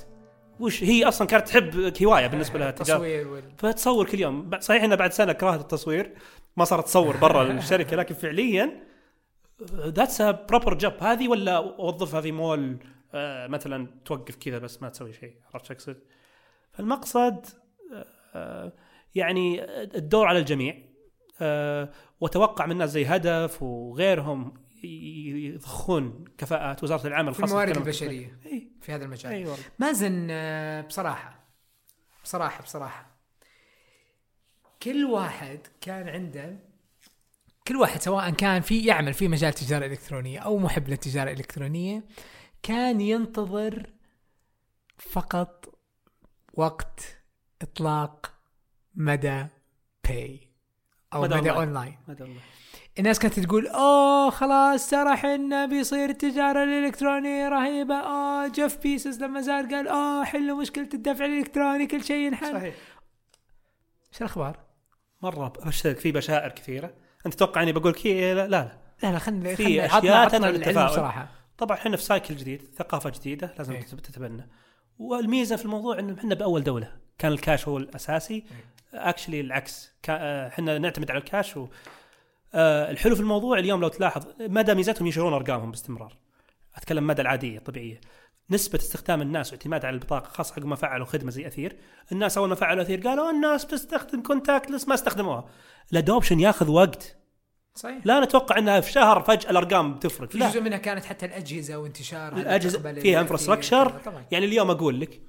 وش 0.63 0.85
هي 0.85 1.05
أصلا 1.05 1.27
كانت 1.27 1.49
تحب 1.49 1.93
هواية 2.03 2.27
بالنسبة 2.27 2.59
لها 2.59 2.97
وال... 2.99 3.43
فتصور 3.59 4.07
كل 4.07 4.21
يوم. 4.21 4.51
صحيح 4.61 4.83
انها 4.83 4.97
بعد 4.97 5.13
سنة 5.13 5.33
كرهت 5.33 5.61
التصوير. 5.61 6.15
ما 6.57 6.65
صارت 6.65 6.85
تصور 6.85 7.17
برا 7.17 7.43
الشركة 7.53 7.97
لكن 7.97 8.15
فعليا 8.15 8.83
that's 9.73 10.23
proper 10.23 10.75
job 10.75 10.93
هذه 11.01 11.29
ولا 11.29 11.57
اوظفها 11.57 12.21
في 12.21 12.33
مول 12.33 12.79
آه، 13.15 13.47
مثلا 13.47 13.87
توقف 14.05 14.37
كذا 14.37 14.59
بس 14.59 14.83
ما 14.83 14.89
تسوي 14.89 15.13
شيء 15.13 15.35
عرفت 15.55 15.67
شو 15.67 15.75
أقصد؟ 15.75 15.97
فالمقصد 16.73 17.47
آه، 18.35 18.73
يعني 19.15 19.65
الدور 19.97 20.27
على 20.27 20.39
الجميع. 20.39 20.77
آه، 21.41 21.89
وأتوقع 22.21 22.67
من 22.67 22.73
الناس 22.73 22.91
زي 22.91 23.05
هدف 23.05 23.63
وغيرهم 23.63 24.55
يضخون 24.85 26.25
كفاءات 26.39 26.83
وزارة 26.83 27.07
العمل 27.07 27.35
في 27.35 27.43
خاصة 27.43 27.53
الموارد 27.53 27.77
البشرية 27.77 28.39
إي. 28.47 28.69
في 28.81 28.93
هذا 28.93 29.05
المجال. 29.05 29.33
اي 29.33 29.45
والله 29.45 29.65
مازن 29.79 30.29
آه، 30.31 30.81
بصراحة 30.81 31.45
بصراحة 32.25 32.63
بصراحة 32.63 33.13
كل 34.83 35.05
واحد 35.05 35.61
كان 35.81 36.09
عنده 36.09 36.59
كل 37.69 37.77
واحد 37.77 38.01
سواء 38.01 38.31
كان 38.31 38.63
في 38.63 38.85
يعمل 38.87 39.15
في 39.15 39.29
مجال 39.29 39.49
التجارة 39.49 39.87
الإلكترونية 39.87 40.39
أو 40.39 40.59
محب 40.59 40.89
للتجارة 40.89 41.31
الإلكترونية 41.31 42.05
كان 42.63 43.01
ينتظر 43.01 43.91
فقط 44.99 45.79
وقت 46.55 47.23
إطلاق 47.63 48.33
مدى 48.95 49.47
Pay 50.09 50.49
أو 51.15 51.23
مدى 51.23 51.35
مدى, 51.35 51.51
ما 51.51 51.63
أدري 52.09 52.23
والله. 52.23 52.41
الناس 52.99 53.19
كانت 53.19 53.41
تقول 53.41 53.67
أوه 53.67 54.31
خلاص 54.31 54.91
ترى 54.91 55.17
حنا 55.17 55.67
بيصير 55.67 56.09
التجارة 56.09 56.65
الإلكترونية 56.65 57.49
رهيبة. 57.49 57.95
آه 57.95 58.49
جيف 58.49 58.83
بيسز 58.83 59.23
لما 59.23 59.41
زار 59.41 59.67
قال 59.67 59.89
آه 59.89 60.25
حلوا 60.25 60.61
مشكلة 60.61 60.89
الدفع 60.95 61.25
الإلكتروني 61.25 61.87
كل 61.87 62.05
شيء 62.05 62.27
ينحل. 62.27 62.53
صحيح. 62.53 62.75
إيش 64.13 64.21
الأخبار؟ 64.21 64.59
مرة 65.23 65.53
ابشرك 65.59 65.99
في 65.99 66.13
بشائر 66.13 66.49
كثيرة. 66.49 66.95
أنت 67.27 67.35
تتوقع 67.35 67.63
إني 67.63 67.73
بقول 67.73 67.93
okay؟ 67.93 68.35
لا 68.35 68.49
لا. 68.49 68.79
لا 69.03 69.13
لا 69.13 69.19
خلينا 69.19 69.55
في 69.55 69.89
تدعو 69.89 70.03
العلم 70.03 70.45
للتفاؤل. 70.45 70.87
بصراحة 70.87 71.29
طبعا 71.59 71.77
إحنا 71.77 71.97
في 71.97 72.03
cycle 72.03 72.37
جديد 72.37 72.63
ثقافة 72.77 73.11
جديدة 73.11 73.55
لازم 73.59 73.73
إيه. 73.73 73.83
تتبنى. 73.83 74.49
والميزة 74.99 75.57
في 75.57 75.65
الموضوع 75.65 75.99
إنه 75.99 76.19
إحنا 76.19 76.35
بأول 76.35 76.65
دولة. 76.65 76.93
كان 77.19 77.33
الكاش 77.33 77.69
هو 77.69 77.77
الأساسي. 77.79 78.45
actually 78.95 79.41
العكس. 79.41 79.93
إحنا 80.09 80.79
نعتمد 80.79 81.11
على 81.11 81.19
الكاش 81.19 81.57
و 81.57 81.69
آه، 82.55 82.91
الحلو 82.91 83.15
في 83.15 83.21
الموضوع 83.21 83.59
اليوم 83.59 83.81
لو 83.81 83.89
تلاحظ 83.89 84.27
مدى 84.41 84.75
ميزتهم 84.75 85.07
ينشرون 85.07 85.33
أرقامهم 85.33 85.71
باستمرار. 85.71 86.17
أتكلم 86.77 87.07
مدى 87.07 87.23
العادية 87.23 87.59
الطبيعيه 87.59 88.01
نسبة 88.51 88.79
استخدام 88.79 89.23
الناس 89.23 89.53
واعتماد 89.53 89.85
على 89.85 89.95
البطاقة 89.95 90.29
خاصة 90.29 90.53
عقب 90.53 90.65
ما 90.67 90.77
فعلوا 90.77 91.07
خدمة 91.07 91.31
زي 91.31 91.47
أثير، 91.47 91.77
الناس 92.13 92.39
أول 92.39 92.49
ما 92.49 92.55
فعلوا 92.55 92.83
أثير 92.83 93.01
قالوا 93.01 93.31
الناس 93.31 93.65
بتستخدم 93.65 94.23
contactless 94.23 94.89
ما 94.89 94.95
استخدموها. 94.95 95.45
ال 95.93 95.98
adoption 95.98 96.41
ياخذ 96.41 96.71
وقت، 96.71 97.17
صحيح. 97.75 98.07
لا 98.07 98.21
نتوقع 98.21 98.59
إنها 98.59 98.81
في 98.81 98.93
شهر 98.93 99.23
فجأة 99.23 99.51
الأرقام 99.51 99.95
بتفرق، 99.95 100.31
في 100.31 100.39
جزء 100.39 100.61
منها 100.61 100.79
كانت 100.79 101.05
حتى 101.05 101.27
الأجهزة 101.27 101.77
وانتشارها 101.77 102.41
الأجهزة 102.41 102.79
تقبل 102.79 103.01
فيها. 103.01 103.23
طبعا. 104.05 104.25
يعني 104.31 104.47
اليوم 104.47 104.71
أقول 104.71 105.01
لك 105.01 105.21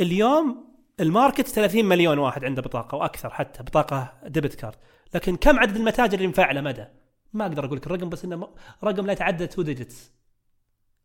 اليوم 0.00 0.68
ال 1.00 1.07
market 1.07 1.48
30 1.48 1.84
مليون 1.84 2.18
واحد 2.18 2.44
عنده 2.44 2.62
بطاقة 2.62 2.96
وأكثر 2.96 3.30
حتى 3.30 3.62
بطاقة 3.62 4.12
debit 4.26 4.54
card 4.54 4.76
لكن 5.14 5.36
كم 5.36 5.58
عدد 5.58 5.76
المتاجر 5.76 6.14
اللي 6.14 6.28
مفعله 6.28 6.60
مدى 6.60 6.84
ما 7.32 7.46
أقدر 7.46 7.64
أقول 7.64 7.76
لك 7.76 7.86
الرقم 7.86 8.08
بس 8.08 8.24
إنه 8.24 8.54
رقم 8.84 9.06
لا 9.06 9.12
يتعدى 9.12 9.44
2 9.44 9.64
digits 9.64 10.12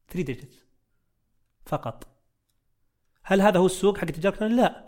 3 0.09 0.25
digits 0.25 0.65
فقط 1.65 2.07
هل 3.23 3.41
هذا 3.41 3.59
هو 3.59 3.65
السوق 3.65 3.97
حق 3.97 4.03
التجارة 4.03 4.33
الإلكترونية؟ 4.33 4.61
لا 4.61 4.85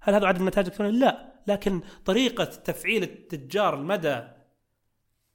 هل 0.00 0.14
هذا 0.14 0.26
عدد 0.26 0.38
المتاجر 0.38 0.66
الإلكترونية؟ 0.66 0.98
لا 0.98 1.32
لكن 1.46 1.80
طريقة 2.04 2.44
تفعيل 2.44 3.02
التجار 3.02 3.74
المدى 3.74 4.22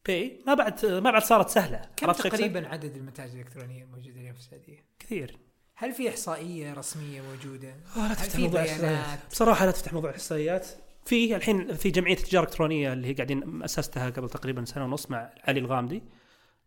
باي 0.05 0.43
ما 0.47 0.53
بعد 0.53 0.85
ما 0.85 1.11
بعد 1.11 1.23
صارت 1.23 1.49
سهلة 1.49 1.89
كم؟ 1.95 2.11
تقريبا 2.11 2.67
عدد 2.67 2.95
المتاجر 2.95 3.33
الإلكترونية 3.33 3.83
الموجودة 3.83 4.19
اليوم 4.19 4.33
في 4.33 4.39
السعودية؟ 4.39 4.85
كثير 4.99 5.37
هل 5.75 5.93
في 5.93 6.09
إحصائية 6.09 6.73
رسمية 6.73 7.21
موجودة؟ 7.21 7.75
آه، 7.97 8.07
لا 8.07 8.13
تفتح 8.13 8.39
موضوع؟ 8.39 8.63
الاحصائيات 8.63 9.19
بصراحة 9.31 9.65
لا 9.65 9.71
تفتح 9.71 9.93
موضوع 9.93 10.09
الاحصائيات 10.09 10.67
في 11.05 11.35
الحين 11.35 11.73
في 11.73 11.89
جمعية 11.89 12.13
التجارة 12.13 12.43
الإلكترونية 12.43 12.93
اللي 12.93 13.07
هي 13.07 13.13
قاعدين 13.13 13.63
أسستها 13.63 14.09
قبل 14.09 14.29
تقريبا 14.29 14.65
سنة 14.65 14.85
ونص 14.85 15.11
مع 15.11 15.29
علي 15.43 15.59
الغامدي 15.59 16.03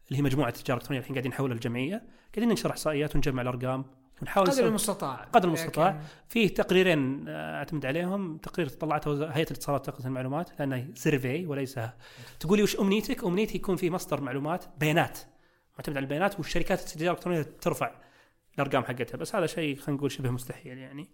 اللي 0.08 0.18
هي 0.18 0.22
مجموعة 0.22 0.48
التجارة 0.48 0.76
الإلكترونية 0.76 1.00
الحين 1.00 1.14
قاعدين 1.14 1.30
نحولها 1.30 1.56
لجمعية. 1.56 2.02
قاعدين 2.34 2.48
ننشر 2.48 2.70
إحصائيات 2.70 3.14
ونجمع 3.14 3.42
الأرقام 3.42 3.84
ونحاول 4.22 4.50
قدر 4.50 4.66
المستطاع. 4.66 5.14
قدر 5.14 5.48
المستطاع. 5.48 5.88
لكن 5.88 5.98
فيه 6.28 6.48
تقريرين 6.48 7.28
آه، 7.28 7.58
أعتمد 7.58 7.86
عليهم. 7.86 8.36
تقرير 8.36 8.68
طلعته 8.68 9.12
هيئة 9.12 9.46
الاتصالات 9.46 9.88
وتقنيه 9.88 10.06
المعلومات 10.06 10.50
لأنه 10.58 10.88
survey 10.94 11.46
وليس 11.46 11.80
تقولي 12.40 12.62
وش 12.62 12.80
أمنيتك؟ 12.80 13.24
أمنيتي 13.24 13.56
يكون 13.56 13.76
في 13.76 13.90
مصدر 13.90 14.20
معلومات 14.20 14.64
بيانات. 14.78 15.18
معتمد 15.78 15.96
على 15.96 16.04
البيانات 16.04 16.38
والشركات 16.38 16.80
التجارة 16.80 17.12
الإلكترونية 17.12 17.42
ترفع 17.60 17.90
الأرقام 18.54 18.84
حقتها. 18.84 19.18
بس 19.18 19.34
هذا 19.34 19.46
شيء 19.46 19.76
خلينا 19.76 19.98
نقول 19.98 20.12
شبه 20.12 20.30
مستحيل 20.30 20.78
يعني. 20.78 21.08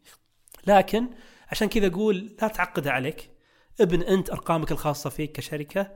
لكن 0.67 1.09
عشان 1.51 1.69
كذا 1.69 1.87
أقول 1.87 2.17
لا 2.43 2.49
تعقدها 2.49 2.93
عليك 2.93 3.31
ابن 3.81 4.03
أنت 4.03 4.31
أرقامك 4.31 4.73
الخاصة 4.73 5.11
فيك 5.11 5.33
كشركة 5.33 5.93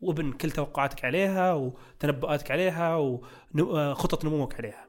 وابن 0.00 0.32
كل 0.32 0.50
توقعاتك 0.50 1.04
عليها 1.04 1.52
وتنبؤاتك 1.52 2.50
عليها 2.50 2.96
وخطط 3.54 4.24
نموك 4.24 4.54
عليها. 4.54 4.88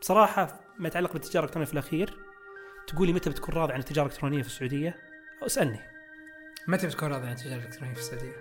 بصراحة 0.00 0.60
ما 0.78 0.88
يتعلق 0.88 1.12
بالتجارة 1.12 1.44
الإلكترونية 1.44 1.66
في 1.66 1.72
الأخير 1.72 2.18
تقولي 2.86 3.12
متى 3.12 3.30
بتكون 3.30 3.54
راضي 3.54 3.72
عن 3.72 3.80
التجارة 3.80 4.06
الإلكترونية 4.06 4.42
في 4.42 4.48
السعودية؟ 4.48 4.96
اسالني 5.42 5.80
متى 6.68 6.86
بتكون 6.86 7.12
راضي 7.12 7.26
عن 7.26 7.32
التجارة 7.32 7.58
الإلكترونية 7.58 7.94
في 7.94 8.00
السعودية؟ 8.00 8.36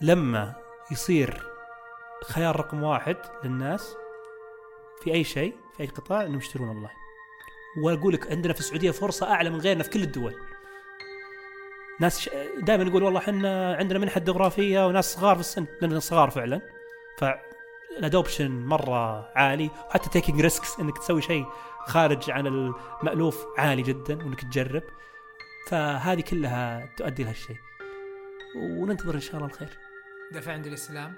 لما 0.00 0.54
يصير 0.92 1.46
خيار 2.24 2.56
رقم 2.56 2.82
واحد 2.82 3.16
للناس 3.44 3.94
في 5.02 5.14
أي 5.14 5.24
شيء 5.24 5.54
في 5.76 5.82
أي 5.82 5.86
قطاع 5.86 6.22
إنهم 6.22 6.38
يشترون 6.38 6.68
أونلاين. 6.68 7.01
وأقول 7.76 8.14
لك 8.14 8.30
عندنا 8.30 8.52
في 8.52 8.60
السعودية 8.60 8.90
فرصة 8.90 9.32
أعلى 9.32 9.50
من 9.50 9.60
غيرنا 9.60 9.82
في 9.82 9.90
كل 9.90 10.02
الدول. 10.02 10.34
ناس 12.00 12.30
دائما 12.62 12.84
يقول 12.84 13.02
والله 13.02 13.20
إحنا 13.20 13.74
عندنا 13.74 13.98
منحة 13.98 14.20
ديموغرافيه 14.20 14.86
وناس 14.86 15.14
صغار 15.14 15.34
في 15.34 15.40
السن 15.40 15.66
لاننا 15.80 16.00
صغار 16.00 16.30
فعلا. 16.30 16.60
فال 17.18 17.44
adoption 17.44 18.50
مرة 18.50 19.32
عالي 19.36 19.70
وحتى 19.88 20.10
taking 20.10 20.40
risks 20.40 20.80
إنك 20.80 20.98
تسوي 20.98 21.22
شيء 21.22 21.46
خارج 21.86 22.30
عن 22.30 22.46
المألوف 22.46 23.46
عالي 23.58 23.82
جدا 23.82 24.16
وإنك 24.16 24.40
تجرب. 24.40 24.82
فهذه 25.68 26.20
كلها 26.20 26.94
تؤدي 26.96 27.24
لهالشيء. 27.24 27.56
وننتظر 28.56 29.14
إن 29.14 29.20
شاء 29.20 29.36
الله 29.36 29.46
الخير. 29.46 29.78
دفع 30.32 30.52
عند 30.52 30.66
الاستلام 30.66 31.14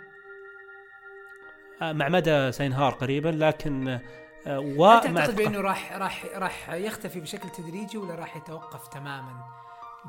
آه، 1.83 1.93
مع 1.93 2.09
مدى 2.09 2.53
سينهار 2.53 2.93
قريبا 2.93 3.29
لكن 3.29 4.01
آه، 4.47 4.59
هل 4.59 5.01
تعتقد 5.15 5.37
بأنه 5.37 5.61
راح 5.61 5.93
راح 5.93 6.25
راح 6.35 6.71
يختفي 6.71 7.21
بشكل 7.21 7.49
تدريجي 7.49 7.99
ولا 7.99 8.15
راح 8.15 8.37
يتوقف 8.37 8.89
تماما 8.89 9.45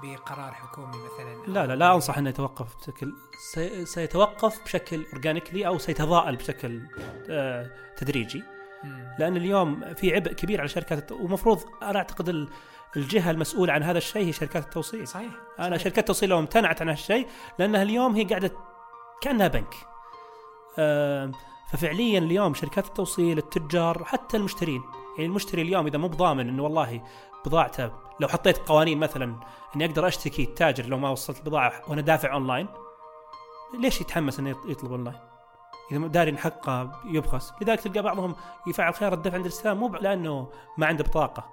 بقرار 0.04 0.52
حكومي 0.54 0.88
مثلا؟ 0.98 1.46
لا 1.54 1.66
لا 1.68 1.76
لا 1.76 1.94
أنصح 1.96 2.18
أنه 2.18 2.30
يتوقف 2.30 2.76
بشكل 2.78 3.14
سي- 3.54 3.86
سيتوقف 3.86 4.64
بشكل 4.64 5.06
organically 5.14 5.68
أو 5.68 5.78
سيتضاءل 5.78 6.36
بشكل 6.36 6.82
آه، 7.30 7.70
تدريجي. 7.98 8.44
لأن 9.20 9.38
اليوم 9.38 9.94
في 9.94 10.16
عبء 10.16 10.32
كبير 10.34 10.60
على 10.60 10.70
شركات. 10.70 11.12
ومفروض 11.12 11.64
أنا 11.84 11.98
أعتقد 11.98 12.30
ال- 12.30 12.50
الجهة 12.98 13.32
المسؤولة 13.32 13.74
عن 13.74 13.84
هذا 13.84 13.98
الشيء 13.98 14.26
هي 14.28 14.32
شركات 14.32 14.64
التوصيل 14.64 15.08
صحيح 15.08 15.32
أنا 15.60 15.68
صحيح. 15.70 15.82
شركات 15.84 15.98
التوصيل 16.00 16.30
لو 16.30 16.40
امتنعت 16.40 16.82
عن 16.82 16.90
هالشيء 16.90 17.28
لأنها 17.60 17.82
اليوم 17.84 18.16
هي 18.16 18.24
قاعدة 18.24 18.52
كأنها 19.22 19.48
بنك 19.48 19.74
آم، 20.80 21.32
ففعليا 21.68 22.20
اليوم 22.20 22.53
شركات 22.53 22.88
التوصيل 22.88 23.38
التجار 23.38 24.03
حتى 24.03 24.38
المشترين. 24.38 24.82
يعني 25.18 25.26
المشتري 25.26 25.61
اليوم 25.61 25.88
إذا 25.88 25.97
مو 25.97 26.07
بضامن 26.07 26.49
إنه 26.49 26.63
والله 26.63 27.01
بضاعته 27.45 27.91
لو 28.20 28.28
حطيت 28.28 28.57
قوانين 28.57 28.97
مثلا 28.97 29.36
إني 29.76 29.86
أقدر 29.86 30.07
أشتكي 30.07 30.43
التاجر 30.43 30.86
لو 30.86 30.97
ما 30.97 31.09
وصلت 31.09 31.39
البضاعة 31.39 31.82
وأنا 31.88 32.01
دافع 32.01 32.34
أونلاين 32.34 32.68
ليش 33.80 34.01
يتحمس 34.01 34.39
إنه 34.39 34.49
يطلب 34.49 34.91
أونلاين؟ 34.91 35.18
إذا 35.91 36.07
داري 36.07 36.32
ان 36.32 36.38
حقه 36.38 37.01
يبخس. 37.05 37.53
لذلك 37.61 37.80
تلقى 37.80 38.01
بعضهم 38.01 38.36
يفعل 38.68 38.93
خيار 38.93 39.13
الدفع 39.13 39.36
عند 39.36 39.45
الاستلام 39.45 39.78
مو 39.78 39.88
لأنه 39.88 40.49
ما 40.78 40.86
عنده 40.88 41.03
بطاقة 41.03 41.49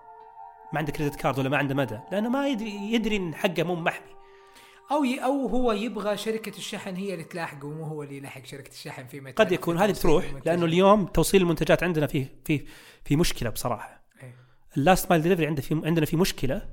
ما 0.73 0.79
عنده 0.79 0.93
credit 0.93 1.17
card 1.17 1.39
ولا 1.39 1.49
ما 1.49 1.57
عنده 1.57 1.75
مدى 1.75 1.99
لأنه 2.13 2.29
ما 2.29 2.49
يدري 2.49 2.93
يدري 2.93 3.17
إن 3.17 3.35
حقه 3.35 3.63
مو 3.63 3.75
محمي. 3.75 4.22
أو 4.93 5.05
ي... 5.05 5.25
أو 5.25 5.47
هو 5.47 5.73
يبغى 5.73 6.17
شركة 6.17 6.59
الشحن 6.59 6.95
هي 6.95 7.13
اللي 7.13 7.25
تلاحقه 7.25 7.67
ومو 7.67 7.85
هو 7.85 8.03
اللي 8.03 8.17
يلاحق 8.17 8.45
شركة 8.45 8.71
الشحن 8.71 9.07
فيما 9.07 9.31
قد 9.31 9.53
يكون 9.53 9.77
في 9.77 9.85
هذه 9.85 9.97
المنتج. 10.05 10.49
لأنه 10.49 10.65
اليوم 10.65 11.07
توصيل 11.07 11.43
المنتجات 11.43 11.83
عندنا 11.83 12.07
فيه 12.07 12.33
في 12.45 12.65
في 13.05 13.17
مشكلة 13.17 13.51
بصراحة 13.51 14.03
إيه. 14.23 14.35
ال 14.77 14.83
last 14.83 15.11
mile 15.11 15.23
delivery 15.23 15.47
عندنا 15.47 15.63
في 15.63 15.81
عندنا 15.85 16.07
في 16.07 16.17
مشكلة 16.17 16.69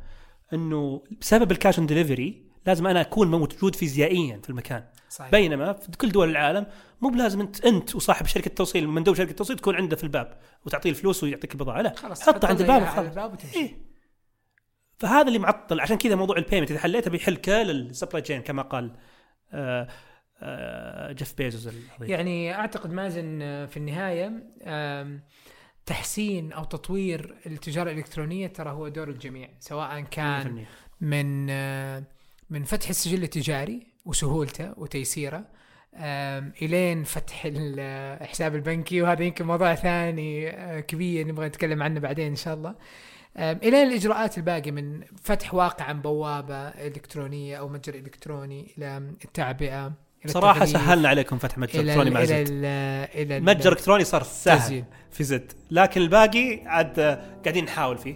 إنه 0.53 1.03
بسبب 1.21 1.51
ال 1.51 1.57
cash 1.57 1.77
on 1.77 1.87
delivery 1.87 2.49
لازم 2.65 2.87
أنا 2.87 3.01
أكون 3.01 3.31
موجود 3.31 3.75
فيزيائيا 3.75 4.39
في 4.43 4.49
المكان 4.49 4.83
صحيح 5.09 5.31
بينما 5.31 5.73
في 5.73 5.97
كل 5.97 6.11
دول 6.11 6.29
العالم 6.29 6.65
مو 7.01 7.09
بلازم 7.09 7.41
أنت 7.41 7.65
أنت 7.65 7.95
وصاحب 7.95 8.25
شركة 8.25 8.47
التوصيل 8.47 8.87
مندوب 8.89 9.15
شركة 9.15 9.29
التوصيل 9.29 9.55
تكون 9.55 9.75
عنده 9.75 9.95
في 9.95 10.03
الباب 10.03 10.39
وتعطيه 10.65 10.89
الفلوس 10.89 11.23
ويعطيك 11.23 11.53
البضاعة 11.53 11.81
لا 11.81 11.93
خلاص 11.95 12.21
حطها 12.21 12.47
عند 12.47 12.61
الباب 12.61 12.81
وخلاص 12.81 13.05
الباب 13.05 13.33
وتمشي 13.33 13.59
إيه. 13.59 13.88
فهذا 14.99 15.27
اللي 15.27 15.39
معطل 15.39 15.79
عشان 15.79 15.97
كذا 15.97 16.15
موضوع 16.15 16.37
ال 16.37 16.41
payment 16.42 16.71
إذا 16.71 16.79
حليته 16.79 17.11
بيحل 17.11 17.35
كل 17.35 17.51
ال 17.51 17.61
supply 17.61 18.21
chain 18.21 18.41
كما 18.41 18.61
قال 18.61 18.91
آه 19.53 19.87
آه 20.41 21.11
جيف 21.11 21.33
بيزوس. 21.37 21.73
يعني 22.01 22.55
أعتقد 22.55 22.91
مازن 22.91 23.41
آه، 23.41 23.65
في 23.65 23.77
النهاية 23.77 24.31
تحسين 25.85 26.51
أو 26.51 26.63
تطوير 26.63 27.35
التجارة 27.45 27.91
الإلكترونية 27.91 28.47
ترى 28.47 28.69
هو 28.69 28.87
دور 28.87 29.09
الجميع 29.09 29.49
سواء 29.59 30.01
كان 30.01 30.65
100%. 30.65 30.67
من 31.01 31.47
آه، 31.49 32.03
من 32.49 32.63
فتح 32.63 32.89
السجل 32.89 33.23
التجاري 33.23 33.87
وسهولته 34.05 34.73
وتيسيره 34.77 35.45
إلين 36.61 37.03
فتح 37.03 37.41
الحساب 37.45 38.55
البنكي 38.55 39.01
وهذا 39.01 39.23
يمكن 39.23 39.45
موضوع 39.45 39.75
ثاني 39.75 40.49
آه، 40.49 40.79
كبير 40.79 41.27
نبغى 41.27 41.47
نتكلم 41.47 41.83
عنه 41.83 41.99
بعدين 41.99 42.27
إن 42.27 42.35
شاء 42.35 42.53
الله 42.53 42.75
الين 43.39 43.87
الإجراءات 43.87 44.37
الباقية 44.37 44.71
من 44.71 45.01
فتح 45.23 45.53
واقعا 45.53 45.93
بوابة 45.93 46.55
إلكترونية 46.67 47.57
أو 47.57 47.67
متجر 47.69 47.95
إلكتروني 47.95 48.73
إلى 48.77 48.97
التعبئة 49.25 49.91
إلى 50.25 50.33
صراحة 50.33 50.65
سهلنا 50.65 51.09
عليكم 51.09 51.37
فتح 51.37 51.57
متجر 51.57 51.79
إلى 51.79 51.89
إلكتروني 51.93 52.09
مع 52.09 52.19
إلى 52.19 52.27
زد. 52.27 52.35
ال- 52.49 52.65
إلى 53.25 53.37
ال- 53.37 53.43
متجر 53.43 53.71
إلكتروني 53.71 54.03
صار 54.03 54.23
سهل. 54.23 54.83
في 55.11 55.23
زد. 55.23 55.51
لكن 55.71 56.01
الباقي 56.01 56.61
عاد 56.65 56.99
آه، 56.99 57.21
قاعدين 57.43 57.65
نحاول 57.65 57.97
فيه. 57.97 58.15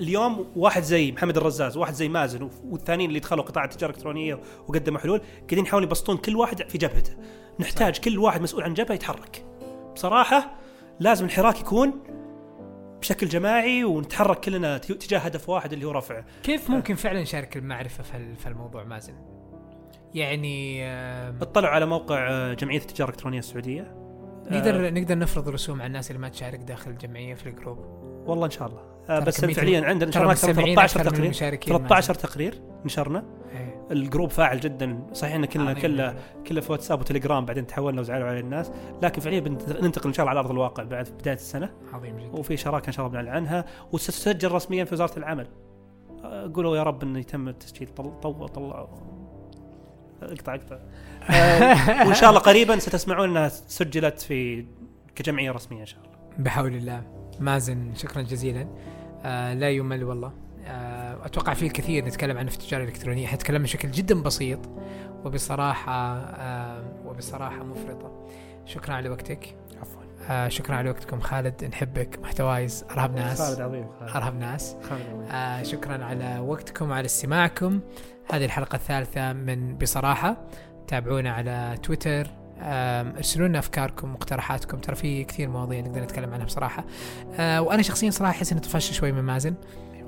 اليوم 0.00 0.52
واحد 0.56 0.82
زي 0.82 1.12
محمد 1.12 1.36
الرزاز 1.36 1.76
واحد 1.76 1.94
زي 1.94 2.08
مازن 2.08 2.50
والثانيين 2.64 3.08
اللي 3.10 3.20
دخلوا 3.20 3.44
قطاع 3.44 3.64
التجاره 3.64 3.90
الالكترونيه 3.90 4.40
وقدموا 4.68 4.98
حلول 5.00 5.18
قاعدين 5.38 5.64
يحاولون 5.66 5.88
يبسطون 5.88 6.16
كل 6.16 6.36
واحد 6.36 6.68
في 6.70 6.78
جبهته. 6.78 7.12
نحتاج 7.60 7.96
صح. 7.96 8.02
كل 8.02 8.18
واحد 8.18 8.40
مسؤول 8.42 8.62
عن 8.62 8.74
جبهة 8.74 8.94
يتحرك. 8.94 9.44
بصراحة 9.94 10.54
لازم 11.00 11.24
الحراك 11.24 11.60
يكون 11.60 11.92
بشكل 13.00 13.28
جماعي 13.28 13.84
ونتحرك 13.84 14.40
كلنا 14.40 14.78
تجاه 14.78 15.18
هدف 15.18 15.48
واحد 15.48 15.72
اللي 15.72 15.84
هو 15.84 15.90
رفع. 15.90 16.24
كيف 16.42 16.70
ممكن 16.70 16.94
فعلا 16.94 17.22
نشارك 17.22 17.56
المعرفة 17.56 18.02
في 18.02 18.16
ال- 18.16 18.36
في 18.36 18.46
الموضوع 18.48 18.84
مازن؟ 18.84 19.14
يعني 20.14 20.86
اطلعوا 21.42 21.74
على 21.74 21.86
موقع 21.86 22.28
آه، 22.30 22.54
جمعية 22.54 22.78
التجارة 22.78 23.08
الإلكترونية 23.08 23.38
السعودية. 23.38 23.94
نقدر 24.50 24.90
نقدر 24.94 25.18
نفرض 25.18 25.48
رسوم 25.48 25.78
على 25.80 25.86
الناس 25.86 26.10
اللي 26.10 26.22
ما 26.22 26.28
تشارك 26.28 26.58
داخل 26.58 26.90
الجمعية 26.90 27.34
في 27.34 27.48
الجروب؟ 27.48 27.78
والله 28.26 28.46
إن 28.46 28.50
شاء 28.50 28.68
الله. 28.68 28.80
آه، 28.80 28.95
بس 29.08 29.40
كمية 29.40 29.54
فعليا 29.54 29.84
عندنا 29.84 30.10
نشرنا 30.10 30.32
أكثر 30.32 30.48
من 30.48 30.52
مستمعين 30.52 30.74
13 30.74 31.00
أكثر 31.00 31.04
من 31.04 31.10
تقرير 31.10 31.24
المشاركين 31.24 31.78
13 31.78 32.14
تقرير 32.14 32.60
نشرنا. 32.84 33.24
إيه. 33.52 33.86
الجروب 33.90 34.30
فاعل 34.30 34.60
جدا. 34.60 35.06
صحيح 35.12 35.34
إن 35.34 35.44
كلنا. 35.44 35.72
كله 35.72 36.14
كله 36.46 36.60
في 36.60 36.72
واتساب 36.72 37.00
وتليجرام 37.00 37.44
بعدين 37.44 37.66
تحولنا 37.66 38.00
وزعلوا 38.00 38.28
على 38.28 38.40
الناس. 38.40 38.70
لكن 39.02 39.20
فعليا 39.20 39.40
بننتقل 39.40 40.08
إن 40.08 40.12
شاء 40.12 40.24
الله 40.24 40.30
على 40.30 40.40
أرض 40.40 40.50
الواقع 40.50 40.82
بعد 40.82 41.08
بداية 41.20 41.34
السنة. 41.34 41.70
عظيم 41.92 42.18
جدا. 42.18 42.38
وفي 42.38 42.56
شراكة 42.56 42.86
إن 42.86 42.92
شاء 42.92 43.06
الله 43.06 43.20
بنعلن 43.20 43.36
عنها. 43.36 43.64
وستسجل 43.92 44.52
رسميا 44.52 44.84
في 44.84 44.94
وزارة 44.94 45.18
العمل. 45.18 45.46
آه، 46.24 46.52
قولوا 46.54 46.76
يا 46.76 46.82
رب 46.82 47.02
انه 47.02 47.18
يتم 47.18 47.48
التسجيل. 47.48 47.88
طل 47.96 48.20
طو 48.22 48.46
طلع 48.46 48.88
اقطع 50.22 50.54
اقطع. 50.54 50.78
آه، 51.30 52.04
وإن 52.06 52.14
شاء 52.14 52.30
الله 52.30 52.40
قريبا 52.40 52.78
ستسمعون 52.78 53.28
إنها 53.28 53.48
سجلت 53.48 54.20
في 54.20 54.66
كجمعية 55.14 55.50
رسمية 55.50 55.80
إن 55.80 55.86
شاء 55.86 56.00
الله. 56.00 56.16
بحول 56.38 56.74
الله. 56.74 57.02
مازن 57.40 57.94
شكرا 57.94 58.22
جزيلا. 58.22 58.68
آه 59.24 59.54
لا 59.54 59.70
يمل 59.70 60.04
والله. 60.04 60.32
آه 60.66 61.26
أتوقع 61.26 61.54
في 61.54 61.66
الكثير 61.66 62.04
نتكلم 62.04 62.38
عنه 62.38 62.50
في 62.50 62.56
التجاره 62.56 62.82
الالكترونيه 62.82 63.26
حنتكلم 63.26 63.62
بشكل 63.62 63.90
جدا 63.90 64.22
بسيط 64.22 64.58
وبصراحة 65.24 66.16
آه 66.18 66.84
وبصراحة 67.06 67.64
مفرطة. 67.64 68.26
شكرا 68.64 68.94
على 68.94 69.08
وقتك. 69.08 69.56
عفوا. 69.80 70.02
آه 70.30 70.48
شكرا 70.48 70.76
على 70.76 70.90
وقتكم. 70.90 71.20
خالد 71.20 71.64
نحبك. 71.64 72.18
محتوايز. 72.22 72.84
ارهب 72.90 73.14
ناس. 73.16 73.42
خالد 73.42 73.60
عظيم 73.60 73.86
خالد. 74.00 74.10
ارهب 74.16 74.38
ناس. 74.38 74.76
خالد 74.82 75.02
عظيم. 75.10 75.26
آه 75.30 75.62
شكرا 75.62 76.04
على 76.04 76.38
وقتكم 76.38 76.90
وعلى 76.90 77.04
استماعكم. 77.04 77.80
هذه 78.32 78.44
الحلقة 78.44 78.76
الثالثة 78.76 79.32
من 79.32 79.78
بصراحة. 79.78 80.36
تابعونا 80.88 81.32
على 81.32 81.78
تويتر. 81.82 82.30
ارسلوا 82.60 83.48
لنا 83.48 83.58
افكاركم 83.58 84.12
مقترحاتكم. 84.12 84.78
ترى 84.78 84.96
في 84.96 85.24
كثير 85.24 85.48
مواضيع 85.48 85.80
نقدر 85.80 86.00
نتكلم 86.00 86.34
عنها 86.34 86.44
بصراحة. 86.46 86.84
آه 87.38 87.62
وأنا 87.62 87.82
شخصيا 87.82 88.10
صراحة 88.10 88.30
أحس 88.30 88.52
إني 88.52 88.60
طفشت 88.60 88.92
شوي 88.92 89.12
من 89.12 89.22
مازن. 89.22 89.54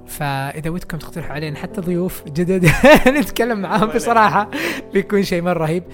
فإذا 0.07 0.70
ودكم 0.70 0.99
تقترحوا 0.99 1.32
علينا 1.32 1.59
حتى 1.59 1.80
ضيوف 1.80 2.24
جدد 2.24 2.70
نتكلم 3.18 3.61
معاهم 3.61 3.86
بصراحة 3.86 4.51
بيكون 4.92 5.22
شيء 5.22 5.42
مرة 5.42 5.59
رهيب. 5.59 5.84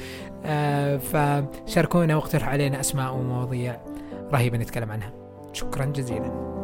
آه 0.44 0.96
فشاركونا 0.96 2.16
واقترحوا 2.16 2.52
علينا 2.52 2.80
أسماء 2.80 3.14
ومواضيع 3.14 3.80
رهيبة 4.32 4.58
نتكلم 4.58 4.90
عنها. 4.90 5.12
شكرا 5.52 5.84
جزيلا. 5.84 6.63